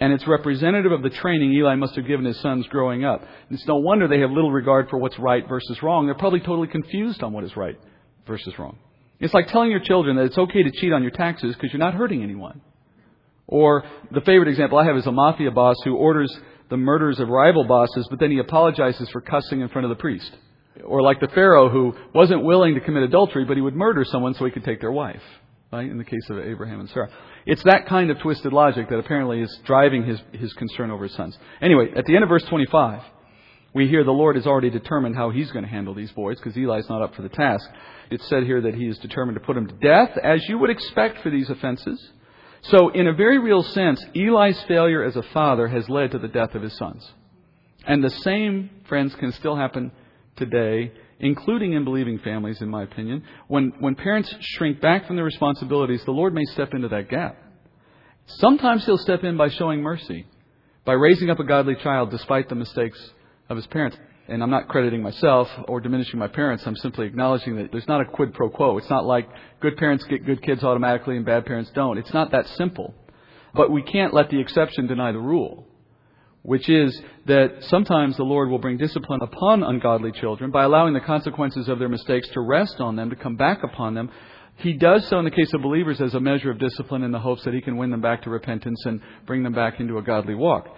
and 0.00 0.12
it's 0.12 0.26
representative 0.26 0.90
of 0.90 1.02
the 1.02 1.10
training 1.10 1.52
Eli 1.52 1.76
must 1.76 1.94
have 1.94 2.08
given 2.08 2.24
his 2.24 2.40
sons 2.40 2.66
growing 2.66 3.04
up. 3.04 3.24
It's 3.50 3.66
no 3.68 3.76
wonder 3.76 4.08
they 4.08 4.20
have 4.20 4.32
little 4.32 4.50
regard 4.50 4.90
for 4.90 4.98
what's 4.98 5.18
right 5.18 5.48
versus 5.48 5.80
wrong. 5.80 6.06
They're 6.06 6.16
probably 6.16 6.40
totally 6.40 6.68
confused 6.68 7.22
on 7.22 7.32
what 7.32 7.44
is 7.44 7.56
right 7.56 7.78
versus 8.26 8.58
wrong. 8.58 8.76
It's 9.20 9.34
like 9.34 9.46
telling 9.46 9.70
your 9.70 9.80
children 9.80 10.16
that 10.16 10.26
it's 10.26 10.38
okay 10.38 10.64
to 10.64 10.70
cheat 10.72 10.92
on 10.92 11.02
your 11.02 11.12
taxes 11.12 11.54
because 11.54 11.72
you're 11.72 11.78
not 11.78 11.94
hurting 11.94 12.22
anyone. 12.24 12.60
Or 13.46 13.84
the 14.10 14.20
favorite 14.22 14.48
example 14.48 14.78
I 14.78 14.86
have 14.86 14.96
is 14.96 15.06
a 15.06 15.12
mafia 15.12 15.52
boss 15.52 15.76
who 15.84 15.94
orders 15.96 16.36
the 16.68 16.76
murders 16.76 17.20
of 17.20 17.28
rival 17.28 17.64
bosses, 17.64 18.08
but 18.10 18.18
then 18.18 18.30
he 18.30 18.38
apologizes 18.38 19.08
for 19.10 19.20
cussing 19.20 19.60
in 19.60 19.68
front 19.68 19.84
of 19.84 19.90
the 19.90 20.00
priest. 20.00 20.30
Or 20.84 21.02
like 21.02 21.20
the 21.20 21.28
Pharaoh 21.28 21.68
who 21.68 21.94
wasn't 22.14 22.44
willing 22.44 22.74
to 22.74 22.80
commit 22.80 23.02
adultery, 23.02 23.44
but 23.44 23.56
he 23.56 23.62
would 23.62 23.74
murder 23.74 24.04
someone 24.04 24.34
so 24.34 24.44
he 24.44 24.50
could 24.50 24.64
take 24.64 24.80
their 24.80 24.92
wife. 24.92 25.22
Right? 25.72 25.90
In 25.90 25.98
the 25.98 26.04
case 26.04 26.30
of 26.30 26.38
Abraham 26.38 26.80
and 26.80 26.88
Sarah. 26.90 27.10
It's 27.44 27.62
that 27.64 27.86
kind 27.86 28.10
of 28.10 28.18
twisted 28.20 28.52
logic 28.52 28.88
that 28.88 28.98
apparently 28.98 29.40
is 29.40 29.60
driving 29.64 30.04
his, 30.04 30.20
his 30.32 30.52
concern 30.54 30.90
over 30.90 31.04
his 31.04 31.14
sons. 31.14 31.36
Anyway, 31.60 31.90
at 31.94 32.06
the 32.06 32.14
end 32.14 32.22
of 32.22 32.28
verse 32.28 32.44
25, 32.44 33.02
we 33.74 33.86
hear 33.86 34.02
the 34.02 34.10
Lord 34.10 34.36
has 34.36 34.46
already 34.46 34.70
determined 34.70 35.14
how 35.14 35.30
he's 35.30 35.50
going 35.50 35.64
to 35.64 35.70
handle 35.70 35.94
these 35.94 36.10
boys 36.12 36.38
because 36.38 36.56
Eli's 36.56 36.88
not 36.88 37.02
up 37.02 37.14
for 37.14 37.22
the 37.22 37.28
task. 37.28 37.68
It's 38.10 38.26
said 38.28 38.44
here 38.44 38.62
that 38.62 38.74
he 38.74 38.86
is 38.86 38.98
determined 38.98 39.38
to 39.38 39.44
put 39.44 39.54
them 39.54 39.66
to 39.66 39.74
death, 39.74 40.16
as 40.22 40.48
you 40.48 40.58
would 40.58 40.70
expect 40.70 41.22
for 41.22 41.30
these 41.30 41.50
offenses. 41.50 42.10
So, 42.62 42.88
in 42.88 43.06
a 43.06 43.12
very 43.12 43.38
real 43.38 43.62
sense, 43.62 44.04
Eli's 44.16 44.60
failure 44.66 45.04
as 45.04 45.16
a 45.16 45.22
father 45.22 45.68
has 45.68 45.88
led 45.88 46.12
to 46.12 46.18
the 46.18 46.28
death 46.28 46.54
of 46.54 46.62
his 46.62 46.76
sons. 46.76 47.08
And 47.86 48.02
the 48.02 48.10
same, 48.10 48.70
friends, 48.88 49.14
can 49.14 49.32
still 49.32 49.54
happen 49.54 49.92
today, 50.38 50.92
including 51.20 51.72
in 51.72 51.84
believing 51.84 52.18
families, 52.18 52.60
in 52.60 52.68
my 52.68 52.84
opinion, 52.84 53.24
when, 53.48 53.72
when 53.80 53.94
parents 53.94 54.32
shrink 54.40 54.80
back 54.80 55.06
from 55.06 55.16
their 55.16 55.24
responsibilities, 55.24 56.02
the 56.04 56.12
Lord 56.12 56.32
may 56.32 56.44
step 56.44 56.72
into 56.72 56.88
that 56.88 57.08
gap. 57.08 57.36
Sometimes 58.26 58.84
He'll 58.84 58.98
step 58.98 59.24
in 59.24 59.36
by 59.36 59.48
showing 59.48 59.82
mercy, 59.82 60.26
by 60.84 60.92
raising 60.92 61.30
up 61.30 61.40
a 61.40 61.44
godly 61.44 61.76
child 61.82 62.10
despite 62.10 62.48
the 62.48 62.54
mistakes 62.54 62.98
of 63.48 63.56
his 63.56 63.66
parents. 63.66 63.96
And 64.28 64.42
I'm 64.42 64.50
not 64.50 64.68
crediting 64.68 65.02
myself 65.02 65.48
or 65.66 65.80
diminishing 65.80 66.18
my 66.18 66.28
parents. 66.28 66.64
I'm 66.66 66.76
simply 66.76 67.06
acknowledging 67.06 67.56
that 67.56 67.72
there's 67.72 67.88
not 67.88 68.02
a 68.02 68.04
quid 68.04 68.34
pro 68.34 68.50
quo. 68.50 68.76
It's 68.76 68.90
not 68.90 69.06
like 69.06 69.26
good 69.60 69.78
parents 69.78 70.04
get 70.04 70.26
good 70.26 70.42
kids 70.42 70.62
automatically 70.62 71.16
and 71.16 71.24
bad 71.24 71.46
parents 71.46 71.70
don't. 71.74 71.96
It's 71.96 72.12
not 72.12 72.32
that 72.32 72.46
simple. 72.48 72.94
But 73.54 73.70
we 73.70 73.82
can't 73.82 74.12
let 74.12 74.28
the 74.28 74.38
exception 74.38 74.86
deny 74.86 75.12
the 75.12 75.18
rule 75.18 75.67
which 76.42 76.68
is 76.68 77.00
that 77.26 77.64
sometimes 77.64 78.16
the 78.16 78.24
Lord 78.24 78.48
will 78.48 78.58
bring 78.58 78.76
discipline 78.76 79.20
upon 79.22 79.62
ungodly 79.62 80.12
children 80.12 80.50
by 80.50 80.64
allowing 80.64 80.94
the 80.94 81.00
consequences 81.00 81.68
of 81.68 81.78
their 81.78 81.88
mistakes 81.88 82.28
to 82.30 82.40
rest 82.40 82.80
on 82.80 82.96
them, 82.96 83.10
to 83.10 83.16
come 83.16 83.36
back 83.36 83.62
upon 83.62 83.94
them. 83.94 84.10
He 84.56 84.72
does 84.72 85.06
so 85.08 85.18
in 85.18 85.24
the 85.24 85.30
case 85.30 85.52
of 85.54 85.62
believers 85.62 86.00
as 86.00 86.14
a 86.14 86.20
measure 86.20 86.50
of 86.50 86.58
discipline 86.58 87.02
in 87.02 87.12
the 87.12 87.18
hopes 87.18 87.44
that 87.44 87.54
he 87.54 87.60
can 87.60 87.76
win 87.76 87.90
them 87.90 88.00
back 88.00 88.22
to 88.22 88.30
repentance 88.30 88.84
and 88.86 89.00
bring 89.26 89.42
them 89.42 89.52
back 89.52 89.78
into 89.78 89.98
a 89.98 90.02
godly 90.02 90.34
walk. 90.34 90.68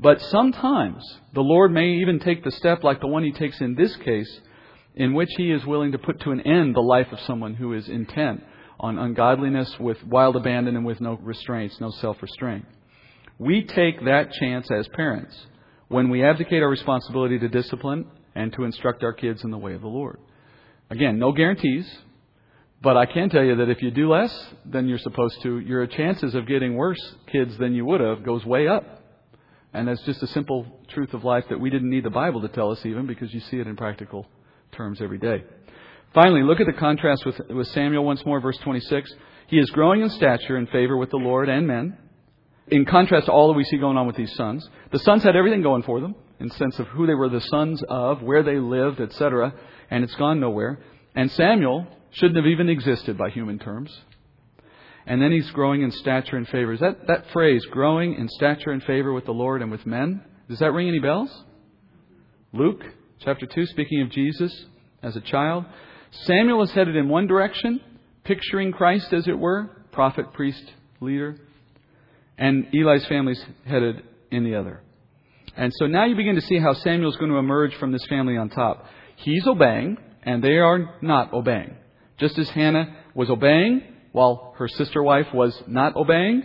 But 0.00 0.20
sometimes 0.20 1.04
the 1.34 1.40
Lord 1.40 1.72
may 1.72 1.94
even 1.94 2.20
take 2.20 2.44
the 2.44 2.52
step 2.52 2.84
like 2.84 3.00
the 3.00 3.06
one 3.06 3.24
he 3.24 3.32
takes 3.32 3.60
in 3.60 3.74
this 3.74 3.94
case, 3.96 4.40
in 4.94 5.14
which 5.14 5.30
he 5.36 5.50
is 5.50 5.64
willing 5.66 5.92
to 5.92 5.98
put 5.98 6.20
to 6.20 6.30
an 6.30 6.40
end 6.40 6.74
the 6.74 6.80
life 6.80 7.08
of 7.12 7.20
someone 7.20 7.54
who 7.54 7.74
is 7.74 7.88
intent 7.88 8.42
on 8.80 8.98
ungodliness 8.98 9.78
with 9.78 10.02
wild 10.04 10.36
abandon 10.36 10.76
and 10.76 10.86
with 10.86 11.00
no 11.00 11.14
restraints, 11.22 11.80
no 11.80 11.90
self 11.90 12.20
restraint. 12.22 12.64
We 13.38 13.62
take 13.64 14.04
that 14.04 14.32
chance 14.32 14.68
as 14.70 14.88
parents 14.88 15.36
when 15.88 16.10
we 16.10 16.24
abdicate 16.24 16.62
our 16.62 16.68
responsibility 16.68 17.38
to 17.38 17.48
discipline 17.48 18.06
and 18.34 18.52
to 18.54 18.64
instruct 18.64 19.02
our 19.02 19.12
kids 19.12 19.42
in 19.44 19.50
the 19.50 19.58
way 19.58 19.74
of 19.74 19.80
the 19.80 19.88
Lord. 19.88 20.18
Again, 20.90 21.18
no 21.18 21.32
guarantees, 21.32 21.88
but 22.80 22.96
I 22.96 23.06
can 23.06 23.30
tell 23.30 23.44
you 23.44 23.56
that 23.56 23.68
if 23.68 23.82
you 23.82 23.90
do 23.90 24.10
less 24.10 24.32
than 24.64 24.88
you're 24.88 24.98
supposed 24.98 25.40
to, 25.42 25.58
your 25.60 25.86
chances 25.86 26.34
of 26.34 26.46
getting 26.46 26.74
worse 26.74 27.00
kids 27.30 27.56
than 27.58 27.74
you 27.74 27.84
would 27.84 28.00
have 28.00 28.24
goes 28.24 28.44
way 28.44 28.68
up. 28.68 28.84
And 29.72 29.86
that's 29.86 30.02
just 30.02 30.22
a 30.22 30.26
simple 30.28 30.66
truth 30.88 31.12
of 31.14 31.24
life 31.24 31.44
that 31.50 31.60
we 31.60 31.70
didn't 31.70 31.90
need 31.90 32.04
the 32.04 32.10
Bible 32.10 32.40
to 32.40 32.48
tell 32.48 32.70
us 32.70 32.84
even 32.86 33.06
because 33.06 33.32
you 33.32 33.40
see 33.40 33.58
it 33.58 33.66
in 33.66 33.76
practical 33.76 34.26
terms 34.72 35.00
every 35.00 35.18
day. 35.18 35.44
Finally, 36.14 36.42
look 36.42 36.60
at 36.60 36.66
the 36.66 36.72
contrast 36.72 37.26
with, 37.26 37.38
with 37.50 37.68
Samuel 37.68 38.04
once 38.04 38.24
more, 38.24 38.40
verse 38.40 38.56
26. 38.58 39.12
He 39.48 39.58
is 39.58 39.68
growing 39.70 40.00
in 40.00 40.10
stature 40.10 40.56
and 40.56 40.68
favor 40.70 40.96
with 40.96 41.10
the 41.10 41.16
Lord 41.16 41.48
and 41.48 41.66
men 41.66 41.96
in 42.70 42.84
contrast 42.84 43.26
to 43.26 43.32
all 43.32 43.48
that 43.48 43.56
we 43.56 43.64
see 43.64 43.78
going 43.78 43.96
on 43.96 44.06
with 44.06 44.16
these 44.16 44.34
sons, 44.34 44.68
the 44.92 44.98
sons 44.98 45.22
had 45.22 45.36
everything 45.36 45.62
going 45.62 45.82
for 45.82 46.00
them 46.00 46.14
in 46.40 46.48
the 46.48 46.54
sense 46.54 46.78
of 46.78 46.86
who 46.88 47.06
they 47.06 47.14
were 47.14 47.28
the 47.28 47.40
sons 47.40 47.82
of, 47.88 48.22
where 48.22 48.42
they 48.42 48.58
lived, 48.58 49.00
etc., 49.00 49.52
and 49.90 50.04
it's 50.04 50.14
gone 50.14 50.40
nowhere. 50.40 50.78
And 51.14 51.30
Samuel 51.32 51.86
shouldn't 52.12 52.36
have 52.36 52.46
even 52.46 52.68
existed 52.68 53.18
by 53.18 53.30
human 53.30 53.58
terms. 53.58 53.96
And 55.06 55.20
then 55.22 55.32
he's 55.32 55.50
growing 55.50 55.82
in 55.82 55.90
stature 55.90 56.36
and 56.36 56.46
favor. 56.46 56.74
Is 56.74 56.80
that, 56.80 57.06
that 57.06 57.30
phrase, 57.32 57.64
growing 57.70 58.14
in 58.14 58.28
stature 58.28 58.70
and 58.70 58.82
favor 58.82 59.12
with 59.12 59.24
the 59.24 59.32
Lord 59.32 59.62
and 59.62 59.70
with 59.70 59.86
men, 59.86 60.22
Does 60.48 60.58
that 60.58 60.72
ring 60.72 60.88
any 60.88 60.98
bells? 60.98 61.30
Luke 62.52 62.82
chapter 63.20 63.46
2, 63.46 63.66
speaking 63.66 64.02
of 64.02 64.10
Jesus 64.10 64.66
as 65.02 65.16
a 65.16 65.20
child. 65.20 65.64
Samuel 66.10 66.62
is 66.62 66.70
headed 66.72 66.96
in 66.96 67.08
one 67.08 67.26
direction, 67.26 67.80
picturing 68.24 68.72
Christ 68.72 69.12
as 69.12 69.26
it 69.26 69.38
were, 69.38 69.70
prophet, 69.92 70.32
priest, 70.32 70.62
leader. 71.00 71.36
And 72.38 72.68
Eli's 72.72 73.06
family's 73.06 73.44
headed 73.66 74.02
in 74.30 74.44
the 74.44 74.54
other. 74.54 74.80
And 75.56 75.72
so 75.74 75.86
now 75.86 76.04
you 76.04 76.14
begin 76.14 76.36
to 76.36 76.40
see 76.40 76.58
how 76.58 76.72
Samuel's 76.72 77.16
going 77.16 77.32
to 77.32 77.36
emerge 77.36 77.74
from 77.76 77.90
this 77.90 78.06
family 78.06 78.36
on 78.36 78.48
top. 78.48 78.86
He's 79.16 79.46
obeying, 79.46 79.98
and 80.22 80.42
they 80.42 80.58
are 80.58 80.94
not 81.02 81.32
obeying. 81.32 81.76
Just 82.18 82.38
as 82.38 82.48
Hannah 82.50 82.96
was 83.14 83.28
obeying 83.28 83.82
while 84.12 84.54
her 84.58 84.68
sister 84.68 85.02
wife 85.02 85.26
was 85.34 85.60
not 85.66 85.96
obeying, 85.96 86.44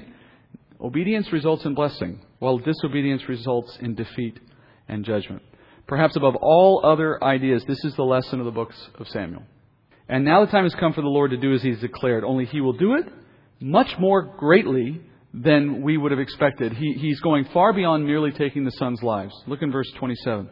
obedience 0.82 1.32
results 1.32 1.66
in 1.66 1.76
blessing, 1.76 2.22
while 2.40 2.58
disobedience 2.58 3.30
results 3.30 3.78
in 3.80 3.96
defeat 3.96 4.40
and 4.88 5.06
judgment. 5.06 5.44
Perhaps 5.88 6.16
above 6.16 6.36
all 6.36 6.82
other 6.84 7.24
ideas, 7.24 7.64
this 7.68 7.84
is 7.84 7.96
the 7.96 8.04
lesson 8.04 8.40
of 8.40 8.46
the 8.46 8.52
books 8.52 8.76
of 8.96 9.08
Samuel. 9.10 9.44
And 10.10 10.26
now 10.26 10.44
the 10.44 10.52
time 10.52 10.64
has 10.64 10.76
come 10.76 10.94
for 10.94 11.02
the 11.02 11.08
Lord 11.08 11.32
to 11.32 11.38
do 11.38 11.54
as 11.54 11.62
He's 11.62 11.80
declared, 11.80 12.24
only 12.24 12.46
He 12.46 12.62
will 12.62 12.74
do 12.74 12.96
it 12.96 13.06
much 13.60 13.98
more 14.00 14.24
greatly 14.38 15.02
than 15.34 15.82
we 15.82 15.98
would 15.98 16.12
have 16.12 16.20
expected. 16.20 16.74
He, 16.74 16.94
he's 16.94 17.20
going 17.22 17.46
far 17.46 17.74
beyond 17.74 18.06
merely 18.06 18.32
taking 18.32 18.66
the 18.66 18.72
sons' 18.72 19.02
lives. 19.02 19.34
Look 19.48 19.62
in 19.62 19.72
verse 19.72 19.92
27. 19.98 20.48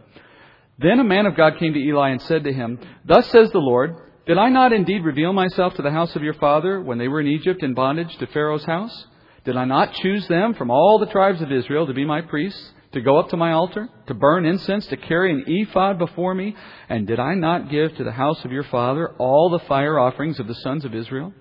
Then 0.80 1.00
a 1.00 1.04
man 1.04 1.28
of 1.28 1.36
God 1.36 1.60
came 1.60 1.74
to 1.74 1.80
Eli 1.80 2.10
and 2.10 2.22
said 2.24 2.44
to 2.46 2.54
him, 2.54 2.80
Thus 3.06 3.30
says 3.30 3.52
the 3.52 3.60
Lord, 3.60 3.96
Did 4.26 4.40
I 4.40 4.50
not 4.50 4.74
indeed 4.74 5.04
reveal 5.04 5.34
myself 5.34 5.76
to 5.76 5.84
the 5.84 5.92
house 5.92 6.16
of 6.16 6.24
your 6.24 6.34
father 6.34 6.82
when 6.82 6.98
they 6.98 7.08
were 7.08 7.22
in 7.22 7.28
Egypt 7.28 7.62
in 7.62 7.76
bondage 7.76 8.16
to 8.18 8.28
Pharaoh's 8.28 8.66
house? 8.66 9.06
Did 9.44 9.56
I 9.58 9.66
not 9.66 9.94
choose 9.94 10.28
them 10.28 10.56
from 10.56 10.72
all 10.72 10.98
the 10.98 11.12
tribes 11.12 11.42
of 11.42 11.52
Israel 11.52 11.86
to 11.86 11.94
be 11.94 12.06
my 12.06 12.22
priests, 12.22 12.72
to 12.94 13.02
go 13.02 13.18
up 13.18 13.30
to 13.30 13.38
my 13.38 13.52
altar, 13.52 13.88
to 14.08 14.14
burn 14.14 14.46
incense, 14.46 14.88
to 14.88 14.98
carry 14.98 15.32
an 15.32 15.44
ephod 15.48 16.00
before 16.00 16.34
me? 16.34 16.56
And 16.90 17.06
did 17.06 17.20
I 17.20 17.36
not 17.36 17.70
give 17.70 17.96
to 17.98 18.04
the 18.04 18.12
house 18.12 18.44
of 18.46 18.52
your 18.52 18.64
father 18.64 19.14
all 19.20 19.50
the 19.50 19.66
fire 19.68 20.00
offerings 20.00 20.40
of 20.40 20.48
the 20.48 20.56
sons 20.56 20.86
of 20.86 20.96
Israel? 20.96 21.34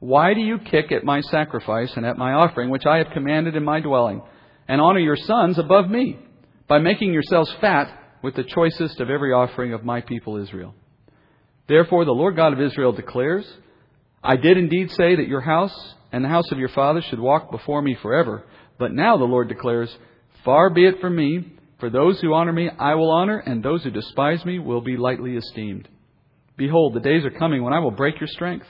Why 0.00 0.34
do 0.34 0.40
you 0.40 0.58
kick 0.58 0.92
at 0.92 1.04
my 1.04 1.20
sacrifice 1.22 1.92
and 1.96 2.04
at 2.04 2.18
my 2.18 2.32
offering, 2.32 2.70
which 2.70 2.86
I 2.86 2.98
have 2.98 3.12
commanded 3.12 3.56
in 3.56 3.64
my 3.64 3.80
dwelling, 3.80 4.22
and 4.68 4.80
honor 4.80 4.98
your 4.98 5.16
sons 5.16 5.58
above 5.58 5.88
me, 5.88 6.18
by 6.68 6.78
making 6.78 7.12
yourselves 7.12 7.54
fat 7.60 7.98
with 8.22 8.34
the 8.34 8.44
choicest 8.44 9.00
of 9.00 9.08
every 9.08 9.32
offering 9.32 9.72
of 9.72 9.84
my 9.84 10.00
people 10.02 10.36
Israel? 10.36 10.74
Therefore, 11.68 12.04
the 12.04 12.12
Lord 12.12 12.36
God 12.36 12.52
of 12.52 12.60
Israel 12.60 12.92
declares, 12.92 13.46
I 14.22 14.36
did 14.36 14.58
indeed 14.58 14.90
say 14.90 15.16
that 15.16 15.28
your 15.28 15.40
house 15.40 15.94
and 16.12 16.24
the 16.24 16.28
house 16.28 16.50
of 16.52 16.58
your 16.58 16.68
father 16.68 17.02
should 17.02 17.20
walk 17.20 17.50
before 17.50 17.82
me 17.82 17.96
forever. 18.00 18.44
But 18.78 18.92
now 18.92 19.16
the 19.16 19.24
Lord 19.24 19.48
declares, 19.48 19.94
Far 20.44 20.70
be 20.70 20.84
it 20.86 21.00
from 21.00 21.16
me, 21.16 21.52
for 21.80 21.90
those 21.90 22.20
who 22.20 22.34
honor 22.34 22.52
me 22.52 22.70
I 22.78 22.94
will 22.94 23.10
honor, 23.10 23.38
and 23.38 23.62
those 23.62 23.82
who 23.82 23.90
despise 23.90 24.44
me 24.44 24.58
will 24.58 24.80
be 24.80 24.96
lightly 24.96 25.36
esteemed. 25.36 25.88
Behold, 26.56 26.94
the 26.94 27.00
days 27.00 27.24
are 27.24 27.38
coming 27.38 27.62
when 27.62 27.72
I 27.72 27.80
will 27.80 27.90
break 27.90 28.20
your 28.20 28.28
strength 28.28 28.66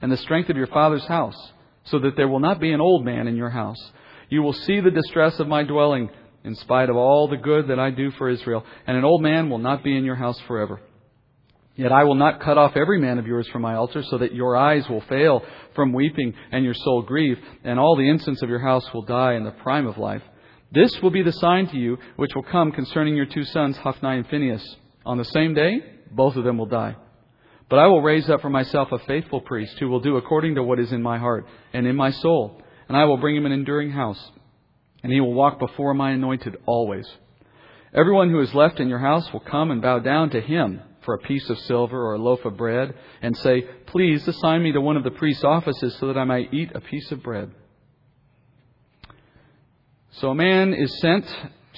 and 0.00 0.10
the 0.10 0.16
strength 0.16 0.50
of 0.50 0.56
your 0.56 0.66
father's 0.66 1.06
house, 1.06 1.36
so 1.84 1.98
that 2.00 2.16
there 2.16 2.28
will 2.28 2.40
not 2.40 2.60
be 2.60 2.72
an 2.72 2.80
old 2.80 3.04
man 3.04 3.26
in 3.26 3.36
your 3.36 3.50
house. 3.50 3.92
You 4.28 4.42
will 4.42 4.52
see 4.52 4.80
the 4.80 4.90
distress 4.90 5.38
of 5.40 5.48
my 5.48 5.62
dwelling, 5.62 6.10
in 6.44 6.54
spite 6.54 6.88
of 6.88 6.96
all 6.96 7.28
the 7.28 7.36
good 7.36 7.68
that 7.68 7.78
I 7.78 7.90
do 7.90 8.10
for 8.12 8.28
Israel, 8.28 8.64
and 8.86 8.96
an 8.96 9.04
old 9.04 9.22
man 9.22 9.50
will 9.50 9.58
not 9.58 9.84
be 9.84 9.96
in 9.96 10.04
your 10.04 10.14
house 10.14 10.40
forever. 10.46 10.80
Yet 11.76 11.92
I 11.92 12.04
will 12.04 12.14
not 12.14 12.40
cut 12.40 12.58
off 12.58 12.76
every 12.76 13.00
man 13.00 13.18
of 13.18 13.26
yours 13.26 13.48
from 13.48 13.62
my 13.62 13.74
altar, 13.74 14.02
so 14.02 14.18
that 14.18 14.34
your 14.34 14.56
eyes 14.56 14.88
will 14.88 15.02
fail 15.02 15.42
from 15.74 15.92
weeping 15.92 16.34
and 16.52 16.64
your 16.64 16.74
soul 16.74 17.02
grieve, 17.02 17.38
and 17.64 17.78
all 17.78 17.96
the 17.96 18.08
incense 18.08 18.42
of 18.42 18.48
your 18.48 18.58
house 18.58 18.92
will 18.92 19.02
die 19.02 19.34
in 19.34 19.44
the 19.44 19.50
prime 19.50 19.86
of 19.86 19.98
life. 19.98 20.22
This 20.72 20.92
will 21.02 21.10
be 21.10 21.22
the 21.22 21.32
sign 21.32 21.66
to 21.68 21.76
you 21.76 21.98
which 22.16 22.34
will 22.34 22.42
come 22.42 22.70
concerning 22.70 23.16
your 23.16 23.26
two 23.26 23.44
sons, 23.44 23.76
Hophni 23.78 24.18
and 24.18 24.26
Phinehas. 24.28 24.76
On 25.04 25.18
the 25.18 25.24
same 25.24 25.54
day, 25.54 25.80
both 26.10 26.36
of 26.36 26.44
them 26.44 26.58
will 26.58 26.66
die. 26.66 26.96
But 27.70 27.78
I 27.78 27.86
will 27.86 28.02
raise 28.02 28.28
up 28.28 28.40
for 28.40 28.50
myself 28.50 28.90
a 28.90 28.98
faithful 28.98 29.40
priest 29.40 29.78
who 29.78 29.88
will 29.88 30.00
do 30.00 30.16
according 30.16 30.56
to 30.56 30.62
what 30.62 30.80
is 30.80 30.90
in 30.90 31.02
my 31.02 31.18
heart 31.18 31.46
and 31.72 31.86
in 31.86 31.94
my 31.94 32.10
soul, 32.10 32.60
and 32.88 32.96
I 32.96 33.04
will 33.04 33.16
bring 33.16 33.36
him 33.36 33.46
an 33.46 33.52
enduring 33.52 33.92
house, 33.92 34.20
and 35.04 35.12
he 35.12 35.20
will 35.20 35.32
walk 35.32 35.60
before 35.60 35.94
my 35.94 36.10
anointed 36.10 36.56
always. 36.66 37.08
Everyone 37.94 38.28
who 38.28 38.40
is 38.40 38.52
left 38.54 38.80
in 38.80 38.88
your 38.88 38.98
house 38.98 39.32
will 39.32 39.40
come 39.40 39.70
and 39.70 39.80
bow 39.80 40.00
down 40.00 40.30
to 40.30 40.40
him 40.40 40.82
for 41.04 41.14
a 41.14 41.18
piece 41.18 41.48
of 41.48 41.58
silver 41.60 41.96
or 41.96 42.14
a 42.14 42.18
loaf 42.18 42.44
of 42.44 42.56
bread 42.56 42.92
and 43.22 43.36
say, 43.36 43.62
Please 43.86 44.26
assign 44.26 44.64
me 44.64 44.72
to 44.72 44.80
one 44.80 44.96
of 44.96 45.04
the 45.04 45.10
priest's 45.12 45.44
offices 45.44 45.96
so 45.98 46.08
that 46.08 46.18
I 46.18 46.24
may 46.24 46.48
eat 46.50 46.72
a 46.74 46.80
piece 46.80 47.10
of 47.12 47.22
bread. 47.22 47.52
So 50.14 50.30
a 50.30 50.34
man 50.34 50.74
is 50.74 51.00
sent 51.00 51.24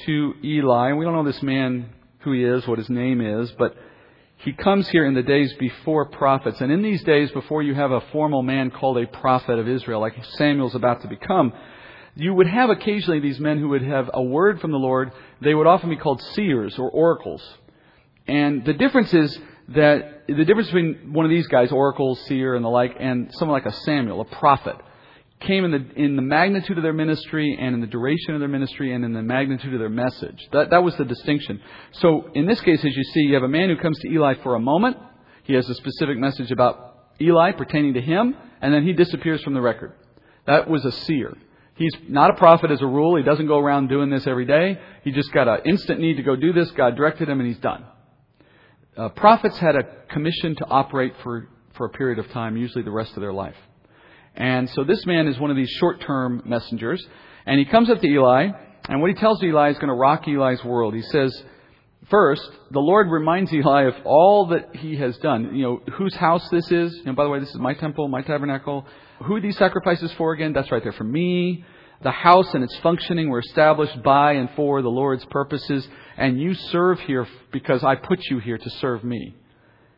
to 0.06 0.34
Eli, 0.42 0.88
and 0.88 0.98
we 0.98 1.04
don't 1.04 1.14
know 1.14 1.24
this 1.24 1.42
man 1.42 1.90
who 2.20 2.32
he 2.32 2.44
is, 2.44 2.66
what 2.66 2.78
his 2.78 2.88
name 2.88 3.20
is, 3.20 3.52
but 3.52 3.76
he 4.44 4.52
comes 4.52 4.88
here 4.88 5.06
in 5.06 5.14
the 5.14 5.22
days 5.22 5.52
before 5.54 6.06
prophets. 6.06 6.60
And 6.60 6.72
in 6.72 6.82
these 6.82 7.02
days, 7.04 7.30
before 7.30 7.62
you 7.62 7.74
have 7.74 7.92
a 7.92 8.00
formal 8.12 8.42
man 8.42 8.70
called 8.70 8.98
a 8.98 9.06
prophet 9.06 9.58
of 9.58 9.68
Israel, 9.68 10.00
like 10.00 10.14
Samuel's 10.36 10.74
about 10.74 11.02
to 11.02 11.08
become, 11.08 11.52
you 12.16 12.34
would 12.34 12.48
have 12.48 12.68
occasionally 12.68 13.20
these 13.20 13.38
men 13.38 13.58
who 13.58 13.68
would 13.68 13.82
have 13.82 14.10
a 14.12 14.22
word 14.22 14.60
from 14.60 14.72
the 14.72 14.78
Lord. 14.78 15.12
They 15.40 15.54
would 15.54 15.68
often 15.68 15.90
be 15.90 15.96
called 15.96 16.20
seers 16.34 16.76
or 16.76 16.90
oracles. 16.90 17.42
And 18.26 18.64
the 18.64 18.72
difference 18.72 19.14
is 19.14 19.38
that 19.68 20.24
the 20.26 20.44
difference 20.44 20.66
between 20.66 21.12
one 21.12 21.24
of 21.24 21.30
these 21.30 21.46
guys, 21.46 21.70
oracle, 21.70 22.16
seer, 22.16 22.56
and 22.56 22.64
the 22.64 22.68
like, 22.68 22.96
and 22.98 23.30
someone 23.34 23.56
like 23.56 23.72
a 23.72 23.76
Samuel, 23.84 24.20
a 24.20 24.24
prophet, 24.24 24.76
came 25.42 25.64
in 25.64 25.70
the, 25.70 26.02
in 26.02 26.16
the 26.16 26.22
magnitude 26.22 26.76
of 26.76 26.82
their 26.82 26.92
ministry 26.92 27.56
and 27.60 27.74
in 27.74 27.80
the 27.80 27.86
duration 27.86 28.34
of 28.34 28.40
their 28.40 28.48
ministry 28.48 28.94
and 28.94 29.04
in 29.04 29.12
the 29.12 29.22
magnitude 29.22 29.72
of 29.72 29.80
their 29.80 29.88
message. 29.88 30.38
That, 30.52 30.70
that 30.70 30.82
was 30.82 30.96
the 30.96 31.04
distinction. 31.04 31.60
So 31.92 32.30
in 32.34 32.46
this 32.46 32.60
case, 32.60 32.84
as 32.84 32.96
you 32.96 33.04
see, 33.04 33.20
you 33.20 33.34
have 33.34 33.42
a 33.42 33.48
man 33.48 33.68
who 33.68 33.76
comes 33.76 33.98
to 34.00 34.08
Eli 34.08 34.34
for 34.42 34.54
a 34.54 34.60
moment. 34.60 34.96
He 35.44 35.54
has 35.54 35.68
a 35.68 35.74
specific 35.74 36.18
message 36.18 36.50
about 36.50 37.10
Eli 37.20 37.52
pertaining 37.52 37.94
to 37.94 38.00
him, 38.00 38.36
and 38.60 38.72
then 38.72 38.86
he 38.86 38.92
disappears 38.92 39.42
from 39.42 39.54
the 39.54 39.60
record. 39.60 39.92
That 40.46 40.68
was 40.68 40.84
a 40.84 40.92
seer. 40.92 41.36
He's 41.74 41.94
not 42.08 42.30
a 42.30 42.34
prophet 42.34 42.70
as 42.70 42.82
a 42.82 42.86
rule. 42.86 43.16
He 43.16 43.22
doesn't 43.22 43.46
go 43.46 43.58
around 43.58 43.88
doing 43.88 44.10
this 44.10 44.26
every 44.26 44.44
day. 44.44 44.78
He 45.04 45.10
just 45.10 45.32
got 45.32 45.48
an 45.48 45.60
instant 45.64 46.00
need 46.00 46.16
to 46.16 46.22
go 46.22 46.36
do 46.36 46.52
this. 46.52 46.70
God 46.72 46.96
directed 46.96 47.28
him, 47.28 47.40
and 47.40 47.48
he's 47.48 47.58
done. 47.58 47.84
Uh, 48.96 49.08
prophets 49.10 49.58
had 49.58 49.74
a 49.74 49.82
commission 50.10 50.54
to 50.56 50.66
operate 50.66 51.14
for, 51.22 51.48
for 51.76 51.86
a 51.86 51.90
period 51.90 52.18
of 52.18 52.30
time, 52.30 52.56
usually 52.56 52.84
the 52.84 52.90
rest 52.90 53.16
of 53.16 53.20
their 53.20 53.32
life. 53.32 53.56
And 54.34 54.68
so 54.70 54.84
this 54.84 55.04
man 55.06 55.28
is 55.28 55.38
one 55.38 55.50
of 55.50 55.56
these 55.56 55.70
short 55.70 56.00
term 56.00 56.42
messengers. 56.44 57.04
And 57.46 57.58
he 57.58 57.64
comes 57.64 57.90
up 57.90 58.00
to 58.00 58.06
Eli, 58.06 58.48
and 58.88 59.00
what 59.00 59.10
he 59.10 59.14
tells 59.14 59.42
Eli 59.42 59.70
is 59.70 59.76
going 59.76 59.88
to 59.88 59.94
rock 59.94 60.26
Eli's 60.26 60.64
world. 60.64 60.94
He 60.94 61.02
says, 61.02 61.42
First, 62.10 62.50
the 62.70 62.80
Lord 62.80 63.10
reminds 63.10 63.52
Eli 63.52 63.84
of 63.84 63.94
all 64.04 64.46
that 64.48 64.74
he 64.76 64.96
has 64.96 65.16
done. 65.18 65.54
You 65.54 65.62
know, 65.62 65.80
whose 65.94 66.14
house 66.14 66.48
this 66.50 66.70
is. 66.70 66.94
You 66.96 67.04
know, 67.04 67.12
by 67.12 67.24
the 67.24 67.30
way, 67.30 67.38
this 67.38 67.50
is 67.50 67.56
my 67.56 67.74
temple, 67.74 68.08
my 68.08 68.22
tabernacle. 68.22 68.86
Who 69.24 69.36
are 69.36 69.40
these 69.40 69.56
sacrifices 69.56 70.12
for 70.12 70.32
again? 70.32 70.52
That's 70.52 70.70
right 70.72 70.82
they're 70.82 70.92
for 70.92 71.04
me. 71.04 71.64
The 72.02 72.10
house 72.10 72.52
and 72.54 72.64
its 72.64 72.76
functioning 72.78 73.28
were 73.28 73.38
established 73.38 74.02
by 74.02 74.32
and 74.32 74.50
for 74.56 74.82
the 74.82 74.88
Lord's 74.88 75.24
purposes, 75.26 75.86
and 76.16 76.40
you 76.40 76.54
serve 76.54 76.98
here 77.00 77.28
because 77.52 77.84
I 77.84 77.94
put 77.94 78.18
you 78.28 78.40
here 78.40 78.58
to 78.58 78.70
serve 78.70 79.04
me. 79.04 79.36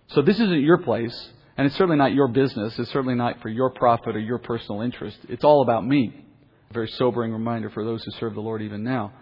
So 0.09 0.21
this 0.21 0.39
isn't 0.39 0.63
your 0.63 0.79
place. 0.79 1.33
And 1.57 1.67
it's 1.67 1.77
certainly 1.77 1.97
not 1.97 2.13
your 2.13 2.29
business. 2.29 2.79
It's 2.79 2.91
certainly 2.91 3.15
not 3.15 3.41
for 3.41 3.49
your 3.49 3.71
profit 3.71 4.17
or 4.17 4.21
your 4.21 4.39
personal 4.39 4.81
interest. 4.81 5.19
It's 5.29 5.45
all 5.45 5.63
about 5.63 5.87
me. 5.87 6.25
A 6.71 6.73
very 6.75 6.89
sobering 6.89 7.33
reminder 7.33 7.71
for 7.71 7.85
those 7.85 8.03
who 8.05 8.11
serve 8.13 8.35
the 8.35 8.41
Lord 8.41 8.63
even 8.63 8.83
now. 8.83 9.13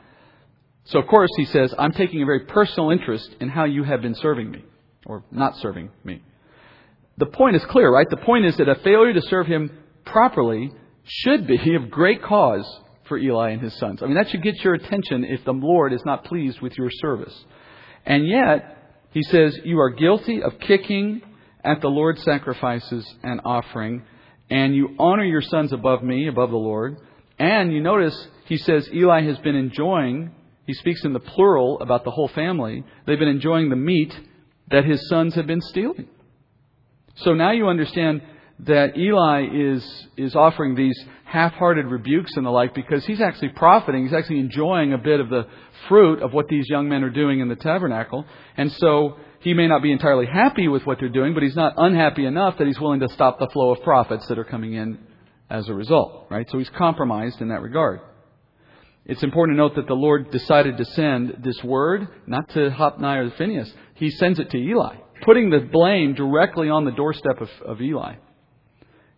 So, 0.85 0.99
of 0.99 1.07
course, 1.07 1.31
he 1.37 1.45
says, 1.45 1.75
I'm 1.79 1.93
taking 1.93 2.23
a 2.23 2.27
very 2.27 2.47
personal 2.47 2.91
interest 2.91 3.29
in 3.41 3.49
how 3.49 3.65
you 3.65 3.85
have 3.85 4.03
been 4.03 4.15
serving 4.17 4.51
me, 4.51 4.65
or 5.07 5.23
not 5.31 5.57
serving 5.59 5.91
me. 6.03 6.23
The 7.19 7.27
point 7.27 7.55
is 7.57 7.65
clear, 7.67 7.93
right? 7.93 8.09
The 8.09 8.17
point 8.17 8.47
is 8.47 8.57
that 8.57 8.69
a 8.69 8.77
failure 8.77 9.13
to 9.13 9.23
serve 9.23 9.47
him 9.47 9.71
properly 10.05 10.73
should 11.05 11.47
be 11.47 11.75
of 11.77 11.91
great 11.91 12.23
cause 12.23 12.67
for 13.07 13.19
Eli 13.19 13.51
and 13.51 13.61
his 13.61 13.75
sons. 13.75 14.03
I 14.03 14.07
mean, 14.07 14.15
that 14.15 14.31
should 14.31 14.43
get 14.43 14.65
your 14.65 14.75
attention 14.75 15.25
if 15.25 15.45
the 15.45 15.53
Lord 15.53 15.93
is 15.93 16.03
not 16.05 16.25
pleased 16.25 16.61
with 16.61 16.77
your 16.79 16.91
service. 16.91 17.45
And 18.07 18.27
yet, 18.27 18.79
he 19.11 19.23
says, 19.23 19.57
you 19.65 19.79
are 19.79 19.91
guilty 19.91 20.43
of 20.43 20.59
kicking 20.59 21.23
at 21.65 21.81
the 21.81 21.89
Lord's 21.89 22.23
sacrifices 22.23 23.07
and 23.23 23.41
offering, 23.45 24.03
and 24.51 24.75
you 24.75 24.95
honor 24.99 25.25
your 25.25 25.43
sons 25.43 25.73
above 25.73 26.03
me, 26.03 26.29
above 26.29 26.51
the 26.51 26.57
Lord. 26.57 26.99
And 27.39 27.73
you 27.73 27.81
notice 27.81 28.29
he 28.47 28.57
says 28.59 28.89
Eli 28.93 29.23
has 29.23 29.39
been 29.39 29.57
enjoying, 29.57 30.33
he 30.67 30.75
speaks 30.75 31.05
in 31.05 31.13
the 31.13 31.21
plural 31.21 31.81
about 31.81 32.05
the 32.05 32.11
whole 32.11 32.29
family, 32.29 32.85
they've 33.07 33.19
been 33.19 33.29
enjoying 33.29 33.71
the 33.71 33.77
meat 33.77 34.15
that 34.71 34.85
his 34.85 35.09
sons 35.09 35.35
have 35.35 35.47
been 35.47 35.61
stealing. 35.61 36.09
So 37.17 37.35
now 37.35 37.53
you 37.53 37.69
understand 37.69 38.23
that 38.61 38.97
Eli 38.97 39.47
is, 39.53 40.07
is 40.17 40.37
offering 40.37 40.75
these 40.75 40.99
half 41.25 41.53
hearted 41.55 41.87
rebukes 41.87 42.37
and 42.37 42.47
the 42.47 42.51
like 42.51 42.75
because 42.75 43.05
he's 43.05 43.21
actually 43.21 43.49
profiting. 43.51 44.05
He's 44.05 44.15
actually 44.15 44.39
enjoying 44.39 44.93
a 44.93 44.99
bit 44.99 45.21
of 45.21 45.31
the 45.31 45.47
fruit 45.89 46.23
of 46.23 46.33
what 46.33 46.49
these 46.49 46.67
young 46.69 46.89
men 46.89 47.03
are 47.03 47.11
doing 47.11 47.41
in 47.41 47.49
the 47.49 47.57
tabernacle. 47.57 48.25
And 48.57 48.71
so 48.73 49.17
he 49.43 49.55
may 49.55 49.67
not 49.67 49.83
be 49.83 49.93
entirely 49.93 50.27
happy 50.27 50.69
with 50.69 50.87
what 50.87 50.99
they're 51.01 51.09
doing, 51.09 51.35
but 51.35 51.43
he's 51.43 51.57
not 51.57 51.75
unhappy 51.77 52.27
enough 52.27 52.59
that 52.59 52.67
he's 52.67 52.81
willing 52.81 53.01
to 53.01 53.09
stop 53.09 53.39
the 53.39 53.49
flow 53.49 53.73
of 53.73 53.83
profits 53.83 54.27
that 54.29 54.39
are 54.39 54.45
coming 54.45 54.75
in 54.75 54.99
as 55.51 55.69
a 55.69 55.75
result, 55.75 56.27
right? 56.31 56.49
So 56.51 56.59
he's 56.59 56.71
compromised 56.71 57.41
in 57.41 57.49
that 57.49 57.61
regard. 57.61 58.01
It's 59.05 59.23
important 59.25 59.57
to 59.57 59.59
note 59.59 59.75
that 59.75 59.89
the 59.89 59.95
Lord 59.95 60.31
decided 60.31 60.77
to 60.77 60.85
send 60.85 61.39
this 61.43 61.63
word, 61.65 62.07
not 62.27 62.49
to 62.51 62.71
Hophni 62.71 63.19
or 63.19 63.31
Phinehas. 63.33 63.73
He 63.95 64.11
sends 64.11 64.39
it 64.39 64.51
to 64.51 64.59
Eli, 64.59 64.97
putting 65.23 65.51
the 65.51 65.59
blame 65.59 66.15
directly 66.15 66.71
on 66.71 66.85
the 66.85 66.93
doorstep 66.93 67.41
of, 67.41 67.51
of 67.67 67.83
Eli. 67.83 68.15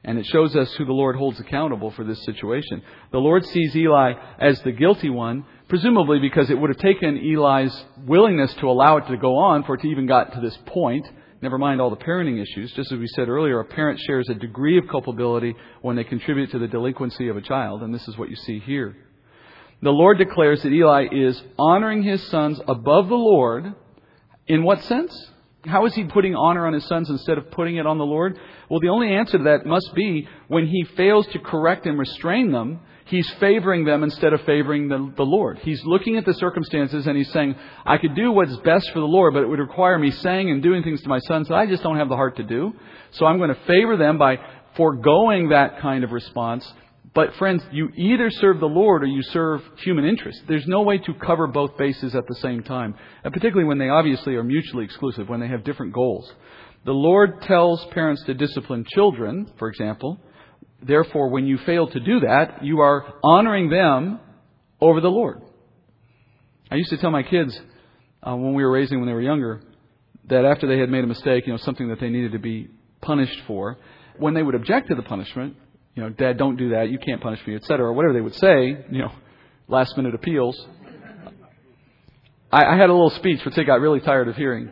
And 0.03 0.19
it 0.19 0.27
shows 0.27 0.57
us 0.57 0.73
who 0.75 0.87
the 0.87 0.93
Lord 0.93 1.17
holds 1.17 1.39
accountable 1.41 1.91
for 1.91 2.05
this 2.05 2.23
situation. 2.25 2.83
The 3.11 3.19
Lord 3.19 3.45
sees 3.45 3.77
Eli 3.77 4.15
as 4.39 4.61
the 4.63 4.73
guilty 4.73 5.11
one, 5.11 5.45
presumably 5.69 6.19
because 6.19 6.51
it 6.51 6.59
would 6.59 6.71
have 6.71 6.79
taken 6.79 7.19
Eli's 7.19 7.85
willingness 8.07 8.53
to 8.55 8.69
allow 8.69 8.99
it 8.99 9.07
to 9.09 9.17
go 9.17 9.37
on 9.37 9.65
for 9.65 9.75
it 9.75 9.81
to 9.83 9.89
even 9.89 10.07
got 10.07 10.33
to 10.35 10.41
this 10.41 10.57
point. 10.67 11.07
Never 11.41 11.59
mind 11.59 11.81
all 11.81 11.91
the 11.91 11.97
parenting 11.97 12.41
issues. 12.41 12.73
Just 12.73 12.93
as 12.93 12.99
we 12.99 13.07
said 13.09 13.29
earlier, 13.29 13.61
a 13.61 13.65
parent 13.65 14.01
shares 14.07 14.29
a 14.29 14.35
degree 14.35 14.79
of 14.79 14.89
culpability 14.89 15.55
when 15.83 15.97
they 15.97 16.05
contribute 16.05 16.51
to 16.53 16.59
the 16.59 16.69
delinquency 16.69 17.29
of 17.29 17.37
a 17.37 17.43
child, 17.43 17.83
and 17.83 17.95
this 17.95 18.07
is 18.09 18.17
what 18.17 18.31
you 18.31 18.37
see 18.37 18.61
here. 18.61 18.97
The 19.83 19.91
Lord 19.91 20.19
declares 20.19 20.63
that 20.63 20.73
Eli 20.73 21.09
is 21.13 21.43
honoring 21.59 22.03
his 22.03 22.23
sons 22.29 22.61
above 22.67 23.09
the 23.09 23.15
Lord. 23.15 23.75
In 24.47 24.63
what 24.63 24.83
sense? 24.85 25.31
How 25.67 25.87
is 25.87 25.95
he 25.95 26.05
putting 26.05 26.35
honor 26.35 26.67
on 26.67 26.75
his 26.75 26.87
sons 26.87 27.09
instead 27.11 27.39
of 27.39 27.51
putting 27.51 27.77
it 27.77 27.87
on 27.87 27.99
the 27.99 28.05
Lord? 28.05 28.39
Well, 28.71 28.81
the 28.81 28.89
only 28.89 29.15
answer 29.15 29.39
to 29.39 29.45
that 29.45 29.67
must 29.67 29.95
be 29.95 30.29
when 30.49 30.67
he 30.67 30.85
fails 30.97 31.27
to 31.29 31.39
correct 31.39 31.87
and 31.87 31.99
restrain 31.99 32.53
them, 32.53 32.81
he's 33.07 33.29
favoring 33.41 33.85
them 33.85 34.03
instead 34.03 34.33
of 34.33 34.41
favoring 34.43 34.89
the, 34.89 35.13
the 35.17 35.25
Lord. 35.25 35.59
He's 35.59 35.83
looking 35.85 36.17
at 36.17 36.25
the 36.25 36.35
circumstances 36.35 37.07
and 37.07 37.17
he's 37.17 37.33
saying, 37.33 37.55
I 37.85 37.99
could 37.99 38.15
do 38.15 38.33
what's 38.33 38.57
best 38.59 38.91
for 38.93 39.01
the 39.01 39.07
Lord, 39.07 39.35
but 39.35 39.43
it 39.43 39.49
would 39.49 39.59
require 39.59 39.99
me 39.99 40.11
saying 40.11 40.51
and 40.51 40.63
doing 40.63 40.83
things 40.83 41.03
to 41.03 41.09
my 41.09 41.19
sons 41.21 41.49
that 41.49 41.55
I 41.55 41.67
just 41.67 41.83
don't 41.83 41.99
have 41.99 42.09
the 42.09 42.17
heart 42.17 42.37
to 42.37 42.43
do. 42.43 42.73
So 43.13 43.27
I'm 43.27 43.39
going 43.39 43.55
to 43.55 43.61
favor 43.67 43.97
them 43.97 44.19
by 44.19 44.39
foregoing 44.77 45.51
that 45.51 45.81
kind 45.81 46.05
of 46.05 46.13
response 46.13 46.71
but 47.15 47.33
friends, 47.37 47.63
you 47.71 47.91
either 47.97 48.29
serve 48.29 48.59
the 48.59 48.67
Lord 48.67 49.05
or 49.05 49.07
you 49.07 49.23
serve 49.23 49.63
human 49.79 50.05
interest. 50.05 50.43
There's 50.49 50.67
no 50.67 50.83
way 50.83 50.99
to 50.99 51.15
cover 51.15 51.47
both 51.47 51.79
bases 51.79 52.15
at 52.17 52.27
the 52.27 52.35
same 52.37 52.65
time, 52.65 52.97
and 53.23 53.33
particularly 53.33 53.69
when 53.69 53.79
they 53.79 53.89
obviously 53.89 54.35
are 54.35 54.43
mutually 54.43 54.85
exclusive, 54.85 55.29
when 55.29 55.39
they 55.39 55.47
have 55.47 55.63
different 55.63 55.93
goals. 55.93 56.31
The 56.85 56.93
Lord 56.93 57.41
tells 57.43 57.87
parents 57.93 58.25
to 58.25 58.35
discipline 58.35 58.85
children, 58.89 59.47
for 59.59 59.69
example. 59.69 60.19
Therefore, 60.87 61.29
when 61.29 61.47
you 61.47 61.59
fail 61.59 61.87
to 61.89 62.01
do 62.01 62.21
that, 62.21 62.63
you 62.63 62.81
are 62.81 63.15
honoring 63.23 63.71
them 63.71 64.21
over 64.81 65.01
the 65.01 65.11
Lord. 65.11 65.41
I 66.71 66.77
used 66.77 66.91
to 66.91 66.99
tell 66.99 67.11
my 67.11 67.23
kids 67.23 67.59
uh, 68.23 68.37
when 68.37 68.55
we 68.55 68.63
were 68.63 68.71
raising 68.71 68.99
when 68.99 69.07
they 69.07 69.15
were 69.15 69.23
younger 69.23 69.63
that 70.29 70.45
after 70.45 70.67
they 70.67 70.79
had 70.79 70.91
made 70.91 71.05
a 71.05 71.07
mistake, 71.07 71.47
you 71.47 71.53
know, 71.53 71.59
something 71.59 71.89
that 71.89 72.01
they 72.01 72.09
needed 72.09 72.33
to 72.33 72.39
be 72.39 72.69
punished 73.01 73.41
for, 73.47 73.79
when 74.19 74.35
they 74.35 74.43
would 74.43 74.55
object 74.55 74.89
to 74.89 74.95
the 74.95 75.03
punishment, 75.03 75.57
you 75.95 76.03
know, 76.03 76.11
Dad, 76.11 76.39
don't 76.39 76.57
do 76.57 76.71
that. 76.71 76.91
You 76.91 76.99
can't 76.99 77.21
punish 77.21 77.41
me, 77.47 77.55
etc., 77.55 77.87
or 77.87 77.93
whatever 77.93 78.15
they 78.15 78.21
would 78.21 78.35
say, 78.35 78.85
you 78.91 78.99
know, 78.99 79.13
last 79.69 79.97
minute 79.97 80.15
appeals. 80.15 80.61
I, 82.51 82.65
I 82.65 82.77
had 82.77 82.91
a 82.91 82.93
little 82.93 83.11
speech 83.11 83.45
which 83.45 83.55
they 83.55 83.65
got 83.65 83.81
really 83.81 84.01
tired 84.01 84.29
of 84.29 84.37
hearing. 84.37 84.71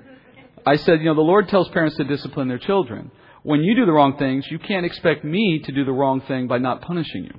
I 0.66 0.76
said, 0.76 1.00
you 1.00 1.06
know, 1.06 1.14
the 1.14 1.20
Lord 1.20 1.48
tells 1.48 1.68
parents 1.68 1.96
to 1.96 2.04
discipline 2.04 2.48
their 2.48 2.58
children. 2.58 3.10
When 3.42 3.62
you 3.62 3.74
do 3.74 3.86
the 3.86 3.92
wrong 3.92 4.16
things, 4.18 4.46
you 4.50 4.58
can't 4.58 4.86
expect 4.86 5.24
me 5.24 5.60
to 5.64 5.72
do 5.72 5.84
the 5.84 5.92
wrong 5.92 6.20
thing 6.22 6.46
by 6.46 6.58
not 6.58 6.82
punishing 6.82 7.24
you. 7.24 7.34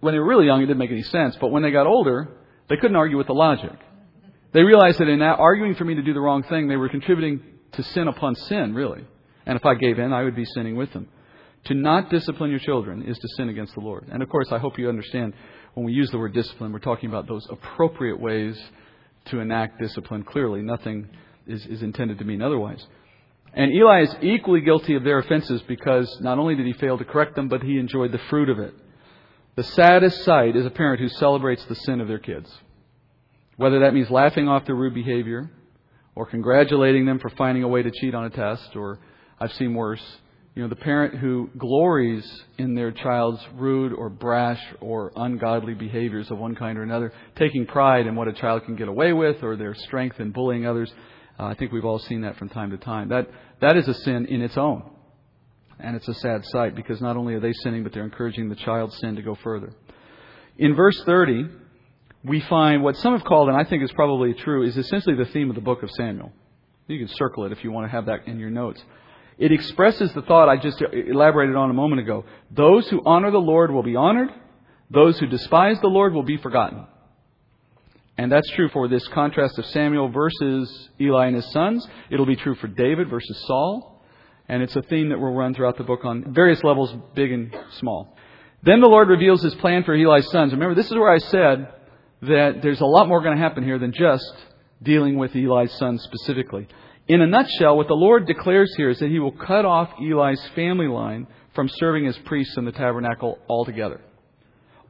When 0.00 0.14
they 0.14 0.18
were 0.18 0.26
really 0.26 0.46
young, 0.46 0.62
it 0.62 0.66
didn't 0.66 0.78
make 0.78 0.90
any 0.90 1.02
sense, 1.02 1.36
but 1.40 1.48
when 1.48 1.62
they 1.62 1.70
got 1.70 1.86
older, 1.86 2.28
they 2.68 2.76
couldn't 2.76 2.96
argue 2.96 3.16
with 3.16 3.26
the 3.26 3.32
logic. 3.32 3.72
They 4.52 4.62
realized 4.62 4.98
that 4.98 5.08
in 5.08 5.20
arguing 5.20 5.74
for 5.74 5.84
me 5.84 5.94
to 5.96 6.02
do 6.02 6.14
the 6.14 6.20
wrong 6.20 6.42
thing, 6.44 6.68
they 6.68 6.76
were 6.76 6.88
contributing 6.88 7.40
to 7.72 7.82
sin 7.82 8.08
upon 8.08 8.34
sin, 8.34 8.74
really. 8.74 9.04
And 9.44 9.56
if 9.56 9.66
I 9.66 9.74
gave 9.74 9.98
in, 9.98 10.12
I 10.12 10.22
would 10.22 10.36
be 10.36 10.44
sinning 10.44 10.76
with 10.76 10.92
them. 10.92 11.08
To 11.64 11.74
not 11.74 12.10
discipline 12.10 12.50
your 12.50 12.60
children 12.60 13.02
is 13.02 13.18
to 13.18 13.28
sin 13.36 13.48
against 13.48 13.74
the 13.74 13.80
Lord. 13.80 14.06
And 14.10 14.22
of 14.22 14.28
course, 14.28 14.52
I 14.52 14.58
hope 14.58 14.78
you 14.78 14.88
understand 14.88 15.34
when 15.74 15.84
we 15.84 15.92
use 15.92 16.10
the 16.10 16.18
word 16.18 16.32
discipline, 16.32 16.72
we're 16.72 16.78
talking 16.78 17.08
about 17.08 17.26
those 17.26 17.46
appropriate 17.50 18.20
ways 18.20 18.56
to 19.26 19.40
enact 19.40 19.80
discipline. 19.80 20.22
Clearly, 20.22 20.62
nothing 20.62 21.08
is, 21.46 21.66
is 21.66 21.82
intended 21.82 22.18
to 22.18 22.24
mean 22.24 22.40
otherwise. 22.40 22.86
And 23.56 23.72
Eli 23.72 24.02
is 24.02 24.14
equally 24.20 24.60
guilty 24.60 24.94
of 24.94 25.02
their 25.02 25.18
offenses 25.18 25.62
because 25.62 26.20
not 26.20 26.38
only 26.38 26.54
did 26.54 26.66
he 26.66 26.74
fail 26.74 26.98
to 26.98 27.04
correct 27.04 27.34
them, 27.34 27.48
but 27.48 27.62
he 27.62 27.78
enjoyed 27.78 28.12
the 28.12 28.20
fruit 28.30 28.50
of 28.50 28.58
it. 28.58 28.74
The 29.56 29.62
saddest 29.62 30.22
sight 30.24 30.54
is 30.54 30.66
a 30.66 30.70
parent 30.70 31.00
who 31.00 31.08
celebrates 31.08 31.64
the 31.64 31.74
sin 31.74 32.02
of 32.02 32.08
their 32.08 32.18
kids. 32.18 32.54
Whether 33.56 33.80
that 33.80 33.94
means 33.94 34.10
laughing 34.10 34.46
off 34.46 34.66
their 34.66 34.74
rude 34.74 34.92
behavior, 34.92 35.50
or 36.14 36.26
congratulating 36.26 37.06
them 37.06 37.18
for 37.18 37.30
finding 37.30 37.62
a 37.62 37.68
way 37.68 37.82
to 37.82 37.90
cheat 37.90 38.14
on 38.14 38.26
a 38.26 38.30
test, 38.30 38.76
or 38.76 38.98
I've 39.40 39.52
seen 39.54 39.74
worse, 39.74 40.02
you 40.54 40.62
know, 40.62 40.68
the 40.68 40.76
parent 40.76 41.14
who 41.14 41.50
glories 41.56 42.26
in 42.58 42.74
their 42.74 42.92
child's 42.92 43.40
rude 43.54 43.94
or 43.94 44.10
brash 44.10 44.60
or 44.80 45.12
ungodly 45.16 45.74
behaviors 45.74 46.30
of 46.30 46.36
one 46.36 46.54
kind 46.54 46.78
or 46.78 46.82
another, 46.82 47.12
taking 47.36 47.66
pride 47.66 48.06
in 48.06 48.14
what 48.14 48.28
a 48.28 48.32
child 48.34 48.64
can 48.64 48.76
get 48.76 48.88
away 48.88 49.14
with 49.14 49.42
or 49.42 49.56
their 49.56 49.74
strength 49.74 50.20
in 50.20 50.32
bullying 50.32 50.66
others. 50.66 50.92
Uh, 51.38 51.44
I 51.44 51.54
think 51.54 51.72
we've 51.72 51.84
all 51.84 51.98
seen 51.98 52.22
that 52.22 52.36
from 52.36 52.48
time 52.48 52.70
to 52.70 52.76
time. 52.76 53.08
That, 53.10 53.28
that 53.60 53.76
is 53.76 53.86
a 53.88 53.94
sin 53.94 54.26
in 54.26 54.42
its 54.42 54.56
own. 54.56 54.90
And 55.78 55.94
it's 55.94 56.08
a 56.08 56.14
sad 56.14 56.44
sight 56.46 56.74
because 56.74 57.00
not 57.00 57.16
only 57.16 57.34
are 57.34 57.40
they 57.40 57.52
sinning, 57.52 57.82
but 57.82 57.92
they're 57.92 58.04
encouraging 58.04 58.48
the 58.48 58.56
child's 58.56 58.96
sin 58.98 59.16
to 59.16 59.22
go 59.22 59.34
further. 59.34 59.72
In 60.56 60.74
verse 60.74 61.00
30, 61.04 61.44
we 62.24 62.40
find 62.40 62.82
what 62.82 62.96
some 62.96 63.12
have 63.12 63.24
called, 63.24 63.48
and 63.48 63.56
I 63.56 63.64
think 63.64 63.82
is 63.82 63.92
probably 63.92 64.32
true, 64.32 64.62
is 64.66 64.76
essentially 64.76 65.16
the 65.16 65.26
theme 65.26 65.50
of 65.50 65.54
the 65.54 65.60
book 65.60 65.82
of 65.82 65.90
Samuel. 65.90 66.32
You 66.86 66.98
can 66.98 67.14
circle 67.14 67.44
it 67.44 67.52
if 67.52 67.62
you 67.62 67.70
want 67.70 67.86
to 67.86 67.90
have 67.90 68.06
that 68.06 68.26
in 68.26 68.38
your 68.38 68.50
notes. 68.50 68.82
It 69.38 69.52
expresses 69.52 70.12
the 70.14 70.22
thought 70.22 70.48
I 70.48 70.56
just 70.56 70.80
elaborated 70.80 71.56
on 71.56 71.68
a 71.68 71.74
moment 71.74 72.00
ago. 72.00 72.24
Those 72.50 72.88
who 72.88 73.02
honor 73.04 73.30
the 73.30 73.38
Lord 73.38 73.70
will 73.70 73.82
be 73.82 73.96
honored. 73.96 74.30
Those 74.90 75.18
who 75.18 75.26
despise 75.26 75.78
the 75.80 75.88
Lord 75.88 76.14
will 76.14 76.22
be 76.22 76.38
forgotten. 76.38 76.86
And 78.18 78.32
that's 78.32 78.50
true 78.52 78.68
for 78.70 78.88
this 78.88 79.06
contrast 79.08 79.58
of 79.58 79.66
Samuel 79.66 80.08
versus 80.08 80.88
Eli 81.00 81.26
and 81.26 81.36
his 81.36 81.50
sons. 81.52 81.86
It'll 82.10 82.26
be 82.26 82.36
true 82.36 82.54
for 82.54 82.66
David 82.66 83.10
versus 83.10 83.44
Saul. 83.46 84.02
And 84.48 84.62
it's 84.62 84.76
a 84.76 84.82
theme 84.82 85.10
that 85.10 85.18
will 85.18 85.34
run 85.34 85.54
throughout 85.54 85.76
the 85.76 85.84
book 85.84 86.04
on 86.04 86.32
various 86.32 86.62
levels, 86.64 86.94
big 87.14 87.32
and 87.32 87.54
small. 87.78 88.16
Then 88.62 88.80
the 88.80 88.88
Lord 88.88 89.08
reveals 89.08 89.42
his 89.42 89.54
plan 89.56 89.84
for 89.84 89.94
Eli's 89.94 90.30
sons. 90.30 90.52
Remember, 90.52 90.74
this 90.74 90.86
is 90.86 90.94
where 90.94 91.12
I 91.12 91.18
said 91.18 91.68
that 92.22 92.62
there's 92.62 92.80
a 92.80 92.86
lot 92.86 93.08
more 93.08 93.20
going 93.20 93.36
to 93.36 93.42
happen 93.42 93.64
here 93.64 93.78
than 93.78 93.92
just 93.92 94.32
dealing 94.82 95.16
with 95.16 95.34
Eli's 95.34 95.76
sons 95.78 96.02
specifically. 96.04 96.68
In 97.08 97.20
a 97.20 97.26
nutshell, 97.26 97.76
what 97.76 97.88
the 97.88 97.94
Lord 97.94 98.26
declares 98.26 98.74
here 98.76 98.90
is 98.90 98.98
that 98.98 99.10
he 99.10 99.18
will 99.18 99.32
cut 99.32 99.64
off 99.64 99.90
Eli's 100.00 100.44
family 100.54 100.88
line 100.88 101.26
from 101.54 101.68
serving 101.68 102.06
as 102.06 102.16
priests 102.18 102.56
in 102.56 102.64
the 102.64 102.72
tabernacle 102.72 103.38
altogether. 103.48 104.00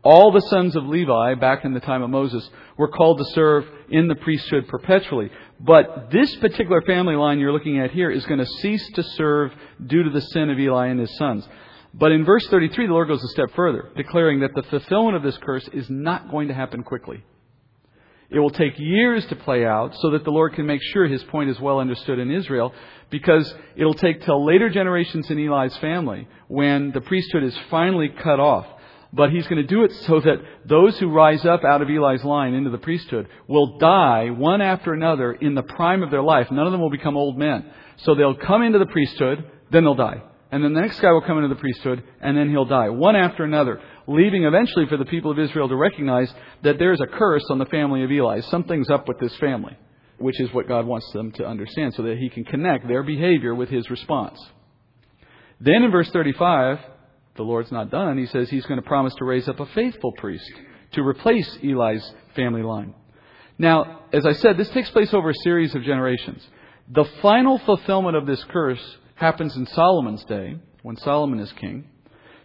All 0.03 0.31
the 0.31 0.41
sons 0.41 0.77
of 0.77 0.85
Levi, 0.85 1.35
back 1.35 1.65
in 1.65 1.75
the 1.75 1.81
time 1.81 2.03
of 2.03 2.11
Moses, 2.11 2.49
were 2.77 2.89
called 2.89 3.19
to 3.19 3.25
serve 3.33 3.65
in 3.89 4.09
the 4.09 4.15
priesthood 4.15 4.69
perpetually. 4.69 5.31
But 5.59 6.11
this 6.13 6.35
particular 6.37 6.83
family 6.83 7.17
line 7.17 7.39
you're 7.39 7.53
looking 7.53 7.81
at 7.81 7.91
here 7.91 8.11
is 8.11 8.25
going 8.27 8.39
to 8.39 8.47
cease 8.61 8.89
to 8.95 9.03
serve 9.03 9.53
due 9.85 10.05
to 10.05 10.11
the 10.11 10.21
sin 10.21 10.51
of 10.51 10.59
Eli 10.59 10.89
and 10.89 11.01
his 11.01 11.17
sons. 11.17 11.49
But 11.93 12.13
in 12.13 12.25
verse 12.25 12.47
33, 12.49 12.87
the 12.87 12.93
Lord 12.93 13.09
goes 13.09 13.25
a 13.25 13.29
step 13.29 13.51
further, 13.57 13.91
declaring 13.97 14.41
that 14.41 14.55
the 14.55 14.63
fulfillment 14.65 15.17
of 15.17 15.23
this 15.23 15.39
curse 15.39 15.67
is 15.73 15.89
not 15.89 16.31
going 16.31 16.49
to 16.49 16.55
happen 16.55 16.83
quickly. 16.83 17.25
It 18.29 18.39
will 18.41 18.51
take 18.51 18.79
years 18.79 19.25
to 19.27 19.37
play 19.37 19.65
out 19.65 19.95
so 20.01 20.11
that 20.11 20.25
the 20.25 20.31
Lord 20.31 20.55
can 20.55 20.67
make 20.67 20.83
sure 20.83 21.07
his 21.07 21.23
point 21.25 21.49
is 21.49 21.61
well 21.61 21.79
understood 21.79 22.19
in 22.19 22.31
Israel 22.31 22.75
because 23.09 23.55
it'll 23.77 23.95
take 23.95 24.23
till 24.23 24.45
later 24.45 24.69
generations 24.69 25.31
in 25.31 25.39
Eli's 25.39 25.77
family 25.77 26.27
when 26.49 26.91
the 26.91 27.01
priesthood 27.01 27.45
is 27.45 27.57
finally 27.71 28.09
cut 28.09 28.41
off. 28.41 28.67
But 29.13 29.31
he's 29.31 29.47
going 29.47 29.63
to 29.63 29.69
do 29.69 29.85
it 29.85 29.93
so 29.93 30.21
that 30.21 30.39
those 30.65 30.99
who 30.99 31.11
rise 31.11 31.45
up 31.47 31.65
out 31.65 31.83
of 31.83 31.89
Eli's 31.89 32.25
line 32.25 32.55
into 32.55 32.71
the 32.71 32.79
priesthood 32.79 33.29
will 33.47 33.79
die 33.79 34.31
one 34.31 34.61
after 34.61 34.93
another 34.93 35.33
in 35.33 35.55
the 35.55 35.63
prime 35.63 36.03
of 36.03 36.11
their 36.11 36.23
life. 36.23 36.51
None 36.51 36.67
of 36.67 36.73
them 36.73 36.81
will 36.81 36.91
become 36.91 37.17
old 37.17 37.39
men. 37.39 37.71
So 37.99 38.15
they'll 38.15 38.35
come 38.35 38.63
into 38.63 38.79
the 38.79 38.87
priesthood, 38.87 39.51
then 39.71 39.85
they'll 39.85 39.95
die. 39.95 40.23
And 40.51 40.63
then 40.63 40.75
the 40.75 40.81
next 40.81 41.01
guy 41.01 41.13
will 41.13 41.23
come 41.23 41.39
into 41.39 41.49
the 41.49 41.61
priesthood, 41.61 42.05
and 42.21 42.37
then 42.37 42.51
he'll 42.51 42.67
die, 42.67 42.89
one 42.89 43.17
after 43.17 43.45
another 43.45 43.81
leaving 44.07 44.45
eventually 44.45 44.87
for 44.87 44.97
the 44.97 45.05
people 45.05 45.31
of 45.31 45.39
Israel 45.39 45.69
to 45.69 45.77
recognize 45.77 46.33
that 46.63 46.79
there 46.79 46.93
is 46.93 47.01
a 47.01 47.07
curse 47.07 47.45
on 47.51 47.59
the 47.59 47.67
family 47.67 48.05
of 48.05 48.13
Eli. 48.13 48.41
Something's 48.41 48.91
up 48.91 49.09
with 49.09 49.19
this 49.19 49.35
family, 49.37 49.77
which 50.19 50.41
is 50.41 50.53
what 50.53 50.69
God 50.69 50.87
wants 50.87 51.11
them 51.13 51.33
to 51.33 51.47
understand 51.47 51.95
so 51.95 52.03
that 52.03 52.19
He 52.19 52.29
can 52.29 52.45
connect 52.45 52.87
their 52.87 53.03
behavior 53.03 53.55
with 53.55 53.69
His 53.69 53.91
response. 53.91 54.39
Then 55.61 55.83
in 55.83 55.91
verse 55.91 56.11
35, 56.11 56.79
the 57.37 57.43
Lord's 57.43 57.73
not 57.73 57.91
done. 57.91 58.19
He 58.19 58.27
says 58.27 58.51
He's 58.51 58.67
going 58.67 58.81
to 58.81 58.87
promise 58.87 59.15
to 59.17 59.25
raise 59.25 59.49
up 59.49 59.61
a 59.61 59.67
faithful 59.67 60.13
priest 60.13 60.51
to 60.93 61.03
replace 61.03 61.59
Eli's 61.63 62.13
family 62.35 62.63
line. 62.63 62.95
Now, 63.59 64.03
as 64.13 64.27
I 64.27 64.33
said, 64.33 64.57
this 64.57 64.69
takes 64.71 64.91
place 64.91 65.13
over 65.15 65.31
a 65.31 65.35
series 65.43 65.75
of 65.75 65.83
generations. 65.83 66.47
The 66.89 67.05
final 67.23 67.59
fulfillment 67.59 68.17
of 68.17 68.27
this 68.27 68.43
curse 68.45 68.97
happens 69.15 69.57
in 69.57 69.67
Solomon's 69.67 70.25
day, 70.25 70.57
when 70.83 70.97
Solomon 70.97 71.41
is 71.41 71.53
king. 71.53 71.89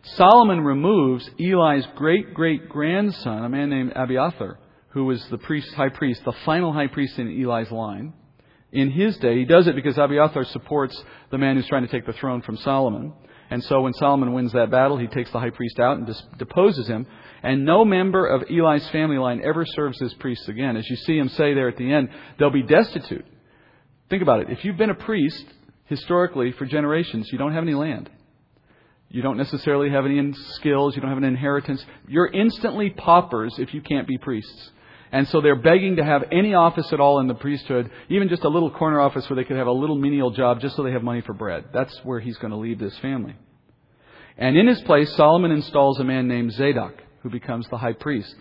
Solomon 0.04 0.62
removes 0.62 1.30
Eli's 1.40 1.86
great 1.96 2.34
great 2.34 2.70
grandson, 2.70 3.46
a 3.46 3.50
man 3.50 3.70
named 3.70 3.94
Abiathar, 3.96 4.58
who 4.90 5.06
was 5.06 5.24
the 5.30 5.38
priest, 5.38 5.74
high 5.74 5.90
priest, 5.90 6.24
the 6.26 6.34
final 6.44 6.74
high 6.74 6.88
priest 6.88 7.20
in 7.20 7.28
Eli's 7.28 7.72
line. 7.72 8.14
In 8.72 8.90
his 8.90 9.18
day, 9.18 9.38
he 9.38 9.46
does 9.46 9.68
it 9.68 9.76
because 9.76 9.98
Abiathar 9.98 10.46
supports 10.46 11.02
the 11.30 11.38
man 11.38 11.56
who's 11.56 11.68
trying 11.68 11.86
to 11.86 11.92
take 11.92 12.06
the 12.06 12.14
throne 12.14 12.42
from 12.42 12.58
Solomon. 12.58 13.14
And 13.52 13.62
so 13.66 13.82
when 13.82 13.94
Solomon 13.94 14.32
wins 14.32 14.54
that 14.54 14.72
battle, 14.72 14.98
he 14.98 15.08
takes 15.08 15.30
the 15.32 15.40
high 15.40 15.50
priest 15.50 15.78
out 15.78 15.98
and 15.98 16.10
deposes 16.38 16.88
him. 16.88 17.06
And 17.44 17.66
no 17.66 17.84
member 17.84 18.26
of 18.26 18.44
Eli's 18.50 18.88
family 18.90 19.18
line 19.18 19.42
ever 19.44 19.66
serves 19.66 20.02
as 20.02 20.14
priests 20.16 20.48
again. 20.48 20.78
As 20.78 20.90
you 20.90 20.96
see 20.96 21.18
him 21.18 21.28
say 21.28 21.54
there 21.54 21.68
at 21.68 21.76
the 21.76 21.92
end, 21.92 22.10
they'll 22.40 22.50
be 22.50 22.64
destitute. 22.64 23.26
Think 24.10 24.24
about 24.24 24.40
it. 24.40 24.50
If 24.50 24.64
you've 24.64 24.78
been 24.78 24.90
a 24.90 24.96
priest, 24.96 25.44
historically, 25.86 26.54
for 26.54 26.66
generations, 26.66 27.30
you 27.30 27.38
don't 27.38 27.54
have 27.54 27.64
any 27.64 27.74
land. 27.74 28.10
You 29.10 29.22
don't 29.22 29.38
necessarily 29.38 29.90
have 29.90 30.06
any 30.06 30.34
skills. 30.56 30.96
You 30.96 31.02
don't 31.02 31.10
have 31.10 31.18
an 31.18 31.26
inheritance. 31.26 31.86
You're 32.08 32.32
instantly 32.32 32.90
paupers 32.90 33.56
if 33.58 33.74
you 33.74 33.82
can't 33.82 34.08
be 34.08 34.18
priests. 34.18 34.72
And 35.12 35.28
so 35.28 35.42
they're 35.42 35.62
begging 35.62 35.98
to 35.98 36.04
have 36.06 36.24
any 36.32 36.54
office 36.54 36.92
at 36.94 37.02
all 37.02 37.20
in 37.20 37.28
the 37.28 37.34
priesthood, 37.34 37.92
even 38.08 38.30
just 38.30 38.44
a 38.44 38.50
little 38.50 38.72
corner 38.72 39.02
office 39.02 39.30
where 39.30 39.36
they 39.36 39.44
could 39.44 39.58
have 39.58 39.68
a 39.68 39.72
little 39.72 39.98
menial 39.98 40.32
job 40.32 40.62
just 40.62 40.76
so 40.76 40.84
they 40.84 40.94
have 40.94 41.04
money 41.04 41.22
for 41.22 41.34
bread. 41.34 41.66
That's 41.74 41.94
where 42.06 42.20
he's 42.20 42.38
going 42.38 42.52
to 42.52 42.58
leave 42.58 42.80
this 42.80 42.98
family. 43.00 43.36
And 44.38 44.58
in 44.58 44.68
his 44.68 44.82
place, 44.82 45.14
Solomon 45.16 45.52
installs 45.52 46.00
a 46.00 46.06
man 46.06 46.28
named 46.28 46.54
Zadok, 46.54 46.96
who 47.24 47.30
becomes 47.30 47.68
the 47.68 47.78
high 47.78 47.94
priest. 47.94 48.36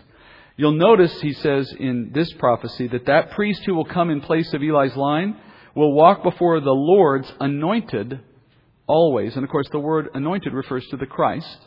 You'll 0.55 0.71
notice, 0.71 1.19
he 1.21 1.33
says 1.33 1.73
in 1.77 2.11
this 2.13 2.31
prophecy, 2.33 2.87
that 2.87 3.05
that 3.05 3.31
priest 3.31 3.63
who 3.65 3.75
will 3.75 3.85
come 3.85 4.09
in 4.09 4.21
place 4.21 4.53
of 4.53 4.61
Eli's 4.61 4.95
line 4.95 5.35
will 5.75 5.93
walk 5.93 6.23
before 6.23 6.59
the 6.59 6.71
Lord's 6.71 7.31
anointed 7.39 8.19
always. 8.87 9.35
And 9.35 9.43
of 9.43 9.49
course, 9.49 9.67
the 9.71 9.79
word 9.79 10.09
anointed 10.13 10.53
refers 10.53 10.85
to 10.87 10.97
the 10.97 11.05
Christ. 11.05 11.57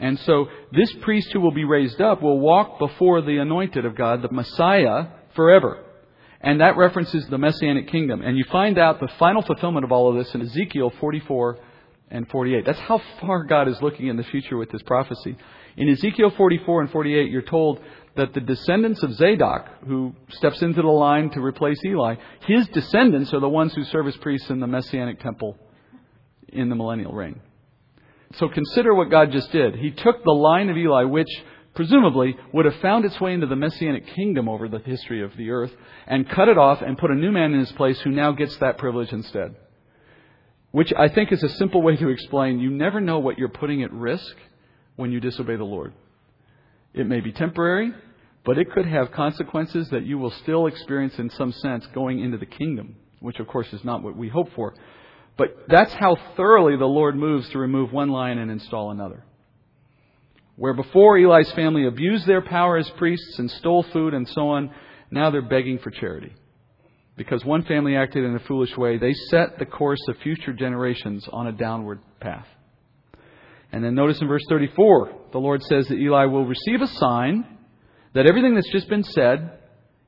And 0.00 0.18
so, 0.20 0.46
this 0.72 0.90
priest 1.02 1.30
who 1.32 1.40
will 1.40 1.52
be 1.52 1.64
raised 1.64 2.00
up 2.00 2.22
will 2.22 2.40
walk 2.40 2.78
before 2.78 3.20
the 3.20 3.36
anointed 3.36 3.84
of 3.84 3.94
God, 3.94 4.22
the 4.22 4.32
Messiah, 4.32 5.08
forever. 5.36 5.84
And 6.40 6.62
that 6.62 6.78
references 6.78 7.26
the 7.26 7.36
Messianic 7.36 7.88
kingdom. 7.88 8.22
And 8.22 8.38
you 8.38 8.44
find 8.50 8.78
out 8.78 8.98
the 8.98 9.10
final 9.18 9.42
fulfillment 9.42 9.84
of 9.84 9.92
all 9.92 10.08
of 10.08 10.16
this 10.16 10.34
in 10.34 10.40
Ezekiel 10.40 10.90
44 10.98 11.58
and 12.10 12.26
48. 12.28 12.64
That's 12.64 12.78
how 12.78 13.00
far 13.20 13.44
God 13.44 13.68
is 13.68 13.80
looking 13.82 14.06
in 14.06 14.16
the 14.16 14.24
future 14.24 14.56
with 14.56 14.70
this 14.70 14.82
prophecy. 14.82 15.36
In 15.76 15.88
Ezekiel 15.90 16.30
44 16.30 16.82
and 16.82 16.90
48, 16.90 17.30
you're 17.30 17.42
told 17.42 17.80
that 18.16 18.32
the 18.32 18.40
descendants 18.40 19.02
of 19.02 19.14
Zadok, 19.14 19.66
who 19.86 20.14
steps 20.30 20.62
into 20.62 20.80
the 20.80 20.88
line 20.88 21.30
to 21.30 21.40
replace 21.40 21.78
Eli, 21.84 22.16
his 22.46 22.66
descendants 22.68 23.32
are 23.34 23.40
the 23.40 23.48
ones 23.48 23.74
who 23.74 23.84
serve 23.84 24.08
as 24.08 24.16
priests 24.16 24.48
in 24.48 24.60
the 24.60 24.66
Messianic 24.66 25.20
temple 25.20 25.58
in 26.48 26.70
the 26.70 26.74
millennial 26.74 27.12
reign. 27.12 27.40
So 28.34 28.48
consider 28.48 28.94
what 28.94 29.10
God 29.10 29.32
just 29.32 29.50
did. 29.50 29.76
He 29.76 29.90
took 29.90 30.22
the 30.22 30.30
line 30.30 30.68
of 30.68 30.76
Eli, 30.76 31.04
which 31.04 31.28
presumably 31.74 32.36
would 32.52 32.64
have 32.64 32.76
found 32.76 33.04
its 33.04 33.20
way 33.20 33.32
into 33.32 33.46
the 33.46 33.56
messianic 33.56 34.06
kingdom 34.14 34.48
over 34.48 34.68
the 34.68 34.78
history 34.78 35.22
of 35.22 35.36
the 35.36 35.50
earth, 35.50 35.72
and 36.06 36.28
cut 36.28 36.48
it 36.48 36.58
off 36.58 36.80
and 36.82 36.98
put 36.98 37.10
a 37.10 37.14
new 37.14 37.32
man 37.32 37.52
in 37.52 37.60
his 37.60 37.72
place 37.72 38.00
who 38.00 38.10
now 38.10 38.32
gets 38.32 38.56
that 38.58 38.78
privilege 38.78 39.12
instead. 39.12 39.56
Which 40.72 40.92
I 40.96 41.08
think 41.08 41.32
is 41.32 41.42
a 41.42 41.48
simple 41.48 41.82
way 41.82 41.96
to 41.96 42.08
explain 42.08 42.60
you 42.60 42.70
never 42.70 43.00
know 43.00 43.18
what 43.18 43.38
you're 43.38 43.48
putting 43.48 43.82
at 43.82 43.92
risk 43.92 44.36
when 44.96 45.10
you 45.10 45.18
disobey 45.18 45.56
the 45.56 45.64
Lord. 45.64 45.92
It 46.94 47.06
may 47.06 47.20
be 47.20 47.32
temporary, 47.32 47.92
but 48.44 48.58
it 48.58 48.70
could 48.70 48.86
have 48.86 49.10
consequences 49.12 49.88
that 49.90 50.06
you 50.06 50.18
will 50.18 50.30
still 50.30 50.66
experience 50.66 51.18
in 51.18 51.30
some 51.30 51.52
sense 51.52 51.86
going 51.88 52.20
into 52.20 52.38
the 52.38 52.46
kingdom, 52.46 52.96
which 53.20 53.40
of 53.40 53.48
course 53.48 53.72
is 53.72 53.84
not 53.84 54.02
what 54.02 54.16
we 54.16 54.28
hope 54.28 54.52
for. 54.54 54.74
But 55.40 55.56
that's 55.68 55.94
how 55.94 56.18
thoroughly 56.36 56.76
the 56.76 56.84
Lord 56.84 57.16
moves 57.16 57.48
to 57.48 57.58
remove 57.58 57.94
one 57.94 58.10
line 58.10 58.36
and 58.36 58.50
install 58.50 58.90
another. 58.90 59.24
Where 60.56 60.74
before 60.74 61.16
Eli's 61.16 61.50
family 61.52 61.86
abused 61.86 62.26
their 62.26 62.42
power 62.42 62.76
as 62.76 62.90
priests 62.98 63.38
and 63.38 63.50
stole 63.50 63.82
food 63.84 64.12
and 64.12 64.28
so 64.28 64.50
on, 64.50 64.70
now 65.10 65.30
they're 65.30 65.40
begging 65.40 65.78
for 65.78 65.90
charity. 65.90 66.34
Because 67.16 67.42
one 67.42 67.62
family 67.62 67.96
acted 67.96 68.22
in 68.22 68.36
a 68.36 68.40
foolish 68.40 68.76
way, 68.76 68.98
they 68.98 69.14
set 69.30 69.58
the 69.58 69.64
course 69.64 70.06
of 70.08 70.18
future 70.18 70.52
generations 70.52 71.26
on 71.32 71.46
a 71.46 71.52
downward 71.52 72.00
path. 72.20 72.46
And 73.72 73.82
then 73.82 73.94
notice 73.94 74.20
in 74.20 74.28
verse 74.28 74.44
34, 74.46 75.10
the 75.32 75.38
Lord 75.38 75.62
says 75.62 75.88
that 75.88 75.96
Eli 75.96 76.26
will 76.26 76.44
receive 76.44 76.82
a 76.82 76.86
sign 76.86 77.46
that 78.12 78.26
everything 78.26 78.54
that's 78.54 78.72
just 78.72 78.90
been 78.90 79.04
said 79.04 79.58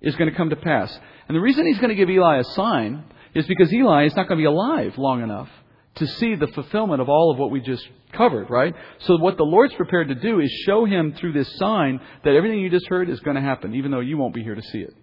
is 0.02 0.14
going 0.14 0.30
to 0.30 0.36
come 0.36 0.50
to 0.50 0.56
pass. 0.56 0.94
And 1.26 1.34
the 1.34 1.40
reason 1.40 1.64
he's 1.64 1.78
going 1.78 1.88
to 1.88 1.94
give 1.94 2.10
Eli 2.10 2.36
a 2.36 2.44
sign 2.44 3.04
is 3.34 3.46
because 3.46 3.72
Eli 3.72 4.06
is 4.06 4.14
not 4.14 4.28
going 4.28 4.38
to 4.38 4.42
be 4.42 4.46
alive 4.46 4.96
long 4.98 5.22
enough 5.22 5.48
to 5.96 6.06
see 6.06 6.34
the 6.34 6.46
fulfillment 6.48 7.00
of 7.00 7.08
all 7.08 7.30
of 7.30 7.38
what 7.38 7.50
we 7.50 7.60
just 7.60 7.86
covered, 8.12 8.48
right? 8.48 8.74
So 9.00 9.16
what 9.18 9.36
the 9.36 9.44
Lord's 9.44 9.74
prepared 9.74 10.08
to 10.08 10.14
do 10.14 10.40
is 10.40 10.50
show 10.66 10.84
him 10.84 11.14
through 11.14 11.32
this 11.32 11.56
sign 11.58 12.00
that 12.24 12.34
everything 12.34 12.60
you 12.60 12.70
just 12.70 12.86
heard 12.88 13.10
is 13.10 13.20
going 13.20 13.36
to 13.36 13.42
happen, 13.42 13.74
even 13.74 13.90
though 13.90 14.00
you 14.00 14.16
won't 14.16 14.34
be 14.34 14.42
here 14.42 14.54
to 14.54 14.62
see 14.62 14.78
it. 14.78 14.94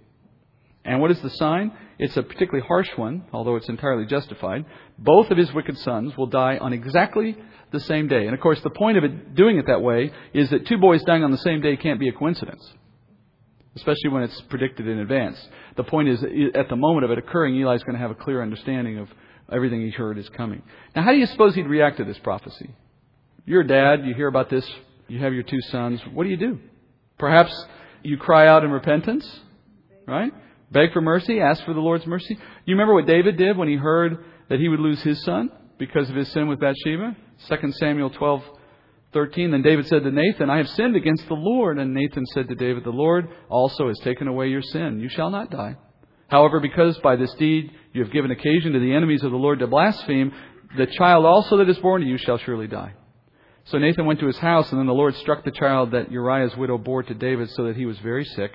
And 0.85 1.01
what 1.01 1.11
is 1.11 1.21
the 1.21 1.29
sign? 1.29 1.71
It's 1.99 2.17
a 2.17 2.23
particularly 2.23 2.65
harsh 2.65 2.89
one, 2.95 3.25
although 3.33 3.57
it's 3.57 3.69
entirely 3.69 4.05
justified. 4.05 4.65
Both 4.97 5.29
of 5.29 5.37
his 5.37 5.53
wicked 5.53 5.77
sons 5.77 6.15
will 6.17 6.27
die 6.27 6.57
on 6.57 6.73
exactly 6.73 7.37
the 7.71 7.81
same 7.81 8.07
day. 8.07 8.25
And 8.25 8.33
of 8.33 8.39
course, 8.39 8.61
the 8.61 8.69
point 8.69 8.97
of 8.97 9.03
it, 9.03 9.35
doing 9.35 9.57
it 9.57 9.67
that 9.67 9.81
way 9.81 10.11
is 10.33 10.49
that 10.49 10.65
two 10.65 10.77
boys 10.77 11.03
dying 11.03 11.23
on 11.23 11.31
the 11.31 11.37
same 11.37 11.61
day 11.61 11.75
can't 11.77 11.99
be 11.99 12.09
a 12.09 12.13
coincidence 12.13 12.73
especially 13.79 14.09
when 14.09 14.23
it's 14.23 14.39
predicted 14.41 14.87
in 14.87 14.99
advance. 14.99 15.37
The 15.75 15.83
point 15.83 16.09
is, 16.09 16.23
at 16.53 16.69
the 16.69 16.75
moment 16.75 17.05
of 17.05 17.11
it 17.11 17.17
occurring, 17.17 17.59
Eli's 17.59 17.83
going 17.83 17.95
to 17.95 18.01
have 18.01 18.11
a 18.11 18.15
clear 18.15 18.41
understanding 18.41 18.97
of 18.97 19.09
everything 19.51 19.81
he 19.81 19.89
heard 19.89 20.17
is 20.17 20.29
coming. 20.29 20.61
Now, 20.95 21.03
how 21.03 21.11
do 21.11 21.17
you 21.17 21.25
suppose 21.25 21.55
he'd 21.55 21.67
react 21.67 21.97
to 21.97 22.03
this 22.03 22.19
prophecy? 22.19 22.69
You're 23.45 23.61
a 23.61 23.67
dad, 23.67 24.05
you 24.05 24.13
hear 24.13 24.27
about 24.27 24.49
this, 24.49 24.69
you 25.07 25.19
have 25.19 25.33
your 25.33 25.43
two 25.43 25.61
sons. 25.61 26.01
What 26.13 26.23
do 26.25 26.29
you 26.29 26.37
do? 26.37 26.59
Perhaps 27.17 27.53
you 28.03 28.17
cry 28.17 28.47
out 28.47 28.63
in 28.63 28.71
repentance, 28.71 29.27
right? 30.07 30.31
Beg 30.71 30.93
for 30.93 31.01
mercy, 31.01 31.39
ask 31.39 31.63
for 31.65 31.73
the 31.73 31.79
Lord's 31.79 32.05
mercy. 32.05 32.37
You 32.65 32.75
remember 32.75 32.93
what 32.93 33.07
David 33.07 33.37
did 33.37 33.57
when 33.57 33.67
he 33.67 33.75
heard 33.75 34.23
that 34.49 34.59
he 34.59 34.69
would 34.69 34.79
lose 34.79 35.01
his 35.01 35.23
son 35.23 35.49
because 35.77 36.09
of 36.09 36.15
his 36.15 36.31
sin 36.31 36.47
with 36.47 36.59
Bathsheba? 36.59 37.15
2 37.47 37.71
Samuel 37.73 38.11
12 38.11 38.43
13, 39.13 39.51
then 39.51 39.61
David 39.61 39.87
said 39.87 40.03
to 40.03 40.11
Nathan, 40.11 40.49
I 40.49 40.57
have 40.57 40.69
sinned 40.69 40.95
against 40.95 41.27
the 41.27 41.33
Lord. 41.33 41.79
And 41.79 41.93
Nathan 41.93 42.25
said 42.27 42.47
to 42.47 42.55
David, 42.55 42.83
The 42.83 42.91
Lord 42.91 43.27
also 43.49 43.87
has 43.87 43.99
taken 43.99 44.27
away 44.27 44.49
your 44.49 44.61
sin. 44.61 44.99
You 44.99 45.09
shall 45.09 45.31
not 45.31 45.49
die. 45.49 45.77
However, 46.27 46.59
because 46.59 46.97
by 46.99 47.15
this 47.15 47.33
deed 47.33 47.71
you 47.91 48.03
have 48.03 48.13
given 48.13 48.29
occasion 48.29 48.73
to 48.73 48.79
the 48.79 48.93
enemies 48.93 49.23
of 49.23 49.31
the 49.31 49.37
Lord 49.37 49.59
to 49.59 49.67
blaspheme, 49.67 50.31
the 50.77 50.85
child 50.85 51.25
also 51.25 51.57
that 51.57 51.69
is 51.69 51.79
born 51.79 52.01
to 52.01 52.07
you 52.07 52.17
shall 52.17 52.37
surely 52.37 52.67
die. 52.67 52.93
So 53.65 53.77
Nathan 53.77 54.05
went 54.05 54.19
to 54.19 54.27
his 54.27 54.37
house, 54.37 54.71
and 54.71 54.79
then 54.79 54.87
the 54.87 54.93
Lord 54.93 55.15
struck 55.15 55.43
the 55.43 55.51
child 55.51 55.91
that 55.91 56.11
Uriah's 56.11 56.55
widow 56.55 56.77
bore 56.77 57.03
to 57.03 57.13
David, 57.13 57.49
so 57.51 57.65
that 57.65 57.75
he 57.75 57.85
was 57.85 57.97
very 57.99 58.25
sick. 58.25 58.51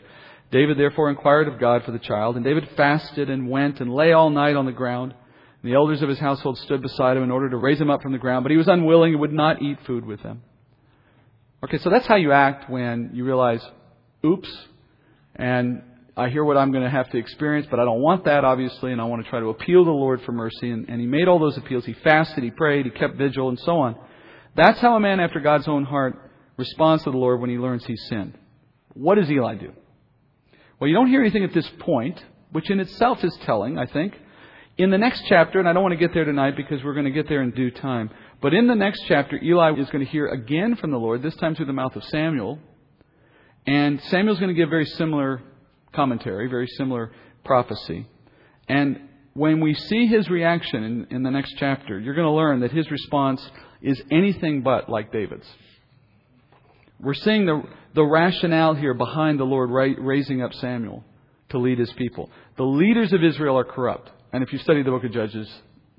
David 0.51 0.79
therefore 0.79 1.11
inquired 1.11 1.49
of 1.49 1.59
God 1.59 1.85
for 1.85 1.91
the 1.91 1.99
child, 1.99 2.37
and 2.37 2.45
David 2.45 2.69
fasted 2.77 3.29
and 3.29 3.49
went 3.49 3.81
and 3.81 3.93
lay 3.93 4.13
all 4.13 4.31
night 4.31 4.57
on 4.57 4.67
the 4.67 4.73
ground. 4.73 5.15
The 5.65 5.73
elders 5.73 6.03
of 6.03 6.11
his 6.11 6.19
household 6.19 6.59
stood 6.59 6.83
beside 6.83 7.17
him 7.17 7.23
in 7.23 7.31
order 7.31 7.49
to 7.49 7.57
raise 7.57 7.81
him 7.81 7.91
up 7.91 8.03
from 8.03 8.13
the 8.13 8.19
ground, 8.19 8.45
but 8.45 8.51
he 8.51 8.59
was 8.59 8.69
unwilling 8.69 9.13
and 9.13 9.21
would 9.21 9.33
not 9.33 9.63
eat 9.63 9.79
food 9.87 10.05
with 10.05 10.23
them. 10.23 10.43
Okay, 11.65 11.79
so 11.79 11.89
that's 11.89 12.07
how 12.07 12.17
you 12.17 12.33
act 12.33 12.69
when 12.69 13.13
you 13.15 13.25
realize, 13.25 13.67
oops, 14.23 14.55
and 15.35 15.83
I 16.19 16.29
hear 16.29 16.45
what 16.45 16.59
I'm 16.59 16.71
going 16.71 16.85
to 16.85 16.91
have 16.91 17.11
to 17.13 17.17
experience, 17.17 17.67
but 17.71 17.81
I 17.81 17.87
don't 17.87 18.03
want 18.03 18.27
that, 18.27 18.45
obviously, 18.45 18.93
and 18.93 19.01
I 19.01 19.05
want 19.05 19.25
to 19.25 19.31
try 19.31 19.41
to 19.41 19.49
appeal 19.49 19.85
to 19.85 19.87
the 19.87 19.91
Lord 19.91 20.21
for 20.27 20.33
mercy. 20.33 20.71
And, 20.71 20.87
and 20.91 21.01
he 21.01 21.07
made 21.07 21.29
all 21.29 21.39
those 21.39 21.57
appeals. 21.57 21.87
He 21.87 21.95
fasted, 21.95 22.45
he 22.45 22.51
prayed, 22.51 22.85
he 22.85 22.91
kept 22.91 23.17
vigil, 23.17 23.49
and 23.49 23.59
so 23.59 23.79
on. 23.79 23.97
That's 24.55 24.79
how 24.81 24.97
a 24.97 25.01
man 25.01 25.19
after 25.19 25.41
God's 25.41 25.67
own 25.67 25.85
heart 25.85 26.31
responds 26.59 27.05
to 27.05 27.11
the 27.11 27.17
Lord 27.17 27.41
when 27.41 27.49
he 27.49 27.57
learns 27.57 27.87
he's 27.87 28.05
sinned. 28.11 28.37
What 28.93 29.15
does 29.15 29.31
Eli 29.31 29.55
do? 29.55 29.73
Well, 30.79 30.89
you 30.89 30.95
don't 30.95 31.09
hear 31.09 31.23
anything 31.23 31.43
at 31.43 31.55
this 31.55 31.69
point, 31.81 32.23
which 32.53 32.71
in 32.71 32.81
itself 32.81 33.25
is 33.25 33.35
telling, 33.47 33.79
I 33.79 33.87
think. 33.87 34.15
In 34.77 34.91
the 34.91 34.99
next 34.99 35.23
chapter, 35.29 35.61
and 35.61 35.69
I 35.69 35.73
don't 35.73 35.85
want 35.85 35.93
to 35.93 35.99
get 35.99 36.13
there 36.13 36.25
tonight 36.25 36.57
because 36.57 36.83
we're 36.83 36.95
going 36.95 37.05
to 37.05 37.13
get 37.13 37.29
there 37.29 37.43
in 37.43 37.53
due 37.53 37.71
time, 37.71 38.11
but 38.43 38.53
in 38.53 38.67
the 38.67 38.75
next 38.75 39.05
chapter, 39.07 39.39
Eli 39.41 39.79
is 39.79 39.89
going 39.91 40.05
to 40.05 40.11
hear 40.11 40.27
again 40.27 40.75
from 40.75 40.91
the 40.91 40.99
Lord, 40.99 41.23
this 41.23 41.37
time 41.37 41.55
through 41.55 41.67
the 41.67 41.73
mouth 41.73 41.95
of 41.95 42.03
Samuel. 42.05 42.59
And 43.69 44.03
Samuel's 44.11 44.41
going 44.41 44.49
to 44.49 44.55
give 44.55 44.71
very 44.71 44.85
similar 44.85 45.41
commentary, 45.93 46.49
very 46.49 46.67
similar 46.67 47.13
prophecy. 47.45 48.09
And 48.69 49.09
when 49.35 49.61
we 49.61 49.75
see 49.75 50.07
his 50.07 50.29
reaction 50.29 50.83
in, 50.83 51.07
in 51.11 51.23
the 51.23 51.31
next 51.31 51.55
chapter, 51.57 52.01
you're 52.01 52.15
going 52.15 52.27
to 52.27 52.33
learn 52.33 52.61
that 52.61 52.73
his 52.73 52.91
response 52.91 53.49
is 53.81 54.03
anything 54.11 54.63
but 54.63 54.89
like 54.89 55.13
David's. 55.13 55.47
We're 56.99 57.15
seeing 57.15 57.47
the, 57.47 57.63
the 57.95 58.05
rationale 58.05 58.75
here 58.75 58.95
behind 58.95 59.39
the 59.39 59.45
Lord 59.45 59.71
raising 59.71 60.43
up 60.43 60.53
Samuel 60.55 61.05
to 61.51 61.59
lead 61.59 61.79
his 61.79 61.93
people. 61.93 62.29
The 62.57 62.65
leaders 62.65 63.13
of 63.13 63.23
Israel 63.23 63.57
are 63.57 63.65
corrupt. 63.65 64.11
And 64.35 64.43
if 64.43 64.53
you 64.53 64.59
study 64.59 64.83
the 64.83 64.91
book 64.91 65.05
of 65.05 65.13
Judges, 65.13 65.49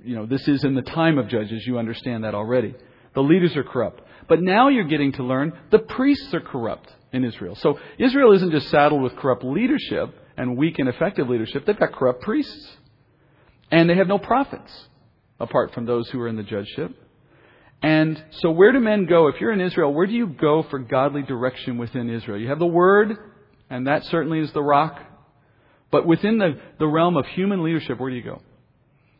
you 0.03 0.13
know, 0.13 0.25
this 0.25 0.45
is 0.45 0.65
in 0.65 0.75
the 0.75 0.81
time 0.81 1.17
of 1.17 1.29
Judges, 1.29 1.65
you 1.65 1.79
understand 1.79 2.25
that 2.25 2.35
already. 2.35 2.75
The 3.13 3.21
leaders 3.21 3.55
are 3.55 3.63
corrupt. 3.63 4.01
But 4.27 4.41
now 4.41 4.67
you're 4.67 4.89
getting 4.89 5.13
to 5.13 5.23
learn 5.23 5.57
the 5.71 5.79
priests 5.79 6.33
are 6.33 6.41
corrupt 6.41 6.91
in 7.13 7.23
Israel. 7.23 7.55
So 7.55 7.79
Israel 7.97 8.33
isn't 8.33 8.51
just 8.51 8.69
saddled 8.69 9.01
with 9.01 9.15
corrupt 9.15 9.45
leadership 9.45 10.13
and 10.35 10.57
weak 10.57 10.79
and 10.79 10.89
effective 10.89 11.29
leadership, 11.29 11.65
they've 11.65 11.79
got 11.79 11.93
corrupt 11.93 12.23
priests. 12.23 12.75
And 13.71 13.89
they 13.89 13.95
have 13.95 14.09
no 14.09 14.19
prophets 14.19 14.89
apart 15.39 15.73
from 15.73 15.85
those 15.85 16.09
who 16.09 16.19
are 16.19 16.27
in 16.27 16.35
the 16.35 16.43
judgeship. 16.43 16.91
And 17.81 18.21
so, 18.31 18.51
where 18.51 18.73
do 18.73 18.81
men 18.81 19.05
go? 19.05 19.29
If 19.29 19.39
you're 19.39 19.53
in 19.53 19.61
Israel, 19.61 19.93
where 19.93 20.07
do 20.07 20.13
you 20.13 20.27
go 20.27 20.63
for 20.69 20.79
godly 20.79 21.21
direction 21.21 21.77
within 21.77 22.09
Israel? 22.09 22.37
You 22.37 22.49
have 22.49 22.59
the 22.59 22.65
Word, 22.65 23.15
and 23.69 23.87
that 23.87 24.03
certainly 24.03 24.39
is 24.39 24.51
the 24.51 24.61
rock 24.61 24.99
but 25.95 26.05
within 26.05 26.39
the, 26.39 26.59
the 26.77 26.85
realm 26.85 27.15
of 27.15 27.25
human 27.25 27.63
leadership, 27.63 28.01
where 28.01 28.09
do 28.09 28.17
you 28.17 28.21
go? 28.21 28.41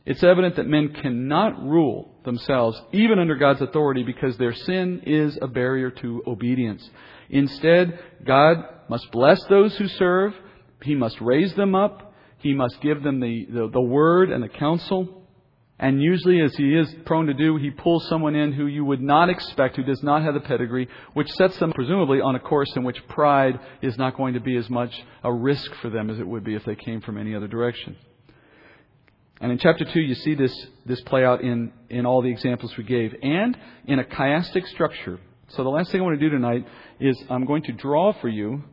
It's 0.05 0.21
evident 0.25 0.57
that 0.57 0.67
men 0.67 0.89
cannot 0.89 1.57
rule 1.63 2.11
themselves, 2.25 2.77
even 2.91 3.17
under 3.17 3.35
God's 3.35 3.61
authority, 3.61 4.03
because 4.03 4.37
their 4.37 4.53
sin 4.53 5.03
is 5.05 5.39
a 5.41 5.47
barrier 5.47 5.89
to 5.89 6.21
obedience. 6.27 6.83
Instead, 7.29 7.97
God 8.25 8.57
must 8.89 9.09
bless 9.13 9.41
those 9.45 9.73
who 9.77 9.87
serve. 9.87 10.33
He 10.81 10.95
must 10.95 11.21
raise 11.21 11.53
them 11.55 11.75
up. 11.75 12.13
He 12.39 12.53
must 12.53 12.81
give 12.81 13.03
them 13.03 13.21
the, 13.21 13.47
the, 13.49 13.69
the 13.71 13.79
word 13.79 14.29
and 14.29 14.43
the 14.43 14.49
counsel. 14.49 15.24
And 15.77 16.01
usually, 16.01 16.39
as 16.41 16.55
he 16.55 16.73
is 16.73 16.93
prone 17.05 17.25
to 17.27 17.33
do, 17.33 17.57
he 17.57 17.69
pulls 17.69 18.07
someone 18.07 18.33
in 18.33 18.53
who 18.53 18.65
you 18.65 18.85
would 18.85 19.01
not 19.01 19.29
expect, 19.29 19.75
who 19.75 19.83
does 19.83 20.01
not 20.01 20.23
have 20.23 20.33
the 20.33 20.39
pedigree, 20.39 20.87
which 21.13 21.29
sets 21.31 21.57
them 21.57 21.73
presumably 21.73 22.21
on 22.21 22.35
a 22.35 22.39
course 22.39 22.73
in 22.77 22.85
which 22.85 23.05
pride 23.09 23.59
is 23.81 23.97
not 23.97 24.15
going 24.15 24.35
to 24.35 24.39
be 24.39 24.55
as 24.55 24.69
much 24.69 25.03
a 25.23 25.33
risk 25.33 25.73
for 25.81 25.89
them 25.89 26.09
as 26.09 26.17
it 26.17 26.27
would 26.27 26.45
be 26.45 26.55
if 26.55 26.63
they 26.63 26.75
came 26.75 27.01
from 27.01 27.17
any 27.17 27.35
other 27.35 27.47
direction. 27.47 27.97
And 29.41 29.51
in 29.51 29.57
chapter 29.57 29.83
2, 29.83 29.99
you 29.99 30.15
see 30.15 30.33
this, 30.33 30.67
this 30.85 31.01
play 31.01 31.25
out 31.25 31.41
in, 31.41 31.73
in 31.89 32.05
all 32.05 32.21
the 32.21 32.31
examples 32.31 32.75
we 32.77 32.85
gave, 32.85 33.13
and 33.21 33.57
in 33.85 33.99
a 33.99 34.05
chiastic 34.05 34.65
structure. 34.67 35.19
So 35.49 35.63
the 35.63 35.69
last 35.69 35.91
thing 35.91 35.99
I 35.99 36.03
want 36.05 36.17
to 36.17 36.25
do 36.25 36.33
tonight 36.33 36.65
is 37.01 37.21
I'm 37.29 37.45
going 37.45 37.63
to 37.63 37.73
draw 37.73 38.13
for 38.21 38.29
you 38.29 38.63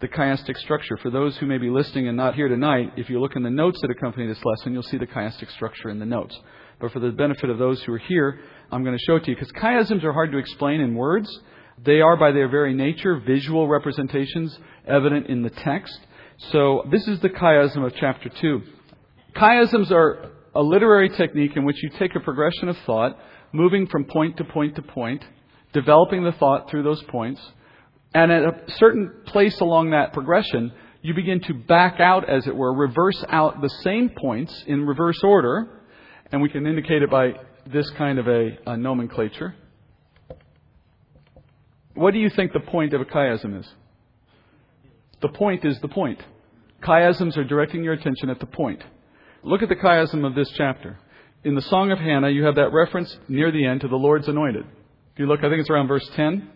the 0.00 0.08
chiastic 0.08 0.56
structure. 0.58 0.96
For 0.96 1.10
those 1.10 1.36
who 1.36 1.46
may 1.46 1.58
be 1.58 1.68
listening 1.68 2.08
and 2.08 2.16
not 2.16 2.34
here 2.34 2.48
tonight, 2.48 2.92
if 2.96 3.10
you 3.10 3.20
look 3.20 3.36
in 3.36 3.42
the 3.42 3.50
notes 3.50 3.78
that 3.82 3.90
accompany 3.90 4.26
this 4.26 4.42
lesson, 4.44 4.72
you'll 4.72 4.82
see 4.82 4.96
the 4.96 5.06
chiastic 5.06 5.50
structure 5.52 5.90
in 5.90 5.98
the 5.98 6.06
notes. 6.06 6.38
But 6.80 6.92
for 6.92 7.00
the 7.00 7.10
benefit 7.10 7.50
of 7.50 7.58
those 7.58 7.82
who 7.82 7.92
are 7.92 7.98
here, 7.98 8.40
I'm 8.72 8.82
going 8.82 8.96
to 8.96 9.04
show 9.04 9.16
it 9.16 9.24
to 9.24 9.30
you 9.30 9.36
because 9.36 9.52
chiasms 9.52 10.02
are 10.02 10.12
hard 10.12 10.32
to 10.32 10.38
explain 10.38 10.80
in 10.80 10.94
words. 10.94 11.28
They 11.84 12.00
are, 12.00 12.16
by 12.16 12.32
their 12.32 12.48
very 12.48 12.72
nature, 12.72 13.20
visual 13.20 13.68
representations 13.68 14.58
evident 14.86 15.26
in 15.26 15.42
the 15.42 15.50
text. 15.50 15.98
So 16.50 16.84
this 16.90 17.06
is 17.06 17.20
the 17.20 17.28
chiasm 17.28 17.84
of 17.84 17.94
chapter 17.96 18.30
2. 18.30 18.62
Chiasms 19.36 19.90
are 19.90 20.30
a 20.54 20.62
literary 20.62 21.10
technique 21.10 21.56
in 21.56 21.64
which 21.64 21.82
you 21.82 21.90
take 21.98 22.14
a 22.16 22.20
progression 22.20 22.68
of 22.68 22.76
thought, 22.86 23.18
moving 23.52 23.86
from 23.86 24.04
point 24.04 24.38
to 24.38 24.44
point 24.44 24.76
to 24.76 24.82
point, 24.82 25.22
developing 25.74 26.24
the 26.24 26.32
thought 26.32 26.70
through 26.70 26.82
those 26.82 27.02
points, 27.04 27.40
and 28.14 28.32
at 28.32 28.42
a 28.42 28.62
certain 28.76 29.12
place 29.26 29.60
along 29.60 29.90
that 29.90 30.12
progression, 30.12 30.72
you 31.02 31.14
begin 31.14 31.40
to 31.42 31.54
back 31.54 32.00
out, 32.00 32.28
as 32.28 32.46
it 32.46 32.54
were, 32.54 32.74
reverse 32.74 33.24
out 33.28 33.60
the 33.60 33.70
same 33.82 34.10
points 34.10 34.64
in 34.66 34.84
reverse 34.84 35.22
order, 35.22 35.80
and 36.32 36.42
we 36.42 36.48
can 36.48 36.66
indicate 36.66 37.02
it 37.02 37.10
by 37.10 37.34
this 37.66 37.88
kind 37.90 38.18
of 38.18 38.26
a, 38.26 38.58
a 38.66 38.76
nomenclature. 38.76 39.54
What 41.94 42.12
do 42.12 42.18
you 42.18 42.30
think 42.30 42.52
the 42.52 42.60
point 42.60 42.94
of 42.94 43.00
a 43.00 43.04
chiasm 43.04 43.58
is? 43.58 43.68
The 45.22 45.28
point 45.28 45.64
is 45.64 45.78
the 45.80 45.88
point. 45.88 46.20
Chiasms 46.82 47.36
are 47.36 47.44
directing 47.44 47.84
your 47.84 47.92
attention 47.92 48.30
at 48.30 48.40
the 48.40 48.46
point. 48.46 48.82
Look 49.42 49.62
at 49.62 49.68
the 49.68 49.76
chiasm 49.76 50.26
of 50.26 50.34
this 50.34 50.50
chapter. 50.56 50.98
In 51.44 51.54
the 51.54 51.62
Song 51.62 51.90
of 51.90 51.98
Hannah, 51.98 52.30
you 52.30 52.44
have 52.44 52.56
that 52.56 52.72
reference 52.72 53.16
near 53.28 53.50
the 53.50 53.64
end 53.64 53.82
to 53.82 53.88
the 53.88 53.96
Lord's 53.96 54.28
anointed. 54.28 54.64
If 55.12 55.18
you 55.18 55.26
look, 55.26 55.40
I 55.40 55.48
think 55.48 55.60
it's 55.60 55.70
around 55.70 55.88
verse 55.88 56.08
10. 56.14 56.50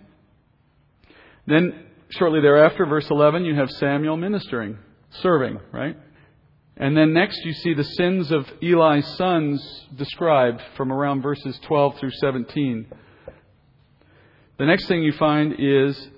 Then, 1.46 1.86
shortly 2.10 2.40
thereafter, 2.40 2.86
verse 2.86 3.06
11, 3.10 3.44
you 3.44 3.54
have 3.54 3.70
Samuel 3.70 4.16
ministering, 4.16 4.78
serving, 5.22 5.58
right? 5.72 5.96
And 6.76 6.96
then 6.96 7.12
next 7.12 7.44
you 7.44 7.52
see 7.52 7.74
the 7.74 7.84
sins 7.84 8.32
of 8.32 8.46
Eli's 8.60 9.06
sons 9.16 9.86
described 9.94 10.60
from 10.76 10.92
around 10.92 11.22
verses 11.22 11.58
12 11.66 11.98
through 11.98 12.10
17. 12.20 12.86
The 14.58 14.66
next 14.66 14.86
thing 14.86 15.02
you 15.02 15.12
find 15.12 15.54
is 15.58 16.08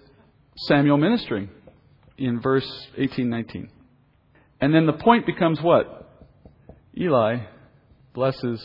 Samuel 0.57 0.97
ministering 0.97 1.51
in 2.17 2.41
verse 2.41 2.69
18, 2.97 3.29
19. 3.29 3.69
And 4.61 4.75
then 4.75 4.87
the 4.87 4.95
point 4.95 5.27
becomes 5.27 5.61
what? 5.61 6.25
Eli 6.99 7.41
blesses 8.15 8.65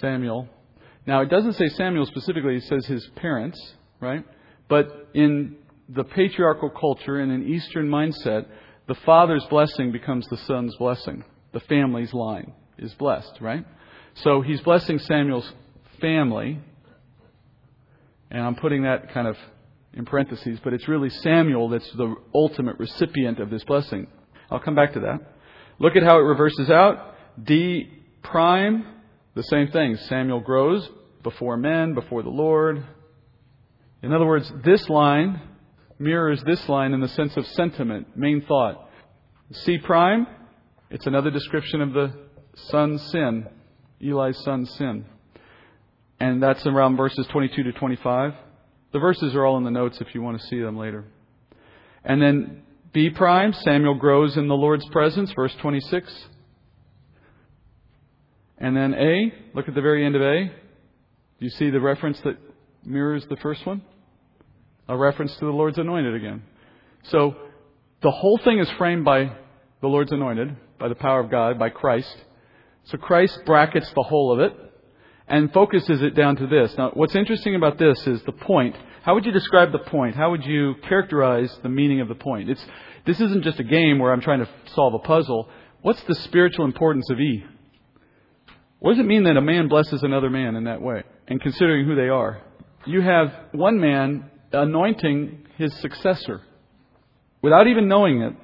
Samuel. 0.00 0.48
Now, 1.06 1.22
it 1.22 1.30
doesn't 1.30 1.52
say 1.52 1.68
Samuel 1.68 2.06
specifically, 2.06 2.56
it 2.56 2.64
says 2.64 2.84
his 2.86 3.08
parents, 3.14 3.74
right? 4.00 4.24
But 4.68 5.08
in 5.14 5.56
the 5.88 6.04
patriarchal 6.04 6.70
culture 6.70 7.20
and 7.20 7.30
an 7.30 7.48
Eastern 7.48 7.88
mindset, 7.88 8.46
the 8.88 8.96
father's 9.06 9.44
blessing 9.50 9.92
becomes 9.92 10.26
the 10.28 10.36
son's 10.38 10.74
blessing. 10.76 11.24
The 11.52 11.60
family's 11.60 12.12
line 12.12 12.52
is 12.78 12.92
blessed, 12.94 13.38
right? 13.40 13.64
So 14.14 14.40
he's 14.40 14.60
blessing 14.60 14.98
Samuel's 14.98 15.50
family, 16.00 16.58
and 18.30 18.42
I'm 18.42 18.56
putting 18.56 18.82
that 18.82 19.12
kind 19.12 19.26
of 19.28 19.36
in 19.92 20.04
parentheses, 20.04 20.58
but 20.62 20.72
it's 20.72 20.88
really 20.88 21.10
Samuel 21.10 21.68
that's 21.68 21.90
the 21.92 22.14
ultimate 22.34 22.78
recipient 22.78 23.40
of 23.40 23.50
this 23.50 23.64
blessing. 23.64 24.06
I'll 24.50 24.60
come 24.60 24.74
back 24.74 24.92
to 24.94 25.00
that. 25.00 25.20
Look 25.78 25.96
at 25.96 26.02
how 26.02 26.16
it 26.18 26.22
reverses 26.22 26.70
out. 26.70 27.14
D 27.42 27.90
prime, 28.22 28.86
the 29.34 29.42
same 29.42 29.68
thing. 29.68 29.96
Samuel 30.08 30.40
grows 30.40 30.88
before 31.22 31.56
men, 31.56 31.94
before 31.94 32.22
the 32.22 32.30
Lord. 32.30 32.84
In 34.02 34.12
other 34.12 34.26
words, 34.26 34.50
this 34.64 34.88
line 34.88 35.40
mirrors 35.98 36.42
this 36.44 36.68
line 36.68 36.92
in 36.92 37.00
the 37.00 37.08
sense 37.08 37.36
of 37.36 37.46
sentiment, 37.48 38.16
main 38.16 38.42
thought. 38.46 38.88
C 39.50 39.78
prime, 39.78 40.26
it's 40.90 41.06
another 41.06 41.30
description 41.30 41.80
of 41.80 41.92
the 41.92 42.12
son's 42.70 43.02
sin, 43.10 43.46
Eli's 44.02 44.38
son's 44.44 44.70
sin. 44.74 45.04
And 46.18 46.42
that's 46.42 46.64
around 46.66 46.96
verses 46.96 47.26
22 47.28 47.62
to 47.64 47.72
25. 47.72 48.32
The 48.92 48.98
verses 48.98 49.34
are 49.34 49.44
all 49.44 49.58
in 49.58 49.64
the 49.64 49.70
notes 49.70 50.00
if 50.00 50.14
you 50.14 50.22
want 50.22 50.40
to 50.40 50.46
see 50.46 50.60
them 50.60 50.76
later. 50.76 51.04
And 52.04 52.22
then 52.22 52.62
B 52.92 53.10
prime, 53.10 53.52
Samuel 53.52 53.94
grows 53.94 54.36
in 54.36 54.48
the 54.48 54.54
Lord's 54.54 54.88
presence, 54.88 55.32
verse 55.32 55.54
26. 55.60 56.10
And 58.58 58.76
then 58.76 58.94
A, 58.94 59.32
look 59.54 59.68
at 59.68 59.74
the 59.74 59.82
very 59.82 60.04
end 60.04 60.16
of 60.16 60.22
A. 60.22 60.44
Do 60.46 61.44
you 61.44 61.50
see 61.50 61.68
the 61.68 61.80
reference 61.80 62.18
that 62.20 62.38
mirrors 62.84 63.26
the 63.28 63.36
first 63.36 63.66
one? 63.66 63.82
A 64.88 64.96
reference 64.96 65.34
to 65.36 65.44
the 65.44 65.50
Lord's 65.50 65.78
anointed 65.78 66.14
again. 66.14 66.42
So 67.04 67.36
the 68.02 68.10
whole 68.10 68.38
thing 68.38 68.58
is 68.58 68.70
framed 68.78 69.04
by 69.04 69.32
the 69.80 69.88
Lord's 69.88 70.12
anointed, 70.12 70.56
by 70.78 70.88
the 70.88 70.94
power 70.94 71.20
of 71.20 71.30
God, 71.30 71.58
by 71.58 71.70
Christ. 71.70 72.14
So 72.84 72.98
Christ 72.98 73.40
brackets 73.44 73.90
the 73.94 74.02
whole 74.02 74.32
of 74.32 74.40
it 74.40 74.56
and 75.28 75.52
focuses 75.52 76.02
it 76.02 76.14
down 76.14 76.36
to 76.36 76.46
this. 76.46 76.74
Now, 76.78 76.90
what's 76.94 77.16
interesting 77.16 77.56
about 77.56 77.78
this 77.78 78.06
is 78.06 78.22
the 78.22 78.32
point. 78.32 78.76
How 79.02 79.14
would 79.14 79.24
you 79.24 79.32
describe 79.32 79.72
the 79.72 79.78
point? 79.78 80.14
How 80.14 80.30
would 80.30 80.44
you 80.44 80.74
characterize 80.88 81.52
the 81.62 81.68
meaning 81.68 82.00
of 82.00 82.08
the 82.08 82.14
point? 82.14 82.48
It's, 82.48 82.64
this 83.06 83.20
isn't 83.20 83.42
just 83.42 83.58
a 83.58 83.64
game 83.64 83.98
where 83.98 84.12
I'm 84.12 84.20
trying 84.20 84.40
to 84.40 84.48
solve 84.74 84.94
a 84.94 84.98
puzzle. 85.00 85.48
What's 85.82 86.02
the 86.04 86.14
spiritual 86.14 86.64
importance 86.64 87.10
of 87.10 87.18
E? 87.18 87.44
What 88.78 88.92
does 88.92 89.00
it 89.00 89.06
mean 89.06 89.24
that 89.24 89.36
a 89.36 89.40
man 89.40 89.68
blesses 89.68 90.02
another 90.02 90.30
man 90.30 90.54
in 90.54 90.64
that 90.64 90.82
way? 90.82 91.02
And 91.26 91.40
considering 91.40 91.86
who 91.86 91.96
they 91.96 92.08
are, 92.08 92.42
you 92.84 93.00
have 93.00 93.32
one 93.52 93.80
man 93.80 94.30
anointing 94.60 95.46
his 95.56 95.74
successor. 95.80 96.42
Without 97.42 97.66
even 97.66 97.88
knowing 97.88 98.22
it, 98.22 98.34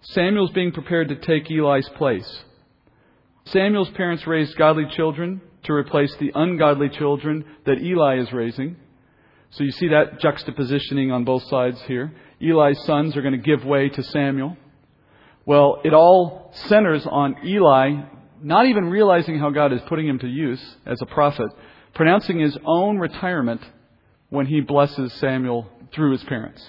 Samuel's 0.00 0.50
being 0.50 0.72
prepared 0.72 1.08
to 1.08 1.16
take 1.16 1.50
Eli's 1.50 1.88
place. 1.90 2.44
Samuel's 3.46 3.90
parents 3.90 4.26
raised 4.26 4.56
godly 4.56 4.86
children 4.96 5.40
to 5.64 5.72
replace 5.72 6.14
the 6.16 6.32
ungodly 6.34 6.88
children 6.88 7.44
that 7.66 7.80
Eli 7.80 8.18
is 8.18 8.32
raising. 8.32 8.76
So 9.50 9.64
you 9.64 9.72
see 9.72 9.88
that 9.88 10.20
juxtapositioning 10.20 11.12
on 11.12 11.24
both 11.24 11.42
sides 11.44 11.80
here. 11.82 12.12
Eli's 12.40 12.82
sons 12.84 13.16
are 13.16 13.22
going 13.22 13.32
to 13.32 13.38
give 13.38 13.64
way 13.64 13.88
to 13.88 14.02
Samuel. 14.02 14.56
Well, 15.46 15.80
it 15.84 15.94
all 15.94 16.50
centers 16.52 17.06
on 17.06 17.36
Eli 17.44 18.02
not 18.42 18.66
even 18.66 18.84
realizing 18.84 19.38
how 19.38 19.50
God 19.50 19.72
is 19.72 19.80
putting 19.88 20.06
him 20.06 20.18
to 20.20 20.28
use 20.28 20.62
as 20.86 21.00
a 21.02 21.06
prophet, 21.06 21.48
pronouncing 21.94 22.38
his 22.38 22.56
own 22.64 22.98
retirement 22.98 23.62
when 24.30 24.46
he 24.46 24.60
blesses 24.60 25.12
Samuel 25.14 25.66
through 25.94 26.12
his 26.12 26.24
parents. 26.24 26.62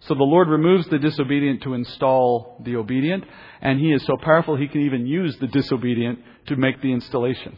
So 0.00 0.14
the 0.14 0.22
Lord 0.22 0.48
removes 0.48 0.88
the 0.88 0.98
disobedient 0.98 1.62
to 1.62 1.74
install 1.74 2.60
the 2.64 2.76
obedient, 2.76 3.24
and 3.60 3.80
he 3.80 3.92
is 3.92 4.04
so 4.06 4.16
powerful 4.16 4.56
he 4.56 4.68
can 4.68 4.82
even 4.82 5.06
use 5.06 5.36
the 5.38 5.48
disobedient 5.48 6.20
to 6.46 6.56
make 6.56 6.80
the 6.80 6.92
installation. 6.92 7.56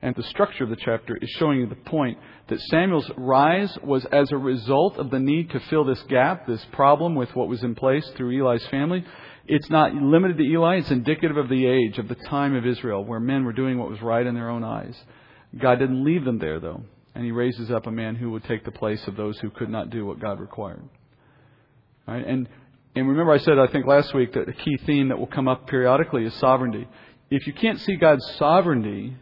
And 0.00 0.14
the 0.14 0.22
structure 0.22 0.62
of 0.62 0.70
the 0.70 0.76
chapter 0.76 1.16
is 1.20 1.28
showing 1.30 1.58
you 1.58 1.66
the 1.66 1.74
point 1.74 2.18
that 2.48 2.60
Samuel's 2.70 3.10
rise 3.16 3.76
was 3.82 4.04
as 4.06 4.30
a 4.30 4.36
result 4.36 4.98
of 4.98 5.10
the 5.10 5.18
need 5.18 5.50
to 5.50 5.60
fill 5.68 5.84
this 5.84 6.02
gap, 6.04 6.46
this 6.46 6.64
problem 6.72 7.16
with 7.16 7.34
what 7.34 7.48
was 7.48 7.64
in 7.64 7.74
place 7.74 8.08
through 8.16 8.40
Eli's 8.40 8.66
family. 8.66 9.04
It's 9.46 9.70
not 9.70 9.94
limited 9.94 10.38
to 10.38 10.44
Eli, 10.44 10.76
it's 10.76 10.90
indicative 10.90 11.36
of 11.36 11.48
the 11.48 11.66
age, 11.66 11.98
of 11.98 12.08
the 12.08 12.14
time 12.14 12.54
of 12.54 12.66
Israel, 12.66 13.04
where 13.04 13.20
men 13.20 13.44
were 13.44 13.52
doing 13.52 13.78
what 13.78 13.90
was 13.90 14.02
right 14.02 14.24
in 14.24 14.34
their 14.34 14.50
own 14.50 14.62
eyes. 14.62 14.96
God 15.58 15.78
didn't 15.78 16.04
leave 16.04 16.24
them 16.24 16.38
there, 16.38 16.60
though 16.60 16.82
and 17.16 17.24
he 17.24 17.32
raises 17.32 17.70
up 17.70 17.86
a 17.86 17.90
man 17.90 18.14
who 18.14 18.30
would 18.32 18.44
take 18.44 18.62
the 18.62 18.70
place 18.70 19.02
of 19.06 19.16
those 19.16 19.38
who 19.38 19.48
could 19.48 19.70
not 19.70 19.88
do 19.88 20.04
what 20.04 20.20
God 20.20 20.38
required. 20.38 20.82
Right? 22.06 22.24
And 22.26 22.46
and 22.94 23.08
remember 23.08 23.32
I 23.32 23.38
said 23.38 23.58
I 23.58 23.68
think 23.68 23.86
last 23.86 24.12
week 24.12 24.34
that 24.34 24.50
a 24.50 24.52
key 24.52 24.76
theme 24.84 25.08
that 25.08 25.18
will 25.18 25.26
come 25.26 25.48
up 25.48 25.66
periodically 25.66 26.24
is 26.24 26.34
sovereignty. 26.34 26.86
If 27.30 27.46
you 27.46 27.54
can't 27.54 27.80
see 27.80 27.96
God's 27.96 28.24
sovereignty 28.36 29.16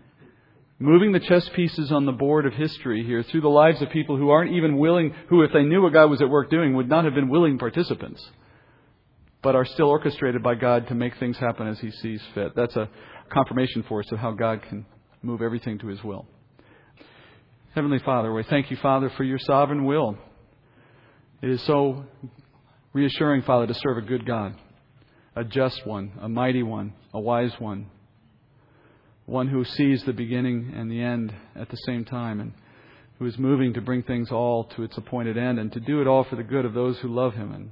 moving 0.81 1.13
the 1.13 1.21
chess 1.21 1.49
pieces 1.55 1.93
on 1.93 2.05
the 2.05 2.13
board 2.13 2.47
of 2.47 2.53
history 2.53 3.05
here 3.05 3.23
through 3.23 3.43
the 3.43 3.49
lives 3.49 3.81
of 3.81 3.91
people 3.91 4.17
who 4.17 4.31
aren't 4.31 4.53
even 4.53 4.77
willing, 4.77 5.15
who 5.29 5.43
if 5.43 5.53
they 5.53 5.63
knew 5.63 5.81
what 5.81 5.93
God 5.93 6.11
was 6.11 6.21
at 6.21 6.29
work 6.29 6.51
doing 6.51 6.75
would 6.75 6.89
not 6.89 7.05
have 7.05 7.15
been 7.15 7.29
willing 7.29 7.59
participants, 7.59 8.29
but 9.41 9.55
are 9.55 9.65
still 9.65 9.89
orchestrated 9.89 10.43
by 10.43 10.57
God 10.57 10.89
to 10.89 10.97
make 10.97 11.17
things 11.19 11.37
happen 11.37 11.69
as 11.69 11.79
He 11.79 11.93
sees 11.93 12.21
fit. 12.35 12.57
That's 12.57 12.75
a 12.75 12.91
confirmation 13.33 13.85
for 13.89 14.01
us 14.01 14.11
of 14.11 14.19
how 14.19 14.33
God 14.33 14.63
can 14.69 14.85
move 15.23 15.43
everything 15.43 15.79
to 15.79 15.87
His 15.87 16.03
will. 16.03 16.27
Heavenly 17.75 17.99
Father, 17.99 18.33
we 18.33 18.45
thank 18.45 18.71
you, 18.71 18.77
Father, 18.77 19.11
for 19.17 19.25
your 19.25 19.41
sovereign 19.41 19.85
will. 19.85 20.17
It 21.43 21.51
is 21.51 21.61
so 21.63 22.05
reassuring, 22.93 23.43
Father, 23.43 23.67
to 23.67 23.75
serve 23.75 23.99
a 23.99 24.01
good 24.01 24.25
God, 24.25 24.55
a 25.35 25.43
just 25.43 25.85
one, 25.85 26.13
a 26.21 26.29
mighty 26.29 26.63
one, 26.63 26.93
a 27.13 27.19
wise 27.19 27.51
one, 27.59 27.87
one 29.27 29.49
who 29.49 29.65
sees 29.65 30.05
the 30.05 30.13
beginning 30.13 30.73
and 30.77 30.89
the 30.89 31.03
end 31.03 31.35
at 31.57 31.69
the 31.69 31.77
same 31.79 32.05
time, 32.05 32.39
and 32.39 32.53
who 33.19 33.27
is 33.27 33.37
moving 33.39 33.75
to 33.75 33.81
bring 33.81 34.05
things 34.05 34.31
all 34.31 34.63
to 34.77 34.85
its 34.85 34.97
appointed 34.97 35.37
end, 35.37 35.59
and 35.59 35.73
to 35.73 35.81
do 35.81 36.01
it 36.01 36.07
all 36.07 36.23
for 36.23 36.37
the 36.37 36.45
good 36.45 36.65
of 36.65 36.75
those 36.75 36.97
who 37.01 37.09
love 37.09 37.35
Him 37.35 37.53
and 37.53 37.71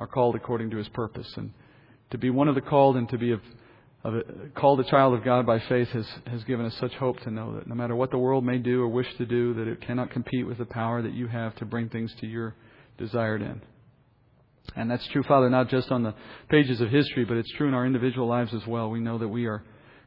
are 0.00 0.08
called 0.08 0.34
according 0.34 0.70
to 0.70 0.76
His 0.76 0.88
purpose. 0.88 1.32
And 1.36 1.52
to 2.10 2.18
be 2.18 2.30
one 2.30 2.48
of 2.48 2.56
the 2.56 2.62
called 2.62 2.96
and 2.96 3.08
to 3.10 3.16
be 3.16 3.36
of, 4.02 4.14
a, 4.14 4.22
called 4.54 4.80
a 4.80 4.84
child 4.84 5.14
of 5.14 5.24
God 5.24 5.46
by 5.46 5.58
faith 5.68 5.88
has, 5.88 6.06
has 6.26 6.42
given 6.44 6.64
us 6.64 6.74
such 6.80 6.92
hope 6.94 7.20
to 7.20 7.30
know 7.30 7.56
that 7.56 7.66
no 7.66 7.74
matter 7.74 7.94
what 7.94 8.10
the 8.10 8.18
world 8.18 8.44
may 8.44 8.58
do 8.58 8.82
or 8.82 8.88
wish 8.88 9.06
to 9.18 9.26
do, 9.26 9.54
that 9.54 9.68
it 9.68 9.82
cannot 9.82 10.10
compete 10.10 10.46
with 10.46 10.58
the 10.58 10.64
power 10.64 11.02
that 11.02 11.12
you 11.12 11.26
have 11.26 11.54
to 11.56 11.64
bring 11.66 11.88
things 11.88 12.14
to 12.20 12.26
your 12.26 12.54
desired 12.96 13.42
end. 13.42 13.60
And 14.76 14.90
that's 14.90 15.06
true, 15.08 15.22
Father, 15.22 15.50
not 15.50 15.68
just 15.68 15.90
on 15.90 16.02
the 16.02 16.14
pages 16.48 16.80
of 16.80 16.90
history, 16.90 17.24
but 17.24 17.36
it's 17.36 17.52
true 17.56 17.68
in 17.68 17.74
our 17.74 17.84
individual 17.86 18.26
lives 18.26 18.54
as 18.54 18.66
well. 18.66 18.90
We 18.90 19.00
know 19.00 19.18
that 19.18 19.28
we 19.28 19.46
are 19.46 19.62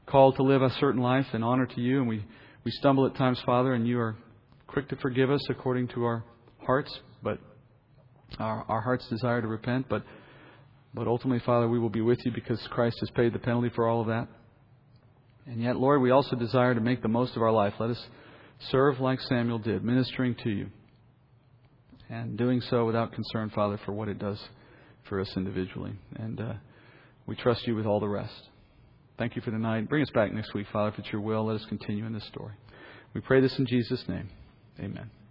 called 0.08 0.36
to 0.38 0.44
live 0.44 0.62
a 0.62 0.70
certain 0.80 1.02
life 1.02 1.28
in 1.34 1.44
honor 1.44 1.66
to 1.66 1.82
you, 1.82 2.00
and 2.00 2.08
we, 2.08 2.26
we 2.64 2.72
stumble 2.72 3.06
at 3.06 3.16
times, 3.16 3.40
Father, 3.46 3.74
and 3.74 3.88
you 3.88 4.00
are 4.00 4.16
quick 4.68 4.90
to 4.90 4.96
forgive 4.98 5.30
us 5.30 5.42
according 5.50 5.90
to 5.90 6.04
our 6.06 6.24
hearts, 6.66 6.98
but 7.22 7.40
our, 8.40 8.66
our 8.68 8.82
hearts 8.82 9.08
desire 9.10 9.42
to 9.42 9.48
repent. 9.48 9.88
But, 9.90 10.04
but 10.94 11.08
ultimately, 11.08 11.44
Father, 11.46 11.68
we 11.68 11.80
will 11.80 11.90
be 11.90 12.02
with 12.02 12.24
you 12.26 12.32
because 12.32 12.66
Christ 12.70 12.98
has 13.00 13.10
paid 13.12 13.34
the 13.34 13.40
penalty 13.40 13.70
for 13.70 13.88
all 13.88 14.02
of 14.02 14.08
that. 14.08 14.28
And 15.46 15.62
yet, 15.62 15.76
Lord, 15.76 16.02
we 16.02 16.12
also 16.12 16.36
desire 16.36 16.74
to 16.74 16.82
make 16.82 17.02
the 17.02 17.08
most 17.08 17.36
of 17.36 17.42
our 17.42 17.52
life. 17.52 17.74
Let 17.80 17.90
us 17.90 18.08
serve 18.72 19.00
like 19.00 19.20
Samuel 19.22 19.60
did, 19.60 19.84
ministering 19.84 20.36
to 20.44 20.50
you 20.50 20.68
and 22.10 22.38
doing 22.38 22.62
so 22.62 22.86
without 22.86 23.12
concern, 23.12 23.50
Father, 23.50 23.80
for 23.86 23.92
what 23.92 24.08
it 24.08 24.20
does 24.20 24.40
for 25.10 25.20
us 25.20 25.32
individually. 25.36 25.94
And 26.16 26.40
uh, 26.40 26.54
we 27.26 27.36
trust 27.36 27.66
you 27.68 27.76
with 27.76 27.86
all 27.86 28.00
the 28.00 28.08
rest. 28.08 28.50
Thank 29.18 29.36
you 29.36 29.42
for 29.42 29.52
the 29.52 29.58
night. 29.58 29.90
Bring 29.90 30.04
us 30.04 30.10
back 30.14 30.32
next 30.34 30.54
week, 30.54 30.68
Father, 30.72 30.90
if 30.90 31.00
it's 31.00 31.12
your 31.12 31.22
will. 31.22 31.46
Let 31.46 31.56
us 31.56 31.66
continue 31.68 32.06
in 32.06 32.14
this 32.14 32.26
story. 32.28 32.54
We 33.14 33.22
pray 33.22 33.42
this 33.42 33.58
in 33.58 33.66
Jesus' 33.66 34.04
name. 34.08 34.30
Amen. 34.80 35.23